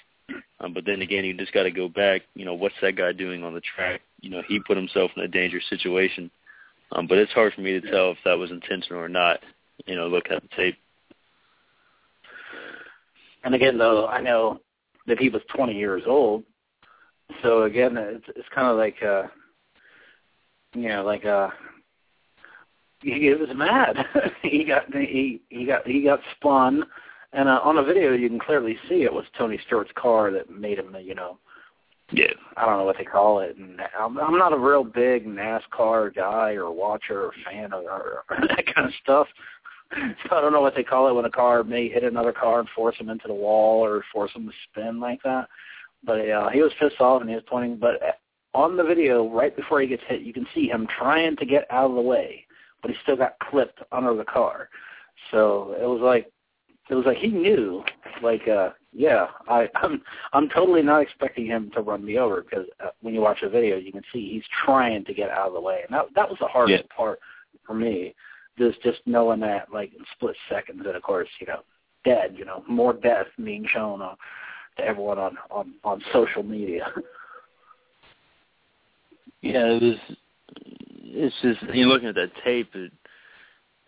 Um, 0.60 0.72
but 0.72 0.84
then 0.84 1.02
again, 1.02 1.24
you 1.24 1.34
just 1.34 1.52
got 1.52 1.64
to 1.64 1.70
go 1.70 1.88
back, 1.88 2.22
you 2.34 2.44
know, 2.44 2.54
what's 2.54 2.74
that 2.82 2.96
guy 2.96 3.12
doing 3.12 3.44
on 3.44 3.54
the 3.54 3.60
track? 3.60 4.00
You 4.20 4.30
know, 4.30 4.42
he 4.46 4.60
put 4.60 4.76
himself 4.76 5.10
in 5.16 5.22
a 5.22 5.28
dangerous 5.28 5.64
situation. 5.68 6.30
Um, 6.94 7.06
but 7.06 7.18
it's 7.18 7.32
hard 7.32 7.54
for 7.54 7.60
me 7.62 7.80
to 7.80 7.90
tell 7.90 8.10
if 8.10 8.18
that 8.24 8.38
was 8.38 8.50
intentional 8.50 9.00
or 9.00 9.08
not, 9.08 9.40
you 9.86 9.96
know, 9.96 10.08
look 10.08 10.26
at 10.30 10.42
the 10.42 10.48
tape. 10.56 10.76
And 13.44 13.54
again, 13.54 13.78
though, 13.78 14.06
I 14.06 14.20
know 14.20 14.60
that 15.06 15.18
he 15.18 15.28
was 15.28 15.42
20 15.54 15.74
years 15.74 16.02
old. 16.06 16.44
So 17.42 17.62
again, 17.62 17.96
it's, 17.96 18.26
it's 18.36 18.48
kind 18.54 18.68
of 18.68 18.76
like, 18.76 19.02
uh, 19.02 19.24
you 20.74 20.88
know, 20.88 21.04
like 21.04 21.24
uh 21.24 21.48
he 23.02 23.34
was 23.34 23.48
mad. 23.54 23.96
he 24.42 24.64
got 24.64 24.92
he 24.94 25.40
he 25.48 25.64
got 25.66 25.86
he 25.86 26.02
got 26.04 26.20
spun, 26.36 26.84
and 27.32 27.48
uh, 27.48 27.60
on 27.64 27.76
the 27.76 27.82
video 27.82 28.12
you 28.12 28.28
can 28.28 28.38
clearly 28.38 28.76
see 28.88 29.02
it 29.02 29.12
was 29.12 29.24
Tony 29.36 29.58
Stewart's 29.66 29.90
car 29.96 30.30
that 30.30 30.50
made 30.50 30.78
him, 30.78 30.96
you 31.02 31.14
know. 31.14 31.38
Yeah. 32.12 32.32
I 32.56 32.66
don't 32.66 32.78
know 32.78 32.84
what 32.84 32.98
they 32.98 33.04
call 33.04 33.40
it, 33.40 33.56
and 33.56 33.80
I'm, 33.98 34.18
I'm 34.18 34.38
not 34.38 34.52
a 34.52 34.58
real 34.58 34.84
big 34.84 35.26
NASCAR 35.26 36.14
guy 36.14 36.52
or 36.52 36.70
watcher 36.70 37.24
or 37.24 37.32
fan 37.44 37.72
of 37.72 37.84
or, 37.84 38.24
or 38.30 38.38
that 38.48 38.74
kind 38.74 38.86
of 38.86 38.94
stuff. 39.02 39.26
So 39.94 40.34
I 40.34 40.40
don't 40.40 40.54
know 40.54 40.62
what 40.62 40.74
they 40.74 40.84
call 40.84 41.08
it 41.08 41.12
when 41.12 41.26
a 41.26 41.30
car 41.30 41.62
may 41.62 41.86
hit 41.86 42.02
another 42.02 42.32
car 42.32 42.60
and 42.60 42.68
force 42.74 42.96
them 42.96 43.10
into 43.10 43.28
the 43.28 43.34
wall 43.34 43.84
or 43.84 44.02
force 44.10 44.32
them 44.32 44.46
to 44.46 44.52
spin 44.64 44.98
like 44.98 45.22
that. 45.22 45.48
But 46.02 46.30
uh, 46.30 46.48
he 46.48 46.62
was 46.62 46.72
pissed 46.80 46.98
off 46.98 47.20
and 47.20 47.28
he 47.28 47.36
was 47.36 47.44
pointing. 47.46 47.76
But 47.76 48.00
on 48.54 48.78
the 48.78 48.84
video, 48.84 49.28
right 49.28 49.54
before 49.54 49.82
he 49.82 49.86
gets 49.86 50.02
hit, 50.08 50.22
you 50.22 50.32
can 50.32 50.46
see 50.54 50.66
him 50.66 50.86
trying 50.98 51.36
to 51.36 51.44
get 51.44 51.66
out 51.70 51.90
of 51.90 51.96
the 51.96 52.00
way, 52.00 52.46
but 52.80 52.90
he 52.90 52.96
still 53.02 53.16
got 53.16 53.38
clipped 53.50 53.80
under 53.92 54.14
the 54.16 54.24
car. 54.24 54.70
So 55.30 55.76
it 55.78 55.84
was 55.84 56.00
like 56.00 56.32
it 56.90 56.94
was 56.94 57.06
like 57.06 57.18
he 57.18 57.28
knew, 57.28 57.82
like, 58.22 58.46
uh, 58.48 58.70
yeah, 58.92 59.26
I, 59.48 59.68
I'm 59.76 60.02
I'm 60.32 60.48
totally 60.48 60.82
not 60.82 61.02
expecting 61.02 61.46
him 61.46 61.70
to 61.74 61.80
run 61.80 62.04
me 62.04 62.18
over 62.18 62.42
because 62.42 62.66
uh, 62.84 62.90
when 63.00 63.14
you 63.14 63.20
watch 63.20 63.38
the 63.42 63.48
video, 63.48 63.76
you 63.76 63.92
can 63.92 64.02
see 64.12 64.30
he's 64.30 64.44
trying 64.64 65.04
to 65.04 65.14
get 65.14 65.30
out 65.30 65.48
of 65.48 65.54
the 65.54 65.60
way, 65.60 65.80
and 65.86 65.94
that 65.94 66.06
that 66.14 66.28
was 66.28 66.38
the 66.40 66.46
hardest 66.46 66.84
yeah. 66.84 66.96
part 66.96 67.18
for 67.66 67.74
me, 67.74 68.14
just 68.58 68.82
just 68.82 69.00
knowing 69.06 69.40
that, 69.40 69.72
like, 69.72 69.92
in 69.94 70.04
split 70.14 70.36
seconds, 70.48 70.82
and 70.84 70.96
of 70.96 71.02
course, 71.02 71.28
you 71.40 71.46
know, 71.46 71.60
dead, 72.04 72.34
you 72.36 72.44
know, 72.44 72.64
more 72.68 72.92
death 72.92 73.26
being 73.42 73.66
shown 73.72 74.02
uh, 74.02 74.14
to 74.76 74.84
everyone 74.84 75.18
on 75.18 75.38
on 75.50 75.74
on 75.84 76.02
social 76.12 76.42
media. 76.42 76.86
Yeah, 79.42 79.66
it 79.66 79.82
was. 79.82 80.16
It's 81.04 81.34
just 81.42 81.74
you 81.74 81.86
looking 81.86 82.08
at 82.08 82.14
that 82.14 82.30
tape. 82.44 82.70
It, 82.74 82.92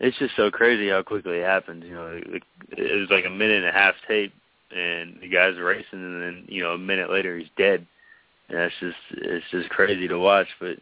it's 0.00 0.18
just 0.18 0.36
so 0.36 0.50
crazy 0.50 0.88
how 0.88 1.02
quickly 1.02 1.38
it 1.38 1.44
happened. 1.44 1.84
You 1.84 1.94
know, 1.94 2.20
it, 2.24 2.42
it 2.70 3.00
was 3.00 3.10
like 3.10 3.24
a 3.24 3.30
minute 3.30 3.64
and 3.64 3.68
a 3.68 3.72
half 3.72 3.94
tape, 4.08 4.32
and 4.74 5.18
the 5.20 5.28
guy's 5.28 5.58
racing, 5.58 5.86
and 5.92 6.22
then 6.22 6.44
you 6.48 6.62
know 6.62 6.72
a 6.72 6.78
minute 6.78 7.10
later 7.10 7.38
he's 7.38 7.48
dead. 7.56 7.86
And 8.48 8.58
that's 8.58 8.74
just 8.80 8.96
it's 9.12 9.46
just 9.50 9.70
crazy 9.70 10.08
to 10.08 10.18
watch. 10.18 10.48
But 10.60 10.78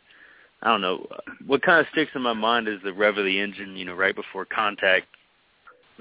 I 0.62 0.68
don't 0.68 0.80
know 0.80 1.06
what 1.46 1.62
kind 1.62 1.80
of 1.80 1.86
sticks 1.92 2.12
in 2.14 2.22
my 2.22 2.32
mind 2.32 2.68
is 2.68 2.80
the 2.82 2.92
rev 2.92 3.18
of 3.18 3.24
the 3.24 3.40
engine. 3.40 3.76
You 3.76 3.84
know, 3.84 3.94
right 3.94 4.14
before 4.14 4.44
contact. 4.44 5.06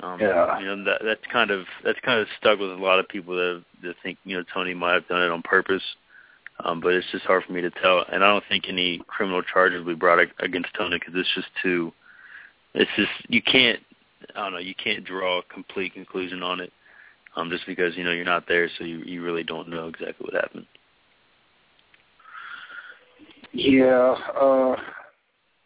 Um, 0.02 0.20
yeah. 0.20 0.60
You 0.60 0.66
know 0.66 0.84
that 0.86 1.02
that's 1.04 1.22
kind 1.32 1.52
of 1.52 1.66
that's 1.84 2.00
kind 2.00 2.20
of 2.20 2.28
stuck 2.40 2.60
with 2.60 2.72
a 2.72 2.76
lot 2.76 3.00
of 3.00 3.08
people 3.10 3.36
that 3.36 3.64
that 3.84 3.96
think 4.02 4.18
you 4.24 4.38
know 4.38 4.44
Tony 4.54 4.74
might 4.74 4.94
have 4.94 5.08
done 5.08 5.22
it 5.22 5.32
on 5.32 5.42
purpose 5.42 5.84
um, 6.64 6.80
but 6.80 6.94
it's 6.94 7.08
just 7.12 7.26
hard 7.26 7.44
for 7.44 7.54
me 7.54 7.62
to 7.62 7.72
tell. 7.72 8.06
And 8.12 8.24
I 8.24 8.28
don't 8.28 8.44
think 8.50 8.66
any 8.68 9.02
criminal 9.08 9.42
charges 9.42 9.80
will 9.80 9.94
be 9.94 10.00
brought 10.00 10.20
against 10.40 10.70
Tony 10.78 10.98
because 11.00 11.14
it's 11.16 11.34
just 11.34 11.48
too. 11.62 11.94
It's 12.74 12.92
just 12.96 13.12
you 13.28 13.42
can't. 13.42 13.80
I 14.36 14.44
don't 14.44 14.54
know. 14.54 14.60
You 14.60 14.76
can't 14.76 15.04
draw 15.04 15.40
a 15.40 15.44
complete 15.44 15.94
conclusion 15.94 16.44
on 16.44 16.60
it, 16.60 16.72
um, 17.36 17.50
just 17.50 17.66
because 17.66 17.96
you 17.98 18.04
know 18.04 18.12
you're 18.12 18.26
not 18.26 18.48
there, 18.48 18.70
so 18.78 18.84
you 18.84 19.00
you 19.00 19.24
really 19.24 19.44
don't 19.44 19.70
know 19.70 19.88
exactly 19.88 20.26
what 20.26 20.42
happened. 20.42 20.66
Yeah, 23.54 24.16
uh, 24.40 24.76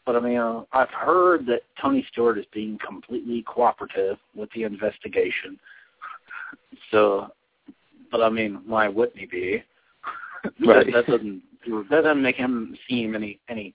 but 0.06 0.16
I 0.16 0.20
mean, 0.20 0.38
uh, 0.38 0.64
I've 0.72 0.90
heard 0.90 1.46
that 1.48 1.62
Tony 1.80 2.06
Stewart 2.12 2.38
is 2.38 2.46
being 2.52 2.80
completely 2.86 3.44
cooperative 3.48 4.18
with 4.36 4.50
the 4.56 4.64
investigation. 4.64 5.60
So, 6.92 7.32
but 8.12 8.22
I 8.22 8.30
mean, 8.30 8.62
why 8.66 8.88
wouldn't 8.88 9.18
he 9.18 9.26
be? 9.26 9.64
Right. 10.64 10.86
that, 10.86 11.08
that 11.08 11.08
doesn't 11.08 11.42
that 11.90 12.04
doesn't 12.04 12.22
make 12.22 12.36
him 12.36 12.78
seem 12.88 13.16
any 13.16 13.40
any 13.50 13.74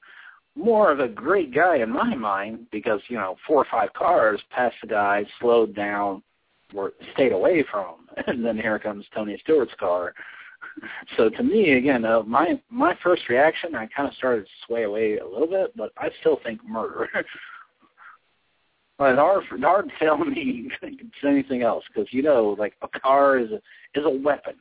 more 0.61 0.93
of 0.93 1.01
a 1.01 1.09
great 1.09 1.55
guy 1.55 1.79
in 1.79 1.91
my 1.91 2.15
mind 2.15 2.67
because 2.71 3.01
you 3.09 3.17
know 3.17 3.37
four 3.47 3.63
or 3.63 3.67
five 3.71 3.93
cars 3.95 4.41
passed 4.51 4.77
the 4.83 4.89
guy, 4.89 5.25
slowed 5.41 5.75
down, 5.75 6.23
or 6.75 6.93
stayed 7.15 7.33
away 7.33 7.65
from 7.71 7.87
him, 7.87 8.25
and 8.27 8.45
then 8.45 8.57
here 8.57 8.79
comes 8.79 9.05
Tony 9.15 9.39
Stewart's 9.43 9.75
car. 9.79 10.15
So 11.17 11.31
to 11.31 11.43
me, 11.43 11.73
again, 11.73 12.05
uh, 12.05 12.23
my 12.23 12.61
my 12.71 12.95
first 13.03 13.29
reaction, 13.29 13.75
I 13.75 13.87
kind 13.87 14.07
of 14.09 14.15
started 14.15 14.43
to 14.43 14.51
sway 14.67 14.85
away 14.85 15.17
a 15.17 15.27
little 15.27 15.49
bit, 15.49 15.75
but 15.77 15.91
I 15.97 16.11
still 16.21 16.39
think 16.45 16.61
murder. 16.67 17.09
but 18.99 19.11
it's 19.11 19.19
hard, 19.19 19.45
for, 19.49 19.59
hard 19.59 19.89
to 19.89 20.05
tell 20.05 20.19
me 20.19 20.71
it's 20.83 21.25
anything 21.27 21.63
else 21.63 21.83
because 21.89 22.13
you 22.13 22.23
know, 22.23 22.55
like 22.59 22.75
a 22.83 23.01
car 23.01 23.39
is 23.39 23.51
a 23.51 23.61
is 23.99 24.05
a 24.05 24.11
weapon. 24.11 24.55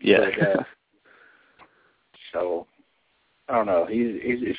Yeah. 0.00 0.30
but, 0.38 0.48
uh, 0.48 0.62
so 2.32 2.66
I 3.48 3.56
don't 3.56 3.66
know. 3.66 3.86
He's 3.90 4.20
he's 4.22 4.56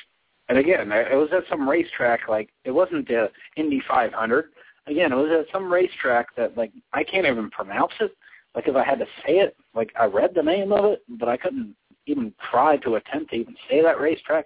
and 0.49 0.57
again, 0.57 0.91
it 0.91 1.15
was 1.15 1.29
at 1.33 1.43
some 1.49 1.67
racetrack. 1.67 2.27
Like 2.27 2.49
it 2.63 2.71
wasn't 2.71 3.07
the 3.07 3.29
Indy 3.55 3.81
500. 3.87 4.45
Again, 4.87 5.11
it 5.11 5.15
was 5.15 5.31
at 5.31 5.51
some 5.51 5.71
racetrack 5.71 6.35
that 6.35 6.57
like 6.57 6.71
I 6.93 7.03
can't 7.03 7.27
even 7.27 7.49
pronounce 7.49 7.93
it. 7.99 8.15
Like 8.55 8.67
if 8.67 8.75
I 8.75 8.83
had 8.83 8.99
to 8.99 9.05
say 9.25 9.39
it, 9.39 9.55
like 9.75 9.91
I 9.99 10.05
read 10.05 10.31
the 10.33 10.43
name 10.43 10.71
of 10.71 10.85
it, 10.85 11.03
but 11.19 11.29
I 11.29 11.37
couldn't 11.37 11.75
even 12.05 12.33
try 12.49 12.77
to 12.77 12.95
attempt 12.95 13.31
to 13.31 13.37
even 13.37 13.55
say 13.69 13.81
that 13.81 13.99
racetrack. 13.99 14.45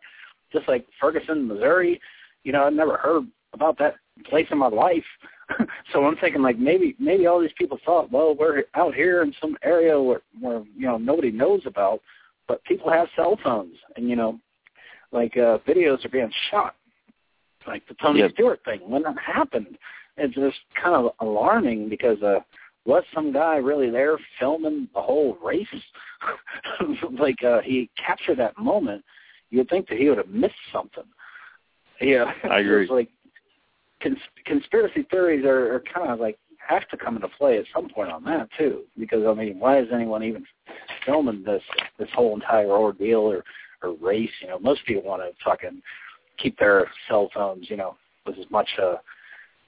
Just 0.52 0.68
like 0.68 0.86
Ferguson, 1.00 1.48
Missouri, 1.48 2.02
You 2.44 2.52
know, 2.52 2.66
I've 2.66 2.74
never 2.74 2.98
heard 2.98 3.26
about 3.54 3.78
that 3.78 3.96
place 4.26 4.48
in 4.52 4.58
my 4.58 4.68
life. 4.68 5.06
so 5.94 6.06
I'm 6.06 6.18
thinking 6.18 6.42
like 6.42 6.58
maybe 6.58 6.96
maybe 7.00 7.28
all 7.28 7.40
these 7.40 7.52
people 7.58 7.78
thought, 7.86 8.12
well, 8.12 8.36
we're 8.36 8.64
out 8.74 8.96
here 8.96 9.22
in 9.22 9.34
some 9.40 9.58
area 9.64 10.00
where, 10.00 10.22
where 10.40 10.64
you 10.76 10.88
know 10.88 10.98
nobody 10.98 11.32
knows 11.32 11.62
about, 11.66 12.02
but 12.48 12.64
people 12.64 12.92
have 12.92 13.08
cell 13.16 13.38
phones, 13.44 13.76
and 13.96 14.10
you 14.10 14.16
know, 14.16 14.40
like 15.12 15.38
uh, 15.38 15.60
videos 15.68 16.04
are 16.06 16.10
being 16.10 16.32
shot, 16.50 16.76
like 17.68 17.88
the 17.88 17.96
Tony 17.96 18.20
Yep. 18.20 18.32
Stewart 18.34 18.60
thing 18.66 18.80
when 18.90 19.04
that 19.04 19.16
happened. 19.20 19.78
It's 20.18 20.36
just 20.36 20.58
kind 20.82 20.96
of 20.96 21.12
alarming 21.20 21.90
because 21.90 22.22
uh, 22.22 22.40
was 22.86 23.04
some 23.14 23.32
guy 23.32 23.56
really 23.56 23.90
there 23.90 24.18
filming 24.40 24.88
the 24.94 25.02
whole 25.02 25.38
race? 25.44 25.68
like 27.20 27.44
uh, 27.44 27.62
he 27.62 27.90
captured 27.98 28.38
that 28.40 28.58
moment. 28.58 29.04
You'd 29.50 29.70
think 29.70 29.88
that 29.90 29.98
he 29.98 30.10
would 30.10 30.18
have 30.18 30.30
missed 30.30 30.54
something. 30.72 31.04
Yeah, 32.00 32.32
I 32.50 32.60
agree. 32.62 32.88
Like 32.88 33.10
cons- 34.02 34.18
conspiracy 34.46 35.06
theories 35.10 35.46
are, 35.46 35.76
are 35.76 35.84
kind 35.94 36.12
of 36.12 36.20
like 36.20 36.38
have 36.68 36.88
to 36.90 36.98
come 36.98 37.16
into 37.16 37.28
play 37.28 37.58
at 37.58 37.66
some 37.74 37.90
point 37.90 38.12
on 38.12 38.24
that 38.26 38.50
too. 38.58 38.84
Because 38.98 39.26
I 39.26 39.34
mean, 39.34 39.60
why 39.60 39.80
is 39.80 39.88
anyone 39.94 40.24
even 40.24 40.46
filming 41.06 41.44
this 41.44 41.64
this 41.98 42.10
whole 42.14 42.34
entire 42.36 42.72
ordeal 42.72 43.20
or 43.20 43.44
or 43.84 43.96
race? 44.02 44.32
You 44.42 44.48
know, 44.50 44.60
most 44.60 44.86
people 44.86 45.04
want 45.04 45.22
to 45.22 45.32
fucking 45.44 45.82
keep 46.38 46.58
their 46.58 46.90
cell 47.08 47.30
phones, 47.34 47.70
you 47.70 47.78
know, 47.78 47.96
with 48.26 48.38
as 48.38 48.50
much 48.50 48.70
uh 48.82 48.96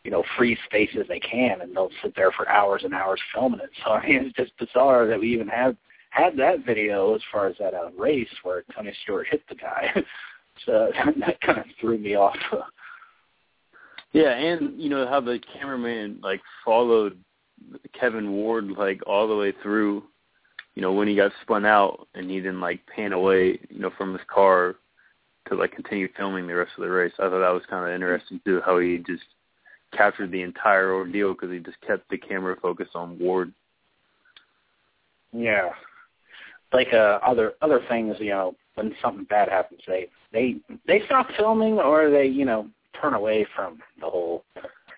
you 0.03 0.11
know, 0.11 0.24
free 0.38 0.57
space 0.66 0.89
as 0.99 1.07
they 1.07 1.20
can 1.20 1.61
and 1.61 1.74
they'll 1.74 1.89
sit 2.01 2.14
there 2.14 2.32
for 2.34 2.49
hours 2.49 2.82
and 2.84 2.93
hours 2.93 3.22
filming 3.34 3.61
it. 3.61 3.70
So 3.84 3.91
I 3.91 4.05
mean 4.05 4.26
it's 4.26 4.36
just 4.36 4.57
bizarre 4.57 5.07
that 5.07 5.20
we 5.20 5.34
even 5.34 5.47
have 5.47 5.76
had 6.09 6.38
that 6.38 6.66
video 6.66 7.16
as 7.16 7.22
far 7.32 7.47
as 7.47 7.55
that 7.59 7.74
uh, 7.74 7.89
race 7.97 8.28
where 8.43 8.64
Tony 8.76 8.93
Stewart 9.03 9.28
hit 9.30 9.41
the 9.49 9.55
guy. 9.55 9.91
so 10.66 10.91
that 11.20 11.41
kind 11.41 11.59
of 11.59 11.66
threw 11.80 11.97
me 11.97 12.16
off. 12.16 12.38
Yeah, 14.11 14.30
and 14.30 14.80
you 14.80 14.89
know 14.89 15.07
how 15.07 15.20
the 15.20 15.39
cameraman 15.53 16.20
like 16.22 16.41
followed 16.64 17.18
Kevin 17.99 18.32
Ward 18.32 18.70
like 18.70 19.01
all 19.07 19.28
the 19.28 19.36
way 19.36 19.53
through. 19.64 20.03
You 20.76 20.82
know 20.82 20.94
when 20.94 21.08
he 21.08 21.16
got 21.16 21.32
spun 21.42 21.66
out 21.66 22.08
and 22.16 22.30
he 22.30 22.38
didn't 22.38 22.62
like 22.62 22.86
pan 22.88 23.14
away, 23.14 23.60
you 23.70 23.80
know, 23.80 23.92
from 23.98 24.14
his 24.14 24.26
car 24.28 24.76
to 25.48 25.56
like 25.56 25.74
continue 25.74 26.08
filming 26.16 26.48
the 26.48 26.56
rest 26.56 26.72
of 26.78 26.84
the 26.84 26.90
race. 26.90 27.14
I 27.20 27.24
thought 27.24 27.40
that 27.40 27.54
was 27.54 27.64
kind 27.70 27.88
of 27.88 27.94
interesting 27.94 28.40
too, 28.46 28.62
how 28.66 28.80
he 28.80 28.98
just 29.06 29.24
captured 29.92 30.32
the 30.32 30.42
entire 30.42 30.94
ordeal 30.94 31.34
because 31.34 31.52
he 31.52 31.60
just 31.60 31.80
kept 31.86 32.10
the 32.10 32.18
camera 32.18 32.56
focused 32.62 32.96
on 32.96 33.20
Ward. 33.20 33.54
Yeah. 35.32 35.70
Like 36.72 36.94
uh 36.94 37.20
other 37.26 37.54
other 37.62 37.82
things, 37.90 38.16
you 38.20 38.30
know, 38.30 38.56
when 38.76 38.96
something 39.02 39.26
bad 39.26 39.50
happens, 39.50 39.82
they 39.88 40.08
they 40.32 40.56
they 40.88 41.04
stop 41.06 41.28
filming 41.38 41.78
or 41.80 42.10
they, 42.10 42.26
you 42.26 42.46
know, 42.46 42.68
turn 43.00 43.14
away 43.14 43.46
from 43.56 43.80
the 44.00 44.10
whole 44.10 44.44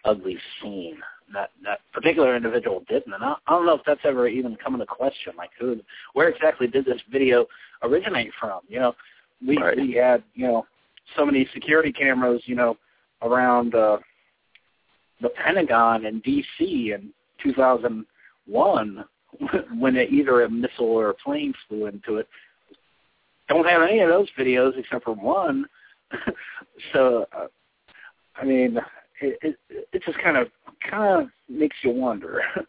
ugly 0.06 0.38
scene. 0.62 0.98
That 1.34 1.50
that 1.64 1.80
particular 1.92 2.36
individual 2.36 2.84
didn't, 2.88 3.14
and 3.14 3.24
I, 3.24 3.36
I 3.48 3.52
don't 3.52 3.66
know 3.66 3.74
if 3.74 3.82
that's 3.86 4.02
ever 4.04 4.28
even 4.28 4.56
come 4.64 4.76
into 4.76 4.86
question. 4.86 5.34
Like, 5.38 5.50
who, 5.60 5.80
where 6.14 6.30
exactly 6.30 6.68
did 6.68 6.86
this 6.86 7.02
video 7.12 7.48
originate 7.82 8.32
from? 8.40 8.62
You 8.68 8.80
know, 8.80 8.96
we 9.46 9.58
Right. 9.58 9.76
we 9.76 9.94
had 9.94 10.24
you 10.36 10.48
know 10.48 10.66
so 11.18 11.26
many 11.26 11.48
security 11.54 11.92
cameras, 11.92 12.42
you 12.46 12.56
know, 12.56 12.78
around 13.22 13.76
uh, 13.76 13.98
the 15.22 15.30
Pentagon 15.30 16.06
in 16.06 16.20
D.C. 16.20 16.94
in 16.94 17.12
2001 17.44 19.06
when 19.80 19.96
it, 19.96 20.12
either 20.12 20.44
a 20.44 20.50
missile 20.50 20.86
or 20.86 21.10
a 21.10 21.14
plane 21.14 21.54
flew 21.68 21.88
into 21.88 22.18
it. 22.18 22.28
Don't 23.48 23.68
have 23.68 23.82
any 23.82 24.00
of 24.00 24.10
those 24.10 24.28
videos 24.38 24.78
except 24.78 25.04
for 25.06 25.14
one. 25.14 25.66
so, 26.94 27.26
uh, 27.38 27.48
I 28.36 28.46
mean, 28.46 28.80
it, 29.22 29.38
it 29.42 29.58
it 29.94 30.04
just 30.04 30.18
kind 30.20 30.38
of 30.38 30.48
kind 30.90 31.24
of 31.24 31.30
makes 31.50 31.78
you 31.84 31.92
wonder. 31.92 32.42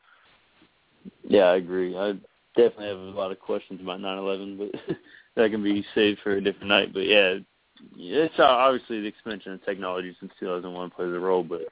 Yeah, 1.29 1.45
I 1.45 1.57
agree. 1.57 1.97
I 1.97 2.13
definitely 2.57 2.89
have 2.89 2.99
a 2.99 3.19
lot 3.19 3.33
of 3.33 3.39
questions 3.39 3.81
about 3.81 4.01
9/11, 4.01 4.59
but 4.59 4.97
that 5.37 5.51
can 5.51 5.63
be 5.63 5.85
saved 5.95 6.21
for 6.23 6.33
a 6.33 6.41
different 6.41 6.69
night. 6.69 6.93
But 6.93 7.07
yeah, 7.07 7.39
it's 7.97 8.39
uh, 8.39 8.43
obviously 8.43 9.01
the 9.01 9.09
expansion 9.09 9.53
of 9.53 9.65
technology 9.65 10.17
since 10.21 10.33
2001 10.41 10.91
plays 10.91 11.13
a 11.13 11.19
role. 11.19 11.43
But 11.43 11.63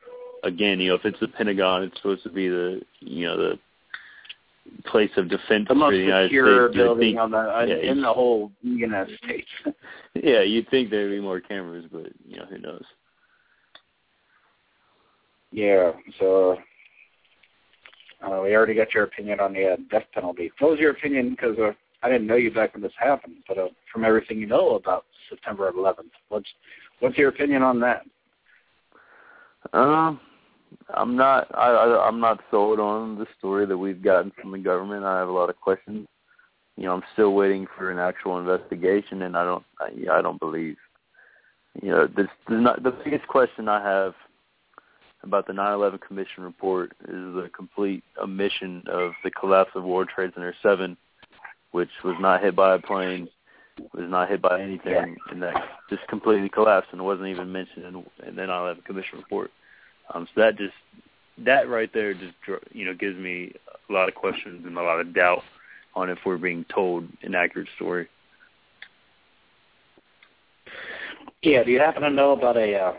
again, 0.42 0.80
you 0.80 0.90
know, 0.90 0.94
if 0.94 1.04
it's 1.04 1.20
the 1.20 1.28
Pentagon, 1.28 1.84
it's 1.84 1.96
supposed 1.96 2.22
to 2.24 2.30
be 2.30 2.48
the 2.48 2.80
you 3.00 3.26
know 3.26 3.36
the 3.36 3.58
place 4.86 5.10
of 5.16 5.28
defense 5.28 5.66
the 5.68 5.74
for 5.74 5.74
most 5.74 5.92
the 5.92 5.98
United 5.98 6.28
secure 6.28 6.68
States. 6.68 6.76
Building 6.76 7.00
think, 7.00 7.20
on 7.20 7.30
the 7.30 7.38
uh, 7.38 7.64
yeah, 7.68 7.90
in 7.90 8.02
the 8.02 8.12
whole 8.12 8.50
United 8.62 9.18
States. 9.24 9.48
yeah, 10.14 10.42
you'd 10.42 10.68
think 10.70 10.90
there'd 10.90 11.10
be 11.10 11.20
more 11.20 11.40
cameras, 11.40 11.84
but 11.90 12.06
you 12.26 12.36
know, 12.36 12.46
who 12.46 12.58
knows? 12.58 12.84
Yeah. 15.55 15.92
So. 16.18 16.59
Uh, 18.22 18.40
we 18.42 18.57
already 18.57 18.74
got 18.74 18.94
your 18.94 19.05
opinion 19.05 19.38
on 19.38 19.52
the 19.52 19.72
uh, 19.72 19.76
death 19.90 20.05
penalty. 20.14 20.50
What 20.59 20.70
was 20.70 20.80
your 20.80 20.92
opinion? 20.92 21.30
Because 21.30 21.59
uh, 21.59 21.72
I 22.02 22.09
didn't 22.09 22.26
know 22.26 22.36
you 22.36 22.50
back 22.50 22.72
when 22.72 22.82
this 22.82 22.92
happened, 22.98 23.36
but 23.46 23.59
uh, 23.59 23.68
from 23.92 24.05
everything 24.05 24.38
you 24.38 24.46
know 24.46 24.76
about 24.76 25.05
September 25.28 25.70
11th, 25.70 26.11
what's 26.28 26.48
what's 27.00 27.18
your 27.18 27.28
opinion 27.28 27.62
on 27.62 27.80
that? 27.80 28.02
Um, 29.72 30.20
I'm 30.94 31.16
not. 31.16 31.48
I, 31.55 31.70
I 31.70 32.07
I'm 32.07 32.20
not 32.20 32.40
sold 32.50 32.80
on 32.80 33.18
the 33.18 33.26
story 33.38 33.66
that 33.66 33.76
we've 33.76 34.02
gotten 34.02 34.32
from 34.40 34.52
the 34.52 34.59
government. 34.59 35.05
I 35.05 35.18
have 35.18 35.28
a 35.28 35.32
lot 35.32 35.50
of 35.50 35.61
questions. 35.61 36.07
You 36.76 36.84
know, 36.84 36.94
I'm 36.94 37.02
still 37.12 37.34
waiting 37.34 37.66
for 37.76 37.90
an 37.90 37.98
actual 37.98 38.38
investigation, 38.38 39.22
and 39.22 39.36
I 39.36 39.44
don't. 39.44 39.64
I, 39.80 40.18
I 40.18 40.22
don't 40.22 40.40
believe. 40.40 40.76
You 41.82 41.90
know, 41.90 42.07
this, 42.07 42.26
this 42.48 42.61
not 42.61 42.82
the 42.82 42.92
biggest 43.05 43.26
question 43.28 43.68
I 43.68 43.82
have 43.82 44.14
about 45.24 45.46
the 45.46 45.52
9/11 45.52 46.00
Commission 46.00 46.44
report 46.44 46.92
is 47.02 47.34
the 47.34 47.50
complete 47.54 48.04
omission 48.22 48.82
of 48.86 49.12
the 49.24 49.30
collapse 49.30 49.70
of 49.74 49.84
World 49.84 50.08
Trade 50.14 50.32
Center 50.34 50.54
7, 50.62 50.96
which 51.72 51.90
was 52.04 52.16
not 52.20 52.42
hit 52.42 52.54
by 52.54 52.74
a 52.74 52.78
plane, 52.78 53.28
was 53.92 54.08
not 54.08 54.28
hit 54.28 54.42
by 54.42 54.60
anything, 54.60 55.16
and 55.30 55.42
that 55.42 55.54
just 55.90 56.06
completely 56.08 56.48
collapsed 56.48 56.90
and 56.92 57.04
wasn't 57.04 57.28
even 57.28 57.50
mentioned 57.50 57.84
in, 57.84 58.28
in 58.28 58.36
the 58.36 58.42
9/11 58.42 58.84
Commission 58.84 59.18
report. 59.18 59.50
Um, 60.12 60.28
so 60.34 60.42
that 60.42 60.56
just 60.56 60.74
that 61.38 61.68
right 61.68 61.90
there 61.92 62.14
just 62.14 62.34
you 62.72 62.84
know 62.84 62.94
gives 62.94 63.18
me 63.18 63.52
a 63.88 63.92
lot 63.92 64.08
of 64.08 64.14
questions 64.14 64.64
and 64.66 64.76
a 64.76 64.82
lot 64.82 65.00
of 65.00 65.14
doubt 65.14 65.42
on 65.94 66.10
if 66.10 66.18
we're 66.24 66.38
being 66.38 66.64
told 66.72 67.08
an 67.22 67.34
accurate 67.34 67.68
story. 67.76 68.08
Yeah. 71.42 71.62
Do 71.62 71.70
you 71.70 71.78
happen 71.78 72.02
to 72.02 72.10
know 72.10 72.32
about 72.32 72.56
a 72.56 72.74
uh, 72.74 72.92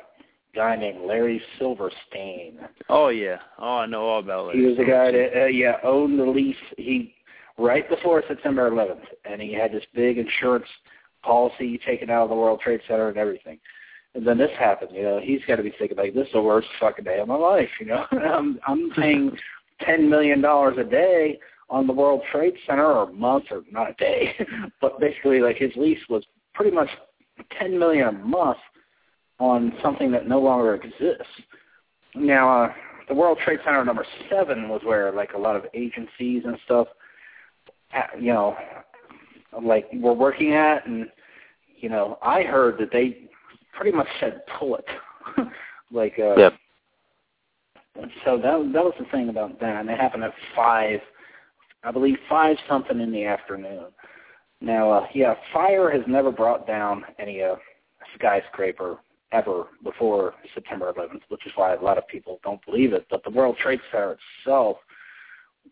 guy 0.56 0.76
named 0.76 1.06
Larry 1.06 1.42
Silverstein? 1.60 2.60
Oh 2.90 3.10
yeah, 3.10 3.38
oh 3.60 3.78
I 3.80 3.86
know 3.86 4.06
all 4.06 4.20
about 4.20 4.56
it. 4.56 4.56
He 4.56 4.66
was 4.66 4.78
the 4.78 4.86
guy 4.86 5.12
that 5.12 5.44
uh, 5.44 5.46
yeah 5.46 5.78
owned 5.84 6.18
the 6.18 6.26
lease. 6.26 6.56
He 6.78 7.14
right 7.58 7.88
before 7.90 8.24
September 8.28 8.70
11th, 8.70 9.06
and 9.30 9.42
he 9.42 9.54
had 9.54 9.72
this 9.72 9.84
big 9.94 10.18
insurance 10.18 10.66
policy 11.24 11.80
taken 11.86 12.10
out 12.10 12.24
of 12.24 12.30
the 12.30 12.36
World 12.36 12.60
Trade 12.62 12.82
Center 12.88 13.10
and 13.10 13.18
everything. 13.18 13.60
And 14.14 14.26
then 14.26 14.38
this 14.38 14.52
happened. 14.58 14.92
You 14.94 15.04
know, 15.04 15.20
he's 15.22 15.42
got 15.48 15.58
to 15.58 15.64
be 15.64 15.74
thinking 15.78 15.98
like, 15.98 16.14
this 16.14 16.28
is 16.28 16.34
the 16.34 16.42
worst 16.42 16.68
fucking 16.80 17.04
day 17.04 17.20
of 17.20 17.28
my 17.28 17.36
life. 17.36 17.70
You 17.80 17.88
know, 17.88 18.06
I'm 18.12 18.60
I'm 18.68 18.92
paying 18.92 19.32
ten 19.82 20.10
million 20.10 20.42
dollars 20.42 20.78
a 20.80 20.84
day 20.84 21.40
on 21.70 21.88
the 21.88 21.94
World 21.94 22.22
Trade 22.32 22.54
Center, 22.68 22.86
or 22.86 23.10
a 23.10 23.14
month, 23.14 23.46
or 23.52 23.64
not 23.72 23.90
a 23.90 23.94
day, 23.96 24.36
but 24.82 25.00
basically 25.00 25.40
like 25.40 25.58
his 25.58 25.72
lease 25.76 26.00
was 26.10 26.24
pretty 26.54 26.72
much 26.72 26.90
ten 27.60 27.78
million 27.78 28.08
a 28.08 28.12
month 28.12 28.58
on 29.40 29.74
something 29.84 30.12
that 30.12 30.28
no 30.28 30.40
longer 30.40 30.76
exists. 30.76 31.28
Now, 32.16 32.64
uh, 32.64 32.74
the 33.08 33.14
World 33.14 33.38
Trade 33.44 33.60
Center 33.66 33.84
number 33.84 34.06
seven 34.30 34.70
was 34.70 34.82
where 34.84 35.12
like 35.12 35.34
a 35.34 35.38
lot 35.38 35.56
of 35.56 35.66
agencies 35.74 36.44
and 36.46 36.58
stuff, 36.66 36.88
uh, 37.94 38.02
you 38.20 38.34
know, 38.34 38.56
like 39.62 39.88
were 39.94 40.14
working 40.14 40.54
at, 40.54 40.86
and 40.88 41.08
you 41.78 41.90
know, 41.90 42.18
I 42.22 42.44
heard 42.44 42.78
that 42.80 42.92
they 42.92 43.30
pretty 43.74 43.96
much 43.96 44.08
said 44.20 44.42
pull 44.58 44.78
it, 44.78 44.86
like 45.92 46.18
uh, 46.20 46.36
Yep. 46.38 46.54
So 48.26 48.38
that 48.38 48.72
that 48.74 48.84
was 48.84 48.94
the 49.00 49.06
thing 49.06 49.30
about 49.30 49.60
that, 49.62 49.80
and 49.80 49.90
it 49.90 49.98
happened 49.98 50.24
at 50.24 50.34
five, 50.56 51.00
I 51.84 51.92
believe 51.92 52.18
five 52.28 52.58
something 52.68 53.00
in 53.00 53.12
the 53.12 53.26
afternoon. 53.26 53.86
Now, 54.62 54.92
uh, 54.92 55.08
yeah, 55.14 55.36
fire 55.54 55.90
has 55.92 56.02
never 56.08 56.32
brought 56.32 56.68
down 56.68 57.06
any 57.20 57.42
uh, 57.42 57.56
skyscraper 58.16 58.98
ever 59.36 59.66
before 59.84 60.34
September 60.54 60.94
11th, 60.94 61.22
which 61.28 61.46
is 61.46 61.52
why 61.56 61.74
a 61.74 61.82
lot 61.82 61.98
of 61.98 62.08
people 62.08 62.40
don't 62.44 62.64
believe 62.66 62.94
it. 62.94 63.06
But 63.10 63.24
the 63.24 63.30
World 63.30 63.58
Trade 63.62 63.82
Center 63.92 64.18
itself 64.46 64.78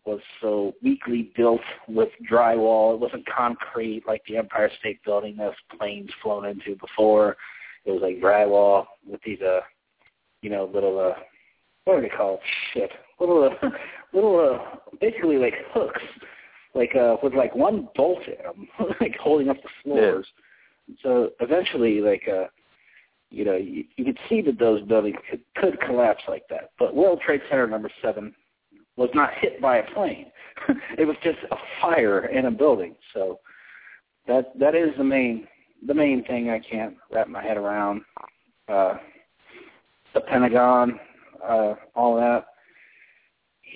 was 0.04 0.20
so 0.40 0.74
weakly 0.82 1.32
built 1.36 1.60
with 1.88 2.10
drywall. 2.30 2.94
It 2.94 3.00
wasn't 3.00 3.24
concrete 3.26 4.04
like 4.06 4.22
the 4.28 4.36
Empire 4.36 4.70
State 4.78 5.00
Building 5.04 5.36
that 5.38 5.52
planes 5.78 6.10
flown 6.22 6.44
into 6.44 6.76
before. 6.76 7.36
It 7.84 7.92
was 7.92 8.02
like 8.02 8.20
drywall 8.20 8.86
with 9.06 9.20
these, 9.24 9.40
uh, 9.40 9.60
you 10.42 10.50
know, 10.50 10.70
little, 10.72 10.98
uh, 10.98 11.18
what 11.84 11.98
are 11.98 12.02
they 12.02 12.08
called? 12.08 12.40
Shit, 12.72 12.90
little, 13.18 13.44
uh, 13.44 13.68
little, 14.12 14.60
uh, 14.60 14.76
basically 15.00 15.36
like 15.36 15.54
hooks, 15.72 16.02
like 16.74 16.94
uh, 16.96 17.16
with 17.22 17.34
like 17.34 17.54
one 17.54 17.88
bolt 17.94 18.22
in 18.26 18.42
them, 18.42 18.68
like 19.00 19.16
holding 19.16 19.48
up 19.48 19.56
the 19.62 19.68
floors. 19.82 20.26
Yeah. 20.88 20.94
So 21.02 21.30
eventually, 21.40 22.00
like, 22.00 22.28
uh, 22.28 22.46
you 23.34 23.44
know, 23.44 23.56
you, 23.56 23.84
you 23.96 24.04
could 24.04 24.18
see 24.28 24.40
that 24.42 24.58
those 24.58 24.82
buildings 24.82 25.16
could, 25.30 25.40
could 25.56 25.80
collapse 25.80 26.22
like 26.28 26.44
that. 26.50 26.70
But 26.78 26.94
World 26.94 27.20
Trade 27.24 27.40
Center 27.48 27.66
number 27.66 27.90
seven 28.02 28.34
was 28.96 29.10
not 29.14 29.30
hit 29.40 29.60
by 29.60 29.78
a 29.78 29.92
plane. 29.92 30.26
it 30.98 31.04
was 31.04 31.16
just 31.22 31.38
a 31.50 31.56
fire 31.80 32.26
in 32.26 32.46
a 32.46 32.50
building. 32.50 32.94
So 33.12 33.40
that 34.26 34.58
that 34.58 34.74
is 34.74 34.90
the 34.96 35.04
main 35.04 35.46
the 35.86 35.94
main 35.94 36.24
thing 36.24 36.50
I 36.50 36.60
can't 36.60 36.94
wrap 37.12 37.28
my 37.28 37.42
head 37.42 37.56
around. 37.56 38.02
Uh, 38.68 38.94
the 40.14 40.20
Pentagon, 40.20 40.98
uh, 41.46 41.74
all 41.94 42.16
that. 42.16 42.46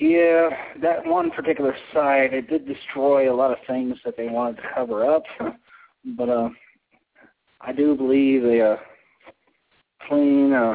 Yeah, 0.00 0.50
that 0.80 1.04
one 1.04 1.30
particular 1.30 1.74
site, 1.92 2.32
it 2.32 2.48
did 2.48 2.66
destroy 2.66 3.32
a 3.32 3.34
lot 3.34 3.50
of 3.50 3.58
things 3.66 3.96
that 4.04 4.16
they 4.16 4.28
wanted 4.28 4.58
to 4.58 4.68
cover 4.72 5.04
up. 5.04 5.24
but 6.16 6.28
uh, 6.28 6.50
I 7.60 7.72
do 7.72 7.96
believe 7.96 8.44
a 8.44 8.74
uh, 8.74 8.76
plane 10.08 10.52
uh, 10.52 10.74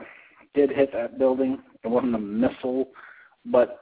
did 0.53 0.69
hit 0.69 0.91
that 0.93 1.17
building. 1.17 1.59
It 1.83 1.87
wasn't 1.87 2.15
a 2.15 2.19
missile, 2.19 2.89
but 3.45 3.79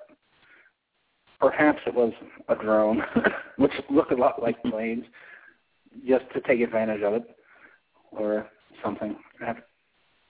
perhaps 1.39 1.79
it 1.85 1.93
was 1.93 2.13
a 2.49 2.55
drone, 2.55 3.03
which 3.57 3.73
looked 3.89 4.11
a 4.11 4.15
lot 4.15 4.41
like 4.41 4.61
planes, 4.63 5.05
just 6.07 6.25
to 6.33 6.41
take 6.41 6.61
advantage 6.61 7.01
of 7.01 7.13
it 7.13 7.23
or 8.11 8.47
something. 8.83 9.15
I 9.41 9.45
have, 9.45 9.57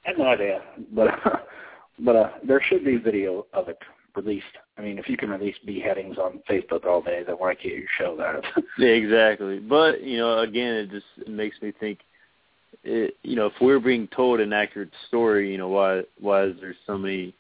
I 0.06 0.10
have 0.10 0.18
no 0.18 0.26
idea, 0.26 0.62
but 0.94 1.10
uh, 1.26 1.38
but 2.00 2.16
uh, 2.16 2.30
there 2.46 2.62
should 2.68 2.84
be 2.84 2.98
video 2.98 3.46
of 3.54 3.70
it 3.70 3.78
released. 4.16 4.46
I 4.78 4.82
mean, 4.82 4.98
if 4.98 5.08
you 5.08 5.18
can 5.18 5.30
release 5.30 5.56
beheadings 5.66 6.18
on 6.18 6.42
Facebook 6.50 6.86
all 6.86 7.02
day, 7.02 7.24
then 7.26 7.36
why 7.36 7.56
can't 7.56 7.76
you 7.76 7.88
show 7.98 8.16
that? 8.18 8.64
yeah, 8.78 8.88
exactly. 8.88 9.60
But 9.60 10.02
you 10.02 10.18
know, 10.18 10.40
again, 10.40 10.74
it 10.76 10.92
just 10.92 11.28
makes 11.28 11.62
me 11.62 11.72
think. 11.80 12.00
It, 12.84 13.16
you 13.24 13.36
know, 13.36 13.48
if 13.48 13.54
we're 13.62 13.80
being 13.80 14.08
told 14.08 14.40
an 14.40 14.54
accurate 14.54 14.92
story, 15.08 15.52
you 15.52 15.58
know, 15.58 15.68
why 15.68 16.02
why 16.20 16.46
is 16.46 16.56
there 16.60 16.76
so 16.88 16.98
many 16.98 17.34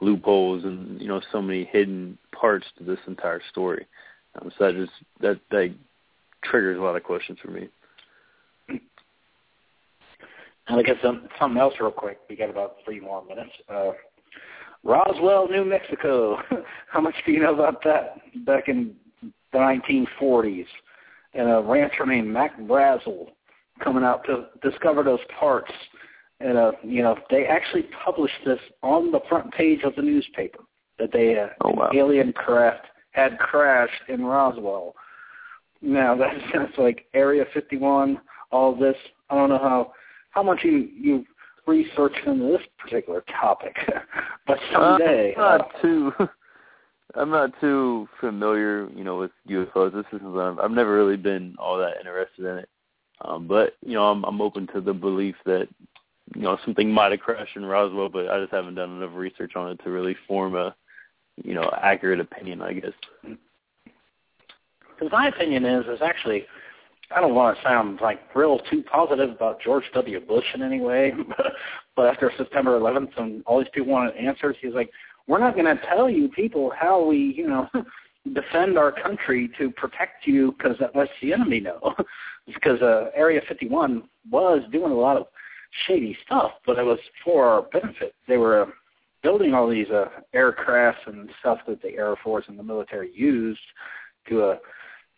loopholes 0.00 0.64
and 0.64 1.00
you 1.00 1.08
know 1.08 1.20
so 1.32 1.40
many 1.40 1.64
hidden 1.64 2.18
parts 2.38 2.66
to 2.78 2.84
this 2.84 2.98
entire 3.06 3.40
story? 3.50 3.86
Um, 4.40 4.50
so 4.58 4.66
that 4.66 4.74
just 4.74 4.92
that 5.20 5.40
that 5.50 5.74
triggers 6.44 6.78
a 6.78 6.82
lot 6.82 6.96
of 6.96 7.02
questions 7.02 7.38
for 7.42 7.50
me. 7.50 7.68
I 10.66 10.82
guess 10.82 10.96
some, 11.02 11.28
something 11.38 11.60
else 11.60 11.74
real 11.78 11.90
quick. 11.90 12.20
We 12.28 12.36
got 12.36 12.48
about 12.48 12.76
three 12.84 12.98
more 12.98 13.22
minutes. 13.24 13.50
Uh, 13.68 13.92
Roswell, 14.82 15.48
New 15.48 15.64
Mexico. 15.64 16.38
How 16.90 17.00
much 17.00 17.14
do 17.26 17.32
you 17.32 17.40
know 17.40 17.54
about 17.54 17.82
that? 17.84 18.20
Back 18.46 18.68
in 18.68 18.94
the 19.52 19.58
1940s, 19.58 20.66
and 21.34 21.50
a 21.50 21.60
rancher 21.60 22.06
named 22.06 22.28
Mac 22.28 22.58
Brazel 22.60 23.28
coming 23.82 24.04
out 24.04 24.24
to 24.26 24.46
discover 24.68 25.02
those 25.02 25.20
parts. 25.38 25.72
And 26.40 26.58
uh, 26.58 26.72
you 26.82 27.02
know, 27.02 27.16
they 27.30 27.46
actually 27.46 27.86
published 28.04 28.34
this 28.44 28.58
on 28.82 29.10
the 29.10 29.20
front 29.28 29.52
page 29.52 29.80
of 29.84 29.94
the 29.96 30.02
newspaper 30.02 30.60
that 30.98 31.12
they 31.12 31.38
uh, 31.38 31.48
oh, 31.62 31.70
wow. 31.70 31.90
alien 31.94 32.32
craft 32.32 32.86
had 33.12 33.38
crashed 33.38 34.08
in 34.08 34.24
Roswell. 34.24 34.94
Now 35.80 36.16
that 36.18 36.34
sounds 36.52 36.74
like 36.78 37.06
Area 37.14 37.44
51. 37.54 38.20
All 38.50 38.74
this. 38.74 38.96
I 39.30 39.36
don't 39.36 39.48
know 39.48 39.58
how 39.58 39.92
how 40.30 40.42
much 40.42 40.60
you 40.62 40.88
you 40.94 41.24
researched 41.66 42.26
into 42.26 42.46
this 42.46 42.60
particular 42.78 43.24
topic, 43.40 43.76
but 44.46 44.58
someday. 44.72 45.34
Uh, 45.36 45.40
I'm 45.40 45.58
not 45.58 45.60
uh, 45.60 45.82
too. 45.82 46.12
I'm 47.16 47.30
not 47.30 47.50
too 47.60 48.08
familiar, 48.20 48.88
you 48.90 49.04
know, 49.04 49.16
with 49.16 49.30
UFOs. 49.48 49.94
This 49.94 50.06
is 50.12 50.20
um, 50.22 50.58
I've 50.60 50.72
never 50.72 50.94
really 50.94 51.16
been 51.16 51.54
all 51.58 51.78
that 51.78 51.98
interested 52.00 52.44
in 52.44 52.58
it. 52.58 52.68
Um, 53.20 53.46
but 53.46 53.76
you 53.84 53.94
know, 53.94 54.10
I'm 54.10 54.24
I'm 54.24 54.40
open 54.40 54.66
to 54.74 54.80
the 54.80 54.92
belief 54.92 55.36
that 55.44 55.68
you 56.34 56.42
know 56.42 56.58
something 56.64 56.90
might 56.90 57.12
have 57.12 57.20
crashed 57.20 57.56
in 57.56 57.64
Roswell, 57.64 58.08
but 58.08 58.28
I 58.28 58.40
just 58.40 58.52
haven't 58.52 58.74
done 58.74 58.96
enough 58.96 59.14
research 59.14 59.56
on 59.56 59.70
it 59.70 59.80
to 59.84 59.90
really 59.90 60.16
form 60.26 60.56
a 60.56 60.74
you 61.42 61.54
know 61.54 61.70
accurate 61.80 62.20
opinion, 62.20 62.60
I 62.62 62.74
guess. 62.74 62.92
Because 63.22 65.12
my 65.12 65.28
opinion 65.28 65.64
is 65.64 65.86
is 65.86 66.02
actually 66.02 66.46
I 67.14 67.20
don't 67.20 67.34
want 67.34 67.56
to 67.56 67.62
sound 67.62 68.00
like 68.00 68.34
real 68.34 68.58
too 68.70 68.82
positive 68.82 69.30
about 69.30 69.60
George 69.60 69.84
W. 69.94 70.20
Bush 70.20 70.44
in 70.54 70.62
any 70.62 70.80
way, 70.80 71.12
but, 71.96 72.06
after 72.06 72.32
September 72.36 72.78
11th 72.78 73.16
and 73.18 73.42
all 73.46 73.58
these 73.58 73.68
people 73.72 73.90
wanted 73.90 74.16
answers, 74.16 74.56
he's 74.60 74.74
like, 74.74 74.90
we're 75.26 75.38
not 75.38 75.54
going 75.54 75.64
to 75.64 75.80
tell 75.86 76.10
you 76.10 76.28
people 76.28 76.72
how 76.76 77.04
we, 77.04 77.18
you 77.36 77.46
know, 77.46 77.68
defend 78.32 78.78
our 78.78 78.90
country 78.90 79.50
to 79.58 79.70
protect 79.70 80.26
you 80.26 80.54
because 80.56 80.76
that 80.80 80.96
lets 80.96 81.10
the 81.20 81.32
enemy 81.32 81.60
know. 81.60 81.94
because 82.46 82.80
uh, 82.82 83.10
Area 83.14 83.40
51 83.48 84.02
was 84.30 84.62
doing 84.72 84.92
a 84.92 84.96
lot 84.96 85.16
of 85.16 85.26
shady 85.86 86.16
stuff, 86.24 86.52
but 86.66 86.78
it 86.78 86.82
was 86.84 86.98
for 87.24 87.46
our 87.46 87.62
benefit. 87.62 88.14
They 88.28 88.36
were 88.36 88.62
uh, 88.62 88.66
building 89.22 89.54
all 89.54 89.68
these 89.68 89.88
uh, 89.90 90.06
aircrafts 90.34 91.06
and 91.06 91.28
stuff 91.40 91.58
that 91.66 91.82
the 91.82 91.96
Air 91.96 92.14
Force 92.22 92.44
and 92.48 92.58
the 92.58 92.62
military 92.62 93.10
used 93.14 93.60
to 94.28 94.42
uh, 94.42 94.56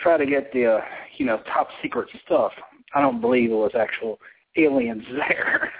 try 0.00 0.16
to 0.16 0.26
get 0.26 0.52
the 0.52 0.76
uh, 0.76 0.80
you 1.18 1.26
know 1.26 1.40
top 1.52 1.68
secret 1.82 2.08
stuff. 2.24 2.52
I 2.94 3.00
don't 3.00 3.20
believe 3.20 3.50
it 3.50 3.54
was 3.54 3.72
actual 3.78 4.18
aliens 4.56 5.04
there. 5.28 5.72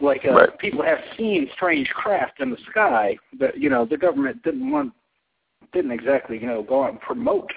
like 0.00 0.22
uh, 0.24 0.32
right. 0.32 0.58
people 0.58 0.82
have 0.82 0.98
seen 1.16 1.48
strange 1.54 1.88
craft 1.88 2.40
in 2.40 2.50
the 2.50 2.58
sky, 2.70 3.16
but 3.38 3.58
you 3.58 3.70
know 3.70 3.84
the 3.84 3.96
government 3.96 4.42
didn't 4.42 4.70
want 4.70 4.92
didn't 5.74 5.90
exactly 5.90 6.38
you 6.38 6.46
know 6.46 6.62
go 6.62 6.84
out 6.84 6.90
and 6.90 7.00
promote, 7.00 7.50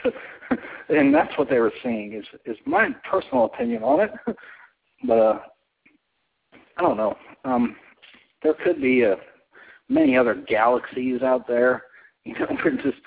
and 0.90 1.14
that's 1.14 1.38
what 1.38 1.50
they 1.50 1.60
were 1.60 1.74
seeing. 1.84 2.14
Is 2.14 2.26
is 2.46 2.58
my 2.66 2.90
personal 3.10 3.46
opinion 3.46 3.84
on 3.84 4.02
it, 4.02 4.12
but 5.06 5.18
uh, 5.18 5.40
I 6.78 6.82
don't 6.82 6.98
know. 6.98 7.16
Um, 7.46 7.76
there 8.44 8.56
could 8.64 8.82
be 8.82 9.06
uh, 9.06 9.16
many 9.88 10.18
other 10.18 10.36
galaxies 10.36 11.22
out 11.22 11.48
there. 11.48 11.84
You 12.28 12.38
know, 12.38 12.58
we're 12.62 12.72
just 12.72 12.98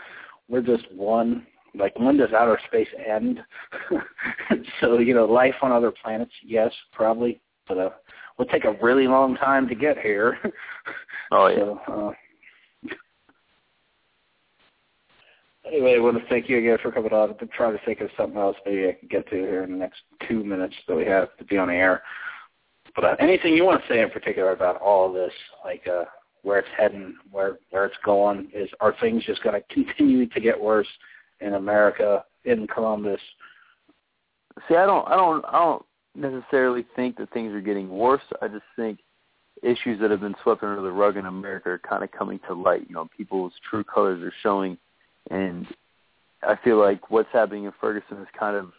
we're 0.48 0.62
just 0.62 0.90
one 0.94 1.46
like 1.74 1.94
when 1.98 2.16
does 2.16 2.32
outer 2.32 2.58
space 2.66 2.88
end? 3.06 3.40
so 4.80 4.98
you 4.98 5.12
know, 5.12 5.26
life 5.26 5.56
on 5.60 5.72
other 5.72 5.92
planets, 6.02 6.32
yes, 6.42 6.72
probably, 6.94 7.38
but 7.68 7.76
uh, 7.76 7.90
will 8.38 8.46
take 8.46 8.64
a 8.64 8.78
really 8.82 9.06
long 9.06 9.36
time 9.36 9.68
to 9.68 9.74
get 9.74 9.98
here. 9.98 10.38
Oh 11.32 11.46
yeah. 11.48 11.56
So, 11.58 12.08
uh, 12.08 12.12
anyway, 15.70 15.94
I 15.96 16.00
want 16.00 16.18
to 16.18 16.28
thank 16.28 16.48
you 16.48 16.58
again 16.58 16.78
for 16.82 16.92
coming 16.92 17.12
on. 17.12 17.34
I'm 17.40 17.48
trying 17.48 17.76
to 17.78 17.84
think 17.84 18.00
of 18.00 18.10
something 18.16 18.38
else 18.38 18.56
maybe 18.64 18.88
I 18.88 18.92
can 18.92 19.08
get 19.08 19.28
to 19.30 19.36
here 19.36 19.62
in 19.62 19.72
the 19.72 19.78
next 19.78 20.00
two 20.28 20.44
minutes 20.44 20.74
that 20.88 20.96
we 20.96 21.04
have 21.06 21.36
to 21.38 21.44
be 21.44 21.58
on 21.58 21.68
the 21.68 21.74
air. 21.74 22.02
But 22.94 23.04
uh, 23.04 23.16
anything 23.20 23.54
you 23.54 23.64
want 23.64 23.82
to 23.82 23.88
say 23.88 24.00
in 24.00 24.10
particular 24.10 24.52
about 24.52 24.80
all 24.80 25.08
of 25.08 25.14
this, 25.14 25.32
like 25.64 25.86
uh, 25.86 26.04
where 26.42 26.58
it's 26.58 26.68
heading, 26.76 27.14
where 27.30 27.58
where 27.70 27.86
it's 27.86 27.96
going, 28.04 28.50
is 28.52 28.68
are 28.80 28.94
things 29.00 29.24
just 29.24 29.42
going 29.42 29.60
to 29.60 29.74
continue 29.74 30.26
to 30.26 30.40
get 30.40 30.60
worse? 30.60 30.88
in 31.40 31.54
America 31.54 32.24
in 32.44 32.66
Columbus. 32.66 33.20
See, 34.68 34.76
I 34.76 34.86
don't, 34.86 35.06
I 35.08 35.16
don't, 35.16 35.44
I 35.46 35.58
don't 35.58 35.84
necessarily 36.14 36.86
think 36.96 37.16
that 37.16 37.32
things 37.32 37.52
are 37.52 37.60
getting 37.60 37.88
worse. 37.88 38.22
I 38.42 38.48
just 38.48 38.64
think 38.76 39.00
issues 39.62 40.00
that 40.00 40.10
have 40.10 40.20
been 40.20 40.34
swept 40.42 40.62
under 40.62 40.80
the 40.80 40.90
rug 40.90 41.16
in 41.16 41.26
America 41.26 41.70
are 41.70 41.78
kind 41.78 42.02
of 42.02 42.10
coming 42.10 42.40
to 42.46 42.54
light. 42.54 42.86
You 42.88 42.94
know, 42.94 43.08
people's 43.16 43.52
true 43.68 43.84
colors 43.84 44.22
are 44.22 44.32
showing, 44.42 44.76
and 45.30 45.66
I 46.42 46.56
feel 46.62 46.78
like 46.78 47.10
what's 47.10 47.28
happening 47.32 47.64
in 47.64 47.72
Ferguson 47.80 48.16
has 48.18 48.26
kind 48.38 48.56
of 48.56 48.72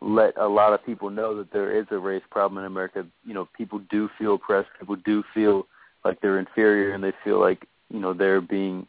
let 0.00 0.36
a 0.38 0.48
lot 0.48 0.72
of 0.72 0.84
people 0.84 1.10
know 1.10 1.36
that 1.36 1.52
there 1.52 1.78
is 1.78 1.86
a 1.90 1.98
race 1.98 2.22
problem 2.30 2.58
in 2.58 2.64
America. 2.64 3.06
You 3.24 3.34
know, 3.34 3.48
people 3.56 3.80
do 3.90 4.08
feel 4.18 4.34
oppressed. 4.34 4.68
People 4.78 4.96
do 4.96 5.22
feel 5.34 5.66
like 6.04 6.20
they're 6.20 6.38
inferior, 6.38 6.94
and 6.94 7.02
they 7.02 7.12
feel 7.22 7.40
like 7.40 7.66
you 7.90 8.00
know 8.00 8.14
they're 8.14 8.40
being 8.40 8.86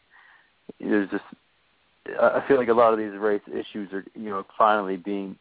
there's 0.80 1.10
just 1.10 1.24
I 2.20 2.42
feel 2.46 2.56
like 2.56 2.68
a 2.68 2.74
lot 2.74 2.92
of 2.92 2.98
these 2.98 3.18
race 3.18 3.42
issues 3.48 3.92
are, 3.92 4.04
you 4.14 4.30
know, 4.30 4.44
finally 4.56 4.96
being 4.96 5.36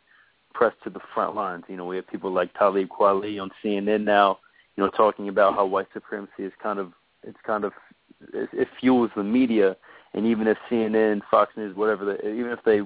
pressed 0.54 0.78
to 0.84 0.90
the 0.90 1.00
front 1.14 1.36
lines. 1.36 1.64
You 1.68 1.78
know, 1.78 1.86
we 1.86 1.96
have 1.98 2.08
people 2.08 2.32
like 2.32 2.54
Talib 2.54 2.90
Kweli 2.90 3.42
on 3.42 3.52
CNN 3.64 4.04
now, 4.04 4.40
you 4.76 4.84
know, 4.84 4.90
talking 4.90 5.30
about 5.30 5.54
how 5.54 5.66
white 5.66 5.88
supremacy 5.94 6.44
is 6.44 6.54
kind 6.62 6.80
of, 6.80 6.94
it's 7.24 7.38
kind 7.46 7.64
of, 7.64 7.74
it, 8.34 8.50
it 8.54 8.68
fuels 8.80 9.12
the 9.16 9.24
media. 9.24 9.76
And 10.16 10.26
even 10.26 10.48
if 10.48 10.58
CNN, 10.70 11.22
Fox 11.30 11.52
News, 11.56 11.76
whatever, 11.76 12.06
the, 12.06 12.28
even 12.28 12.52
if 12.52 12.60
they 12.66 12.82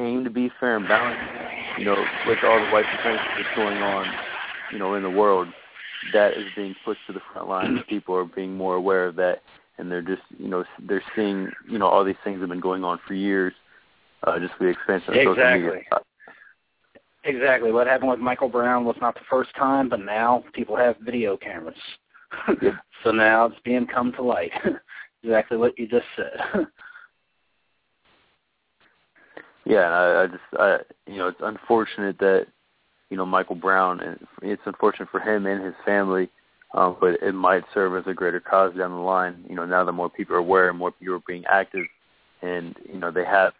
aim 0.00 0.22
to 0.22 0.30
be 0.30 0.50
fair 0.60 0.76
and 0.76 0.86
balanced, 0.86 1.20
you 1.78 1.84
know, 1.84 1.96
with 2.28 2.38
all 2.44 2.64
the 2.64 2.70
white 2.70 2.84
supremacy 2.94 3.24
that's 3.36 3.56
going 3.56 3.78
on, 3.78 4.06
you 4.72 4.78
know, 4.78 4.94
in 4.94 5.02
the 5.02 5.10
world, 5.10 5.48
that 6.12 6.34
is 6.34 6.44
being 6.54 6.74
pushed 6.84 7.00
to 7.06 7.12
the 7.12 7.20
front 7.32 7.48
lines. 7.48 7.80
People 7.88 8.14
are 8.14 8.24
being 8.24 8.54
more 8.54 8.76
aware 8.76 9.06
of 9.06 9.16
that 9.16 9.40
and 9.78 9.90
they're 9.90 10.02
just 10.02 10.22
you 10.38 10.48
know 10.48 10.64
they're 10.86 11.02
seeing 11.16 11.50
you 11.68 11.78
know 11.78 11.86
all 11.86 12.04
these 12.04 12.14
things 12.24 12.40
have 12.40 12.48
been 12.48 12.60
going 12.60 12.84
on 12.84 12.98
for 13.06 13.14
years, 13.14 13.52
uh, 14.24 14.38
just 14.38 14.52
the 14.60 14.66
expansion 14.66 15.10
of 15.10 15.16
exactly. 15.16 15.36
social 15.36 15.72
media. 15.72 15.82
Exactly. 17.26 17.72
What 17.72 17.86
happened 17.86 18.10
with 18.10 18.20
Michael 18.20 18.50
Brown 18.50 18.84
was 18.84 18.96
not 19.00 19.14
the 19.14 19.22
first 19.30 19.54
time, 19.56 19.88
but 19.88 20.00
now 20.00 20.44
people 20.52 20.76
have 20.76 20.96
video 20.98 21.38
cameras. 21.38 21.74
so 23.02 23.12
now 23.12 23.46
it's 23.46 23.56
being 23.64 23.86
come 23.86 24.12
to 24.12 24.22
light. 24.22 24.52
exactly 25.24 25.56
what 25.56 25.78
you 25.78 25.88
just 25.88 26.06
said. 26.16 26.32
yeah, 29.64 29.88
I, 29.88 30.22
I 30.22 30.26
just 30.26 30.42
I 30.58 30.78
you 31.06 31.18
know 31.18 31.28
it's 31.28 31.40
unfortunate 31.42 32.18
that 32.18 32.46
you 33.10 33.16
know 33.16 33.26
Michael 33.26 33.56
Brown 33.56 34.00
and 34.00 34.18
it's 34.42 34.62
unfortunate 34.66 35.08
for 35.10 35.20
him 35.20 35.46
and 35.46 35.64
his 35.64 35.74
family 35.84 36.28
um, 36.74 36.96
but 37.00 37.22
it 37.22 37.32
might 37.32 37.62
serve 37.72 37.96
as 37.96 38.10
a 38.10 38.14
greater 38.14 38.40
cause 38.40 38.74
down 38.76 38.90
the 38.90 38.96
line. 38.96 39.44
You 39.48 39.54
know, 39.54 39.64
now 39.64 39.84
that 39.84 39.92
more 39.92 40.10
people 40.10 40.34
are 40.34 40.40
aware 40.40 40.68
and 40.68 40.78
more 40.78 40.90
people 40.90 41.14
are 41.14 41.22
being 41.26 41.44
active, 41.48 41.86
and 42.42 42.74
you 42.92 42.98
know 42.98 43.12
they 43.12 43.24
have 43.24 43.52